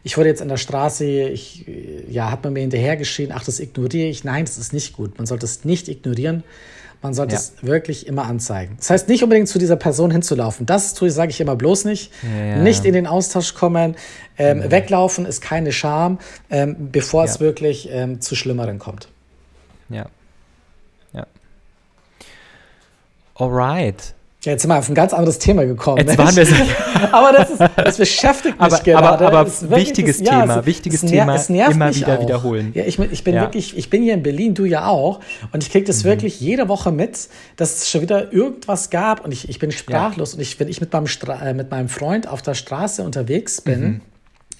ich 0.04 0.18
wurde 0.18 0.30
jetzt 0.30 0.42
an 0.42 0.48
der 0.48 0.58
Straße, 0.58 1.06
ich, 1.06 1.66
ja, 2.10 2.32
hat 2.32 2.44
man 2.44 2.54
mir 2.54 2.62
hinterhergeschrien, 2.62 3.32
ach, 3.32 3.44
das 3.44 3.60
ignoriere 3.60 4.08
ich. 4.08 4.24
Nein, 4.24 4.46
das 4.46 4.58
ist 4.58 4.74
nicht 4.74 4.94
gut. 4.94 5.18
Man 5.18 5.28
sollte 5.28 5.46
es 5.46 5.64
nicht 5.64 5.88
ignorieren. 5.88 6.44
Man 7.04 7.16
sollte 7.16 7.34
ja. 7.34 7.40
es 7.40 7.54
wirklich 7.62 8.06
immer 8.06 8.26
anzeigen. 8.26 8.76
Das 8.78 8.92
heißt, 8.92 9.10
nicht 9.10 9.24
unbedingt 9.24 9.48
zu 9.48 9.58
dieser 9.58 9.76
Person 9.76 10.12
hinzulaufen. 10.12 10.68
Das 10.68 10.94
tue 10.94 11.08
ich, 11.08 11.14
sage 11.14 11.32
ich 11.32 11.42
immer 11.42 11.56
bloß 11.56 11.86
nicht. 11.86 12.12
Ja. 12.24 12.58
Nicht 12.58 12.86
in 12.86 12.94
den 12.94 13.08
Austausch 13.08 13.56
kommen. 13.56 13.96
Ähm, 14.38 14.60
mhm. 14.60 14.72
Weglaufen 14.72 15.26
ist 15.26 15.42
keine 15.42 15.72
Scham, 15.72 16.20
ähm, 16.52 16.90
bevor 16.92 17.26
ja. 17.26 17.32
es 17.32 17.40
wirklich 17.40 17.90
ähm, 17.92 18.22
zu 18.22 18.36
Schlimmeren 18.36 18.78
kommt. 18.78 19.08
Ja. 19.90 20.08
Ja. 21.14 21.26
Alright. 23.36 24.14
Ja, 24.44 24.54
jetzt 24.54 24.64
sind 24.64 24.72
wir 24.72 24.80
auf 24.80 24.90
ein 24.90 24.96
ganz 24.96 25.14
anderes 25.14 25.38
Thema 25.38 25.66
gekommen. 25.66 26.00
Jetzt 26.00 26.18
waren 26.18 26.36
wir 26.36 26.48
so. 26.48 26.56
aber 27.12 27.32
das, 27.32 27.52
ist, 27.52 27.60
das 27.76 27.98
beschäftigt 27.98 28.60
mich 28.60 28.74
aber, 28.74 28.80
gerade. 28.80 29.28
Aber, 29.28 29.40
aber 29.42 29.52
wichtiges 29.70 30.18
das, 30.18 30.30
Thema, 30.30 30.56
ja, 30.56 30.66
wichtiges 30.66 31.04
es, 31.04 31.12
Thema, 31.12 31.36
es 31.36 31.48
immer 31.48 31.94
wieder 31.94 32.18
auch. 32.18 32.22
wiederholen. 32.24 32.72
Ja, 32.74 32.84
ich, 32.86 32.98
ich 32.98 33.24
bin 33.24 33.36
ja. 33.36 33.42
wirklich, 33.42 33.78
ich 33.78 33.92
bin 33.92 34.02
hier 34.02 34.16
in 34.16 34.24
Berlin, 34.24 34.56
du 34.56 34.66
ja 34.66 34.88
auch. 34.88 35.20
Und 35.52 35.62
ich 35.62 35.72
kriege 35.72 35.86
das 35.86 36.04
mhm. 36.04 36.10
wirklich 36.10 36.40
jede 36.40 36.70
Woche 36.70 36.92
mit, 36.92 37.30
dass 37.56 37.78
es 37.78 37.90
schon 37.92 38.02
wieder 38.02 38.34
irgendwas 38.34 38.90
gab. 38.90 39.24
Und 39.24 39.32
ich, 39.32 39.48
ich 39.48 39.60
bin 39.60 39.72
sprachlos. 39.72 40.32
Ja. 40.32 40.38
Und 40.38 40.42
ich, 40.42 40.60
wenn 40.60 40.70
ich 40.70 40.82
mit 40.82 40.92
meinem, 40.92 41.06
Stra 41.06 41.40
äh, 41.50 41.54
mit 41.54 41.70
meinem 41.70 41.88
Freund 41.88 42.28
auf 42.28 42.42
der 42.42 42.56
Straße 42.56 43.04
unterwegs 43.04 43.62
bin, 43.62 43.80
mhm. 43.80 44.02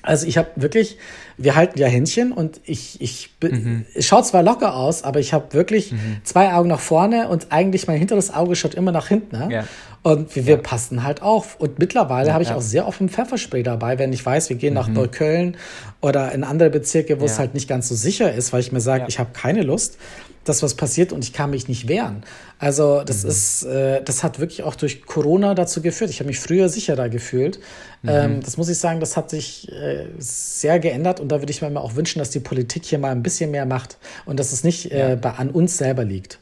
Also 0.04 0.26
ich 0.26 0.38
habe 0.38 0.50
wirklich, 0.56 0.98
wir 1.38 1.56
halten 1.56 1.78
ja 1.78 1.88
Händchen 1.88 2.32
und 2.32 2.60
ich, 2.66 3.00
ich 3.02 3.30
mhm. 3.42 3.86
es 3.94 4.06
schaut 4.06 4.26
zwar 4.26 4.44
locker 4.44 4.76
aus, 4.76 5.04
aber 5.04 5.20
ich 5.20 5.34
habe 5.34 5.54
wirklich 5.54 5.92
mhm. 5.92 6.18
zwei 6.24 6.54
Augen 6.54 6.70
nach 6.70 6.80
vorne 6.80 7.30
und 7.30 7.48
eigentlich 7.52 7.88
mein 7.88 7.98
hinteres 7.98 8.34
Auge 8.34 8.56
schaut 8.56 8.74
immer 8.74 8.92
nach 8.92 9.08
hinten. 9.08 9.38
Ne? 9.38 9.48
Ja. 9.52 9.64
Und 10.04 10.36
wir, 10.36 10.48
wir 10.48 10.56
ja. 10.56 10.62
passen 10.62 11.04
halt 11.04 11.22
auf. 11.22 11.60
Und 11.60 11.78
mittlerweile 11.78 12.30
ja, 12.30 12.34
habe 12.34 12.44
ich 12.44 12.52
auch 12.52 12.62
sehr 12.62 12.88
oft 12.88 13.00
ein 13.02 13.10
Pfefferspray 13.10 13.62
dabei, 13.62 14.00
wenn 14.00 14.12
ich 14.12 14.26
weiß, 14.26 14.50
wir 14.50 14.58
gehen 14.58 14.74
mhm. 14.74 14.80
nach 14.80 14.88
Neukölln 14.88 15.58
oder 16.02 16.32
in 16.32 16.44
andere 16.44 16.72
Bezirke, 16.72 17.22
wo 17.22 17.26
es 17.26 17.38
halt 17.38 17.54
nicht 17.54 17.70
ganz 17.70 17.88
so 17.88 17.96
sicher 17.96 18.34
ist, 18.34 18.52
weil 18.54 18.62
ich 18.62 18.72
mir 18.72 18.82
sage, 18.82 19.06
ich 19.08 19.20
habe 19.20 19.30
keine 19.34 19.62
Lust 19.62 19.98
dass 20.44 20.64
was 20.64 20.74
passiert 20.76 21.12
und 21.12 21.24
ich 21.24 21.34
kann 21.34 21.52
mich 21.52 21.68
nicht 21.68 21.88
wehren. 21.88 22.24
Also 22.58 23.04
das 23.04 23.24
mhm. 23.24 23.30
ist, 23.30 23.64
äh, 23.64 24.04
das 24.04 24.24
hat 24.24 24.40
wirklich 24.40 24.64
auch 24.64 24.76
durch 24.76 25.06
Corona 25.06 25.54
dazu 25.54 25.82
geführt. 25.82 26.10
Ich 26.10 26.20
habe 26.20 26.28
mich 26.28 26.40
früher 26.40 26.70
sicherer 26.70 27.10
gefühlt. 27.10 27.60
Mhm. 28.02 28.10
Ähm, 28.10 28.44
das 28.44 28.58
muss 28.58 28.70
ich 28.70 28.78
sagen, 28.78 29.00
das 29.00 29.18
hat 29.18 29.30
sich 29.30 29.72
äh, 29.72 30.08
sehr 30.18 30.80
geändert 30.80 31.20
und 31.20 31.30
da 31.30 31.42
würde 31.42 31.52
ich 31.52 31.62
mir 31.62 31.80
auch 31.80 31.96
wünschen, 31.96 32.20
dass 32.20 32.32
die 32.32 32.40
Politik 32.40 32.86
hier 32.86 33.00
mal 33.00 33.12
ein 33.12 33.24
bisschen 33.24 33.52
mehr 33.52 33.66
macht 33.66 33.98
und 34.26 34.40
dass 34.40 34.52
es 34.52 34.64
nicht 34.64 34.92
äh, 34.92 35.18
bei, 35.20 35.32
an 35.32 35.52
uns 35.52 35.78
selber 35.78 36.04
liegt. 36.04 36.40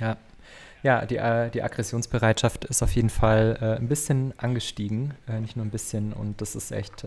Ja. 0.00 0.16
Ja, 0.82 1.06
die, 1.06 1.16
äh, 1.16 1.48
die 1.50 1.62
Aggressionsbereitschaft 1.62 2.64
ist 2.64 2.82
auf 2.82 2.92
jeden 2.96 3.10
Fall 3.10 3.56
äh, 3.60 3.80
ein 3.80 3.86
bisschen 3.86 4.34
angestiegen, 4.36 5.14
äh, 5.28 5.38
nicht 5.38 5.56
nur 5.56 5.64
ein 5.64 5.70
bisschen 5.70 6.12
und 6.12 6.40
das 6.40 6.56
ist 6.56 6.72
echt, 6.72 7.04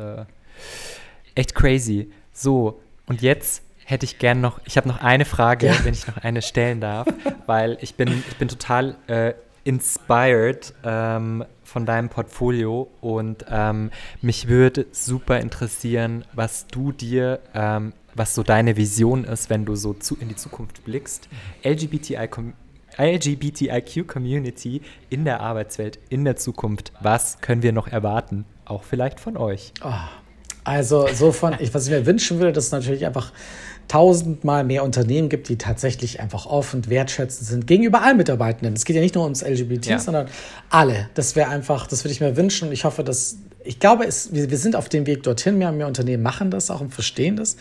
echt 1.36 1.56
crazy. 1.56 2.10
So, 2.32 2.80
und 3.06 3.22
jetzt 3.22 3.62
hätte 3.86 4.06
ich 4.06 4.20
gern 4.20 4.42
noch, 4.42 4.60
ich 4.66 4.76
habe 4.78 4.88
noch 4.88 5.02
eine 5.02 5.26
Frage, 5.26 5.68
ja. 5.68 5.76
wenn 5.84 5.94
ich 5.94 6.08
noch 6.08 6.18
eine 6.18 6.42
stellen 6.42 6.82
darf, 6.82 7.08
weil 7.46 7.78
ich 7.82 7.96
bin, 7.96 8.24
ich 8.30 8.36
bin 8.36 8.48
total 8.48 8.98
äh, 9.08 9.34
inspired 9.64 10.74
ähm, 10.84 11.46
von 11.64 11.86
deinem 11.86 12.10
Portfolio 12.10 12.90
und 13.02 13.46
ähm, 13.50 13.92
mich 14.22 14.48
würde 14.48 14.88
super 14.92 15.40
interessieren, 15.40 16.26
was 16.34 16.68
du 16.68 16.92
dir, 16.92 17.40
ähm, 17.54 17.94
was 18.16 18.36
so 18.36 18.44
deine 18.44 18.76
Vision 18.76 19.24
ist, 19.24 19.50
wenn 19.50 19.66
du 19.66 19.76
so 19.76 19.94
zu, 19.94 20.18
in 20.18 20.30
die 20.30 20.36
Zukunft 20.36 20.84
blickst. 20.84 21.30
LGBTI 21.64 22.30
LGBTIQ-Community 22.98 24.82
in 25.10 25.26
der 25.26 25.42
Arbeitswelt, 25.42 26.00
in 26.10 26.24
der 26.24 26.38
Zukunft. 26.38 26.94
Was 27.02 27.42
können 27.42 27.62
wir 27.62 27.74
noch 27.74 27.90
erwarten? 27.90 28.46
Auch 28.64 28.84
vielleicht 28.84 29.20
von 29.20 29.36
euch. 29.36 29.74
Oh, 29.84 29.92
also, 30.64 31.08
so 31.14 31.32
von, 31.32 31.56
ich, 31.60 31.74
was 31.74 31.86
ich 31.86 31.92
mir 31.92 32.06
wünschen 32.06 32.40
würde, 32.40 32.52
dass 32.52 32.72
natürlich 32.72 33.06
einfach 33.06 33.32
tausendmal 33.88 34.64
mehr 34.64 34.84
Unternehmen 34.84 35.30
gibt, 35.30 35.50
die 35.50 35.58
tatsächlich 35.58 36.20
einfach 36.20 36.46
offen 36.46 36.78
und 36.78 36.90
wertschätzend 36.90 37.48
sind 37.48 37.68
gegenüber 37.68 38.02
allen 38.02 38.18
Mitarbeitenden. 38.18 38.76
Es 38.76 38.86
geht 38.86 38.96
ja 38.96 39.02
nicht 39.02 39.16
nur 39.16 39.24
ums 39.24 39.42
LGBT, 39.42 39.86
ja. 39.86 40.00
sondern 40.00 40.28
alle. 40.70 41.10
Das 41.14 41.36
wäre 41.36 41.50
einfach, 41.50 41.88
das 41.88 42.04
würde 42.04 42.14
ich 42.14 42.22
mir 42.22 42.36
wünschen. 42.38 42.68
Und 42.68 42.74
ich 42.74 42.84
hoffe, 42.86 43.04
dass, 43.04 43.38
ich 43.64 43.80
glaube, 43.80 44.06
es, 44.06 44.34
wir, 44.34 44.50
wir 44.50 44.58
sind 44.58 44.76
auf 44.76 44.90
dem 44.90 45.06
Weg 45.06 45.24
dorthin. 45.24 45.58
Mehr 45.58 45.70
und 45.70 45.78
mehr 45.78 45.88
Unternehmen 45.88 46.24
machen 46.24 46.52
das 46.52 46.70
auch 46.72 46.82
und 46.82 46.94
verstehen 46.94 47.36
das. 47.36 47.58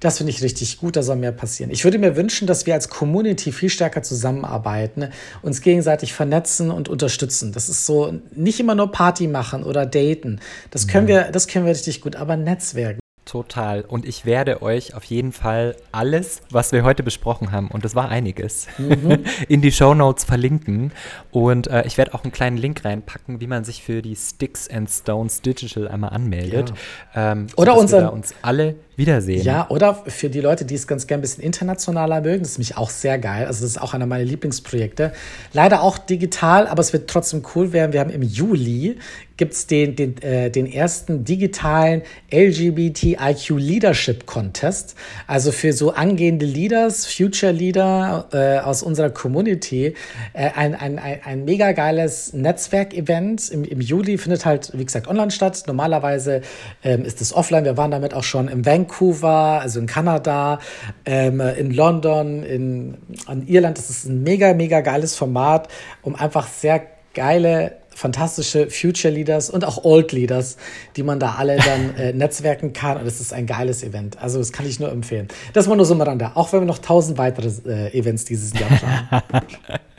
Das 0.00 0.16
finde 0.16 0.32
ich 0.32 0.42
richtig 0.42 0.78
gut, 0.78 0.96
da 0.96 1.02
soll 1.02 1.16
mehr 1.16 1.30
passieren. 1.30 1.70
Ich 1.70 1.84
würde 1.84 1.98
mir 1.98 2.16
wünschen, 2.16 2.46
dass 2.46 2.64
wir 2.64 2.72
als 2.72 2.88
Community 2.88 3.52
viel 3.52 3.68
stärker 3.68 4.02
zusammenarbeiten, 4.02 5.08
uns 5.42 5.60
gegenseitig 5.60 6.14
vernetzen 6.14 6.70
und 6.70 6.88
unterstützen. 6.88 7.52
Das 7.52 7.68
ist 7.68 7.84
so 7.84 8.14
nicht 8.34 8.58
immer 8.60 8.74
nur 8.74 8.90
Party 8.90 9.28
machen 9.28 9.62
oder 9.62 9.84
daten. 9.84 10.40
Das 10.70 10.88
können 10.88 11.06
wir, 11.06 11.24
das 11.24 11.48
können 11.48 11.66
wir 11.66 11.72
richtig 11.72 12.00
gut, 12.00 12.16
aber 12.16 12.38
Netzwerken. 12.38 13.00
Total. 13.30 13.82
Und 13.82 14.06
ich 14.06 14.26
werde 14.26 14.60
euch 14.60 14.94
auf 14.96 15.04
jeden 15.04 15.30
Fall 15.30 15.76
alles, 15.92 16.42
was 16.50 16.72
wir 16.72 16.82
heute 16.82 17.04
besprochen 17.04 17.52
haben, 17.52 17.68
und 17.68 17.84
das 17.84 17.94
war 17.94 18.08
einiges, 18.08 18.66
mhm. 18.76 19.22
in 19.48 19.60
die 19.60 19.70
Show 19.70 19.94
Notes 19.94 20.24
verlinken. 20.24 20.90
Und 21.30 21.68
äh, 21.68 21.86
ich 21.86 21.96
werde 21.96 22.12
auch 22.14 22.24
einen 22.24 22.32
kleinen 22.32 22.56
Link 22.56 22.84
reinpacken, 22.84 23.40
wie 23.40 23.46
man 23.46 23.62
sich 23.62 23.84
für 23.84 24.02
die 24.02 24.16
Sticks 24.16 24.68
and 24.68 24.90
Stones 24.90 25.42
Digital 25.42 25.86
einmal 25.86 26.10
anmeldet. 26.10 26.72
Ja. 27.14 27.30
Ähm, 27.30 27.46
Oder 27.54 27.76
unser, 27.76 28.12
uns 28.12 28.34
alle 28.42 28.74
wiedersehen. 29.00 29.42
Ja, 29.42 29.68
oder 29.68 29.94
für 30.06 30.30
die 30.30 30.40
Leute, 30.40 30.64
die 30.64 30.76
es 30.76 30.86
ganz 30.86 31.06
gern 31.06 31.18
ein 31.18 31.22
bisschen 31.22 31.42
internationaler 31.42 32.20
mögen, 32.20 32.42
das 32.42 32.52
ist 32.52 32.58
mich 32.58 32.76
auch 32.76 32.90
sehr 32.90 33.18
geil. 33.18 33.46
Also 33.46 33.62
das 33.62 33.72
ist 33.72 33.80
auch 33.80 33.94
einer 33.94 34.06
meiner 34.06 34.24
Lieblingsprojekte. 34.24 35.12
Leider 35.52 35.82
auch 35.82 35.98
digital, 35.98 36.68
aber 36.68 36.80
es 36.80 36.92
wird 36.92 37.10
trotzdem 37.10 37.42
cool 37.54 37.72
werden. 37.72 37.92
Wir 37.92 38.00
haben 38.00 38.10
im 38.10 38.22
Juli 38.22 38.98
gibt 39.40 39.54
es 39.54 39.66
den, 39.66 39.96
den, 39.96 40.20
äh, 40.20 40.50
den 40.50 40.66
ersten 40.66 41.24
digitalen 41.24 42.02
LGBTIQ 42.30 43.56
Leadership 43.56 44.26
Contest. 44.26 44.94
Also 45.26 45.50
für 45.50 45.72
so 45.72 45.92
angehende 45.92 46.44
Leaders, 46.44 47.06
Future 47.06 47.50
Leader 47.50 48.28
äh, 48.34 48.58
aus 48.58 48.82
unserer 48.82 49.08
Community. 49.08 49.94
Äh, 50.34 50.50
ein, 50.54 50.74
ein, 50.74 50.98
ein, 50.98 51.20
ein 51.24 51.44
mega 51.46 51.72
geiles 51.72 52.34
Netzwerkevent. 52.34 53.48
Im, 53.48 53.64
Im 53.64 53.80
Juli 53.80 54.18
findet 54.18 54.44
halt, 54.44 54.72
wie 54.74 54.84
gesagt, 54.84 55.08
online 55.08 55.30
statt. 55.30 55.62
Normalerweise 55.66 56.42
ähm, 56.84 57.06
ist 57.06 57.22
es 57.22 57.32
offline. 57.32 57.64
Wir 57.64 57.78
waren 57.78 57.90
damit 57.90 58.12
auch 58.12 58.24
schon 58.24 58.46
im 58.46 58.66
Vancouver, 58.66 58.89
also 58.98 59.80
in 59.80 59.86
Kanada, 59.86 60.58
ähm, 61.04 61.40
in 61.40 61.72
London, 61.72 62.42
in, 62.42 62.96
in 63.30 63.46
Irland. 63.46 63.78
Das 63.78 63.90
ist 63.90 64.06
ein 64.06 64.22
mega, 64.22 64.54
mega 64.54 64.80
geiles 64.80 65.16
Format, 65.16 65.68
um 66.02 66.14
einfach 66.14 66.48
sehr 66.48 66.82
geile 67.14 67.80
fantastische 68.00 68.70
Future 68.70 69.12
Leaders 69.12 69.50
und 69.50 69.64
auch 69.64 69.84
Old 69.84 70.12
Leaders, 70.12 70.56
die 70.96 71.02
man 71.02 71.20
da 71.20 71.34
alle 71.38 71.58
dann 71.58 71.94
äh, 71.98 72.12
netzwerken 72.12 72.72
kann. 72.72 72.98
Und 72.98 73.06
es 73.06 73.20
ist 73.20 73.32
ein 73.32 73.46
geiles 73.46 73.82
Event. 73.82 74.20
Also 74.20 74.38
das 74.38 74.52
kann 74.52 74.66
ich 74.66 74.80
nur 74.80 74.90
empfehlen. 74.90 75.28
Das 75.52 75.68
war 75.68 75.76
nur 75.76 75.84
so 75.84 75.94
Miranda. 75.94 76.32
Auch 76.34 76.52
wenn 76.52 76.60
wir 76.60 76.66
noch 76.66 76.78
tausend 76.78 77.18
weitere 77.18 77.48
äh, 77.68 77.96
Events 77.96 78.24
dieses 78.24 78.58
Jahr 78.58 78.70
planen. 78.70 79.46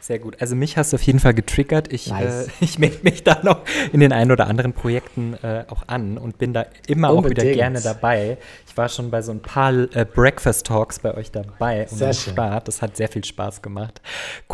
Sehr 0.00 0.18
gut. 0.18 0.40
Also 0.40 0.56
mich 0.56 0.76
hast 0.76 0.92
du 0.92 0.96
auf 0.96 1.02
jeden 1.02 1.20
Fall 1.20 1.34
getriggert. 1.34 1.92
Ich, 1.92 2.08
nice. 2.08 2.48
äh, 2.48 2.50
ich 2.60 2.78
melde 2.78 2.98
mich 3.02 3.22
da 3.22 3.40
noch 3.42 3.60
in 3.92 4.00
den 4.00 4.12
ein 4.12 4.30
oder 4.30 4.46
anderen 4.46 4.72
Projekten 4.72 5.34
äh, 5.42 5.64
auch 5.68 5.84
an 5.86 6.18
und 6.18 6.38
bin 6.38 6.52
da 6.52 6.66
immer 6.86 7.12
Unbedingt. 7.12 7.38
auch 7.38 7.44
wieder 7.44 7.54
gerne 7.54 7.80
dabei. 7.80 8.38
Ich 8.66 8.76
war 8.76 8.88
schon 8.88 9.10
bei 9.10 9.22
so 9.22 9.32
ein 9.32 9.40
paar 9.40 9.72
äh, 9.72 10.04
Breakfast 10.04 10.66
Talks 10.66 10.98
bei 10.98 11.14
euch 11.14 11.30
dabei 11.30 11.86
und 11.90 12.02
am 12.02 12.12
Start. 12.12 12.68
Das 12.68 12.82
hat 12.82 12.96
sehr 12.96 13.08
viel 13.08 13.24
Spaß 13.24 13.62
gemacht. 13.62 14.00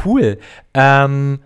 Cool. 0.05 0.38
Ähm, 0.75 1.40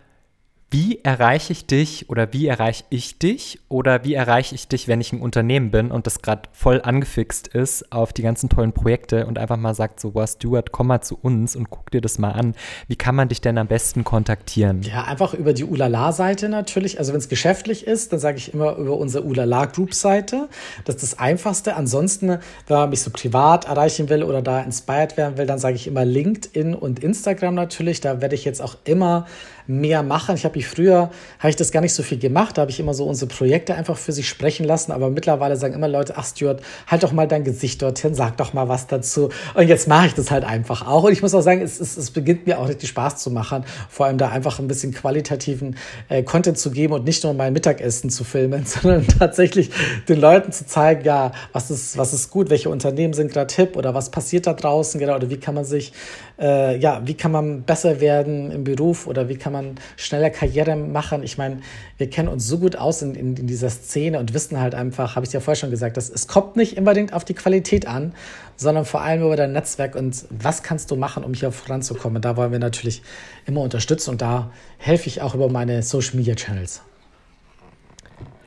wie 0.72 1.00
erreiche 1.02 1.52
ich 1.52 1.66
dich 1.66 2.08
oder 2.08 2.32
wie 2.32 2.46
erreiche 2.46 2.84
ich 2.88 3.18
dich 3.18 3.60
oder 3.68 4.04
wie 4.04 4.14
erreiche 4.14 4.54
ich 4.54 4.68
dich, 4.68 4.88
wenn 4.88 5.02
ich 5.02 5.12
ein 5.12 5.20
Unternehmen 5.20 5.70
bin 5.70 5.90
und 5.90 6.06
das 6.06 6.22
gerade 6.22 6.48
voll 6.52 6.80
angefixt 6.82 7.46
ist 7.48 7.92
auf 7.92 8.14
die 8.14 8.22
ganzen 8.22 8.48
tollen 8.48 8.72
Projekte 8.72 9.26
und 9.26 9.38
einfach 9.38 9.58
mal 9.58 9.74
sagt 9.74 10.00
so, 10.00 10.14
was 10.14 10.32
Stuart, 10.32 10.72
komm 10.72 10.86
mal 10.86 11.02
zu 11.02 11.18
uns 11.20 11.56
und 11.56 11.68
guck 11.68 11.90
dir 11.90 12.00
das 12.00 12.18
mal 12.18 12.30
an. 12.30 12.54
Wie 12.88 12.96
kann 12.96 13.14
man 13.14 13.28
dich 13.28 13.42
denn 13.42 13.58
am 13.58 13.66
besten 13.66 14.02
kontaktieren? 14.02 14.80
Ja, 14.80 15.04
einfach 15.04 15.34
über 15.34 15.52
die 15.52 15.64
Ulala-Seite 15.64 16.48
natürlich. 16.48 16.98
Also 16.98 17.12
wenn 17.12 17.20
es 17.20 17.28
geschäftlich 17.28 17.86
ist, 17.86 18.14
dann 18.14 18.20
sage 18.20 18.38
ich 18.38 18.54
immer 18.54 18.76
über 18.76 18.96
unsere 18.96 19.24
Ulala-Group-Seite. 19.24 20.48
Das 20.86 20.94
ist 20.94 21.02
das 21.02 21.18
Einfachste. 21.18 21.76
Ansonsten, 21.76 22.28
wenn 22.28 22.76
man 22.78 22.88
mich 22.88 23.02
so 23.02 23.10
privat 23.10 23.66
erreichen 23.66 24.08
will 24.08 24.22
oder 24.22 24.40
da 24.40 24.62
inspired 24.62 25.18
werden 25.18 25.36
will, 25.36 25.44
dann 25.44 25.58
sage 25.58 25.76
ich 25.76 25.86
immer 25.86 26.06
LinkedIn 26.06 26.74
und 26.74 27.00
Instagram 27.00 27.54
natürlich. 27.54 28.00
Da 28.00 28.22
werde 28.22 28.36
ich 28.36 28.46
jetzt 28.46 28.62
auch 28.62 28.76
immer 28.84 29.26
mehr 29.66 30.02
machen. 30.02 30.34
Ich 30.34 30.44
habe 30.44 30.58
ich 30.58 30.66
früher, 30.66 31.10
habe 31.38 31.50
ich 31.50 31.56
das 31.56 31.70
gar 31.72 31.80
nicht 31.80 31.94
so 31.94 32.02
viel 32.02 32.18
gemacht. 32.18 32.58
Da 32.58 32.62
habe 32.62 32.70
ich 32.70 32.80
immer 32.80 32.94
so 32.94 33.04
unsere 33.04 33.28
Projekte 33.28 33.74
einfach 33.74 33.96
für 33.96 34.12
sich 34.12 34.28
sprechen 34.28 34.64
lassen. 34.64 34.92
Aber 34.92 35.10
mittlerweile 35.10 35.56
sagen 35.56 35.74
immer 35.74 35.88
Leute, 35.88 36.14
ach 36.16 36.26
Stuart, 36.26 36.60
halt 36.86 37.02
doch 37.02 37.12
mal 37.12 37.28
dein 37.28 37.44
Gesicht 37.44 37.82
dorthin, 37.82 38.14
sag 38.14 38.36
doch 38.36 38.52
mal 38.52 38.68
was 38.68 38.86
dazu. 38.86 39.30
Und 39.54 39.68
jetzt 39.68 39.88
mache 39.88 40.08
ich 40.08 40.14
das 40.14 40.30
halt 40.30 40.44
einfach 40.44 40.86
auch. 40.86 41.04
Und 41.04 41.12
ich 41.12 41.22
muss 41.22 41.34
auch 41.34 41.42
sagen, 41.42 41.62
es, 41.62 41.80
es, 41.80 41.96
es 41.96 42.10
beginnt 42.10 42.46
mir 42.46 42.58
auch 42.58 42.68
richtig 42.68 42.88
Spaß 42.88 43.16
zu 43.16 43.30
machen. 43.30 43.64
Vor 43.88 44.06
allem 44.06 44.18
da 44.18 44.28
einfach 44.28 44.58
ein 44.58 44.68
bisschen 44.68 44.92
qualitativen 44.92 45.76
äh, 46.08 46.22
Content 46.22 46.58
zu 46.58 46.70
geben 46.70 46.94
und 46.94 47.04
nicht 47.04 47.24
nur 47.24 47.34
mein 47.34 47.52
Mittagessen 47.52 48.10
zu 48.10 48.24
filmen, 48.24 48.64
sondern 48.66 49.06
tatsächlich 49.06 49.70
den 50.08 50.20
Leuten 50.20 50.52
zu 50.52 50.66
zeigen, 50.66 51.04
ja, 51.04 51.32
was 51.52 51.70
ist, 51.70 51.96
was 51.96 52.12
ist 52.12 52.30
gut, 52.30 52.50
welche 52.50 52.68
Unternehmen 52.68 53.14
sind 53.14 53.32
gerade 53.32 53.52
hip 53.54 53.76
oder 53.76 53.94
was 53.94 54.10
passiert 54.10 54.46
da 54.46 54.52
draußen, 54.52 54.98
genau, 54.98 55.16
oder 55.16 55.30
wie 55.30 55.38
kann 55.38 55.54
man 55.54 55.64
sich, 55.64 55.92
äh, 56.40 56.76
ja, 56.78 57.02
wie 57.04 57.14
kann 57.14 57.32
man 57.32 57.62
besser 57.62 58.00
werden 58.00 58.50
im 58.50 58.64
Beruf 58.64 59.06
oder 59.06 59.28
wie 59.28 59.36
kann 59.36 59.51
kann 59.52 59.64
man 59.66 59.74
schneller 59.96 60.30
Karriere 60.30 60.76
machen. 60.76 61.22
Ich 61.22 61.36
meine, 61.36 61.60
wir 61.98 62.08
kennen 62.08 62.28
uns 62.28 62.46
so 62.46 62.58
gut 62.58 62.76
aus 62.76 63.02
in, 63.02 63.14
in, 63.14 63.36
in 63.36 63.46
dieser 63.46 63.70
Szene 63.70 64.18
und 64.18 64.32
wissen 64.34 64.58
halt 64.58 64.74
einfach, 64.74 65.14
habe 65.16 65.26
ich 65.26 65.32
ja 65.32 65.40
vorher 65.40 65.56
schon 65.56 65.70
gesagt, 65.70 65.96
dass 65.96 66.08
es 66.08 66.26
kommt 66.26 66.56
nicht 66.56 66.78
unbedingt 66.78 67.12
auf 67.12 67.24
die 67.24 67.34
Qualität 67.34 67.86
an, 67.86 68.14
sondern 68.56 68.84
vor 68.84 69.02
allem 69.02 69.22
über 69.22 69.36
dein 69.36 69.52
Netzwerk 69.52 69.94
und 69.94 70.24
was 70.30 70.62
kannst 70.62 70.90
du 70.90 70.96
machen, 70.96 71.22
um 71.24 71.34
hier 71.34 71.52
voranzukommen. 71.52 72.22
Da 72.22 72.36
wollen 72.36 72.52
wir 72.52 72.58
natürlich 72.58 73.02
immer 73.46 73.60
unterstützen 73.60 74.10
und 74.10 74.22
da 74.22 74.50
helfe 74.78 75.08
ich 75.08 75.20
auch 75.20 75.34
über 75.34 75.48
meine 75.48 75.82
Social 75.82 76.16
Media 76.16 76.34
Channels. 76.34 76.82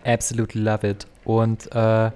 Absolutely 0.03 0.61
love 0.61 0.87
it. 0.87 1.07
Und 1.23 1.71
äh, 1.73 2.11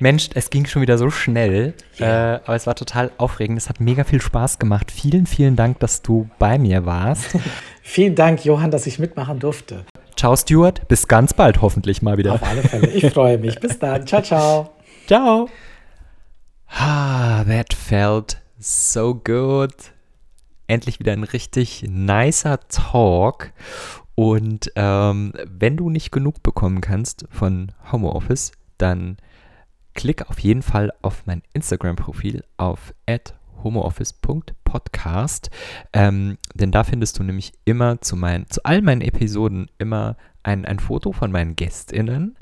Mensch, 0.00 0.30
es 0.34 0.50
ging 0.50 0.66
schon 0.66 0.82
wieder 0.82 0.98
so 0.98 1.10
schnell, 1.10 1.74
yeah. 2.00 2.36
äh, 2.36 2.40
aber 2.44 2.56
es 2.56 2.66
war 2.66 2.74
total 2.74 3.12
aufregend. 3.16 3.58
Es 3.58 3.68
hat 3.68 3.80
mega 3.80 4.04
viel 4.04 4.20
Spaß 4.20 4.58
gemacht. 4.58 4.90
Vielen, 4.90 5.26
vielen 5.26 5.56
Dank, 5.56 5.78
dass 5.80 6.02
du 6.02 6.28
bei 6.38 6.58
mir 6.58 6.84
warst. 6.84 7.36
vielen 7.82 8.14
Dank, 8.14 8.44
Johann, 8.44 8.70
dass 8.70 8.86
ich 8.86 8.98
mitmachen 8.98 9.38
durfte. 9.38 9.84
Ciao, 10.16 10.36
Stuart. 10.36 10.86
Bis 10.88 11.06
ganz 11.06 11.32
bald 11.32 11.62
hoffentlich 11.62 12.02
mal 12.02 12.18
wieder. 12.18 12.34
Auf 12.34 12.42
alle 12.42 12.62
Fälle. 12.62 12.88
Ich 12.88 13.12
freue 13.12 13.38
mich. 13.38 13.58
Bis 13.60 13.78
dann. 13.78 14.06
Ciao, 14.06 14.22
ciao. 14.22 14.70
Ciao. 15.06 15.48
Ah, 16.68 17.44
that 17.44 17.72
felt 17.72 18.40
so 18.58 19.14
good. 19.14 19.74
Endlich 20.66 20.98
wieder 20.98 21.12
ein 21.12 21.24
richtig 21.24 21.84
nicer 21.88 22.58
Talk. 22.68 23.52
Und 24.14 24.72
ähm, 24.76 25.32
wenn 25.46 25.76
du 25.76 25.90
nicht 25.90 26.10
genug 26.10 26.42
bekommen 26.42 26.80
kannst 26.80 27.26
von 27.30 27.72
Homeoffice, 27.92 28.52
dann 28.78 29.18
klick 29.94 30.28
auf 30.28 30.38
jeden 30.40 30.62
Fall 30.62 30.92
auf 31.02 31.26
mein 31.26 31.42
Instagram-Profil 31.52 32.44
auf 32.56 32.94
homooffice.podcast, 33.62 35.50
ähm, 35.92 36.36
denn 36.54 36.70
da 36.70 36.84
findest 36.84 37.18
du 37.18 37.22
nämlich 37.22 37.54
immer 37.64 38.00
zu, 38.00 38.14
meinen, 38.16 38.48
zu 38.50 38.62
all 38.64 38.82
meinen 38.82 39.00
Episoden 39.00 39.70
immer 39.78 40.16
ein, 40.42 40.64
ein 40.66 40.78
Foto 40.78 41.12
von 41.12 41.32
meinen 41.32 41.56
GästInnen 41.56 42.36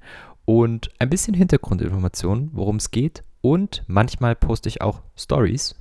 und 0.44 0.90
ein 0.98 1.08
bisschen 1.08 1.34
Hintergrundinformationen, 1.34 2.50
worum 2.52 2.76
es 2.76 2.90
geht. 2.90 3.22
Und 3.40 3.84
manchmal 3.86 4.36
poste 4.36 4.68
ich 4.68 4.82
auch 4.82 5.02
Stories, 5.16 5.76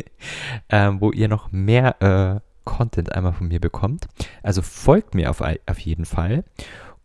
ähm, 0.68 1.00
wo 1.00 1.12
ihr 1.12 1.28
noch 1.28 1.52
mehr 1.52 2.02
äh, 2.02 2.40
Content 2.64 3.12
einmal 3.12 3.32
von 3.32 3.48
mir 3.48 3.60
bekommt. 3.60 4.08
Also 4.42 4.62
folgt 4.62 5.14
mir 5.14 5.30
auf, 5.30 5.40
auf 5.40 5.78
jeden 5.78 6.04
Fall. 6.04 6.44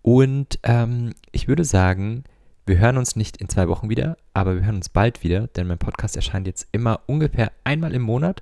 Und 0.01 0.59
ähm, 0.63 1.13
ich 1.31 1.47
würde 1.47 1.63
sagen, 1.63 2.23
wir 2.65 2.77
hören 2.77 2.97
uns 2.97 3.15
nicht 3.15 3.37
in 3.37 3.49
zwei 3.49 3.67
Wochen 3.67 3.89
wieder, 3.89 4.17
aber 4.33 4.55
wir 4.55 4.65
hören 4.65 4.77
uns 4.77 4.89
bald 4.89 5.23
wieder, 5.23 5.47
denn 5.47 5.67
mein 5.67 5.77
Podcast 5.77 6.15
erscheint 6.15 6.47
jetzt 6.47 6.67
immer 6.71 7.01
ungefähr 7.07 7.51
einmal 7.63 7.93
im 7.93 8.01
Monat. 8.01 8.41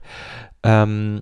Ähm, 0.63 1.21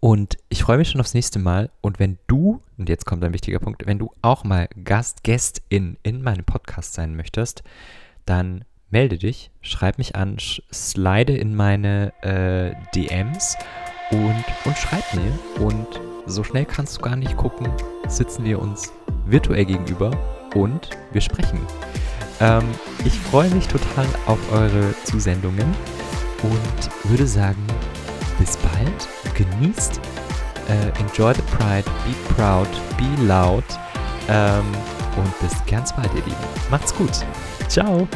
und 0.00 0.36
ich 0.48 0.62
freue 0.62 0.78
mich 0.78 0.90
schon 0.90 1.00
aufs 1.00 1.14
nächste 1.14 1.38
Mal. 1.38 1.70
Und 1.80 2.00
wenn 2.00 2.18
du, 2.26 2.60
und 2.76 2.88
jetzt 2.88 3.04
kommt 3.04 3.22
ein 3.22 3.34
wichtiger 3.34 3.58
Punkt, 3.58 3.86
wenn 3.86 3.98
du 3.98 4.10
auch 4.20 4.42
mal 4.42 4.68
Gast, 4.82 5.22
Gästin 5.22 5.96
in 6.02 6.22
meinem 6.22 6.44
Podcast 6.44 6.94
sein 6.94 7.14
möchtest, 7.14 7.62
dann 8.26 8.64
melde 8.90 9.18
dich, 9.18 9.50
schreib 9.60 9.98
mich 9.98 10.16
an, 10.16 10.38
slide 10.38 11.36
in 11.36 11.54
meine 11.54 12.12
äh, 12.22 12.74
DMs 12.94 13.56
und, 14.10 14.44
und 14.64 14.76
schreib 14.76 15.04
mir. 15.14 15.64
Und 15.64 16.00
so 16.26 16.42
schnell 16.42 16.64
kannst 16.64 16.96
du 16.96 17.02
gar 17.02 17.16
nicht 17.16 17.36
gucken, 17.36 17.68
sitzen 18.08 18.44
wir 18.44 18.60
uns 18.60 18.92
virtuell 19.26 19.66
gegenüber 19.66 20.10
und 20.54 20.90
wir 21.12 21.20
sprechen. 21.20 21.60
Ähm, 22.40 22.64
ich 23.04 23.18
freue 23.18 23.50
mich 23.50 23.68
total 23.68 24.06
auf 24.26 24.38
eure 24.52 24.94
Zusendungen 25.04 25.74
und 26.42 27.10
würde 27.10 27.26
sagen, 27.26 27.64
bis 28.38 28.56
bald, 28.56 29.08
genießt, 29.34 30.00
äh, 30.68 31.00
enjoy 31.00 31.34
the 31.34 31.42
pride, 31.56 31.84
be 32.04 32.34
proud, 32.34 32.68
be 32.96 33.24
loud 33.24 33.64
ähm, 34.28 34.64
und 35.16 35.40
bis 35.40 35.54
ganz 35.66 35.94
bald, 35.94 36.12
ihr 36.14 36.24
Lieben. 36.24 36.36
Macht's 36.70 36.94
gut. 36.94 37.24
Ciao. 37.68 38.08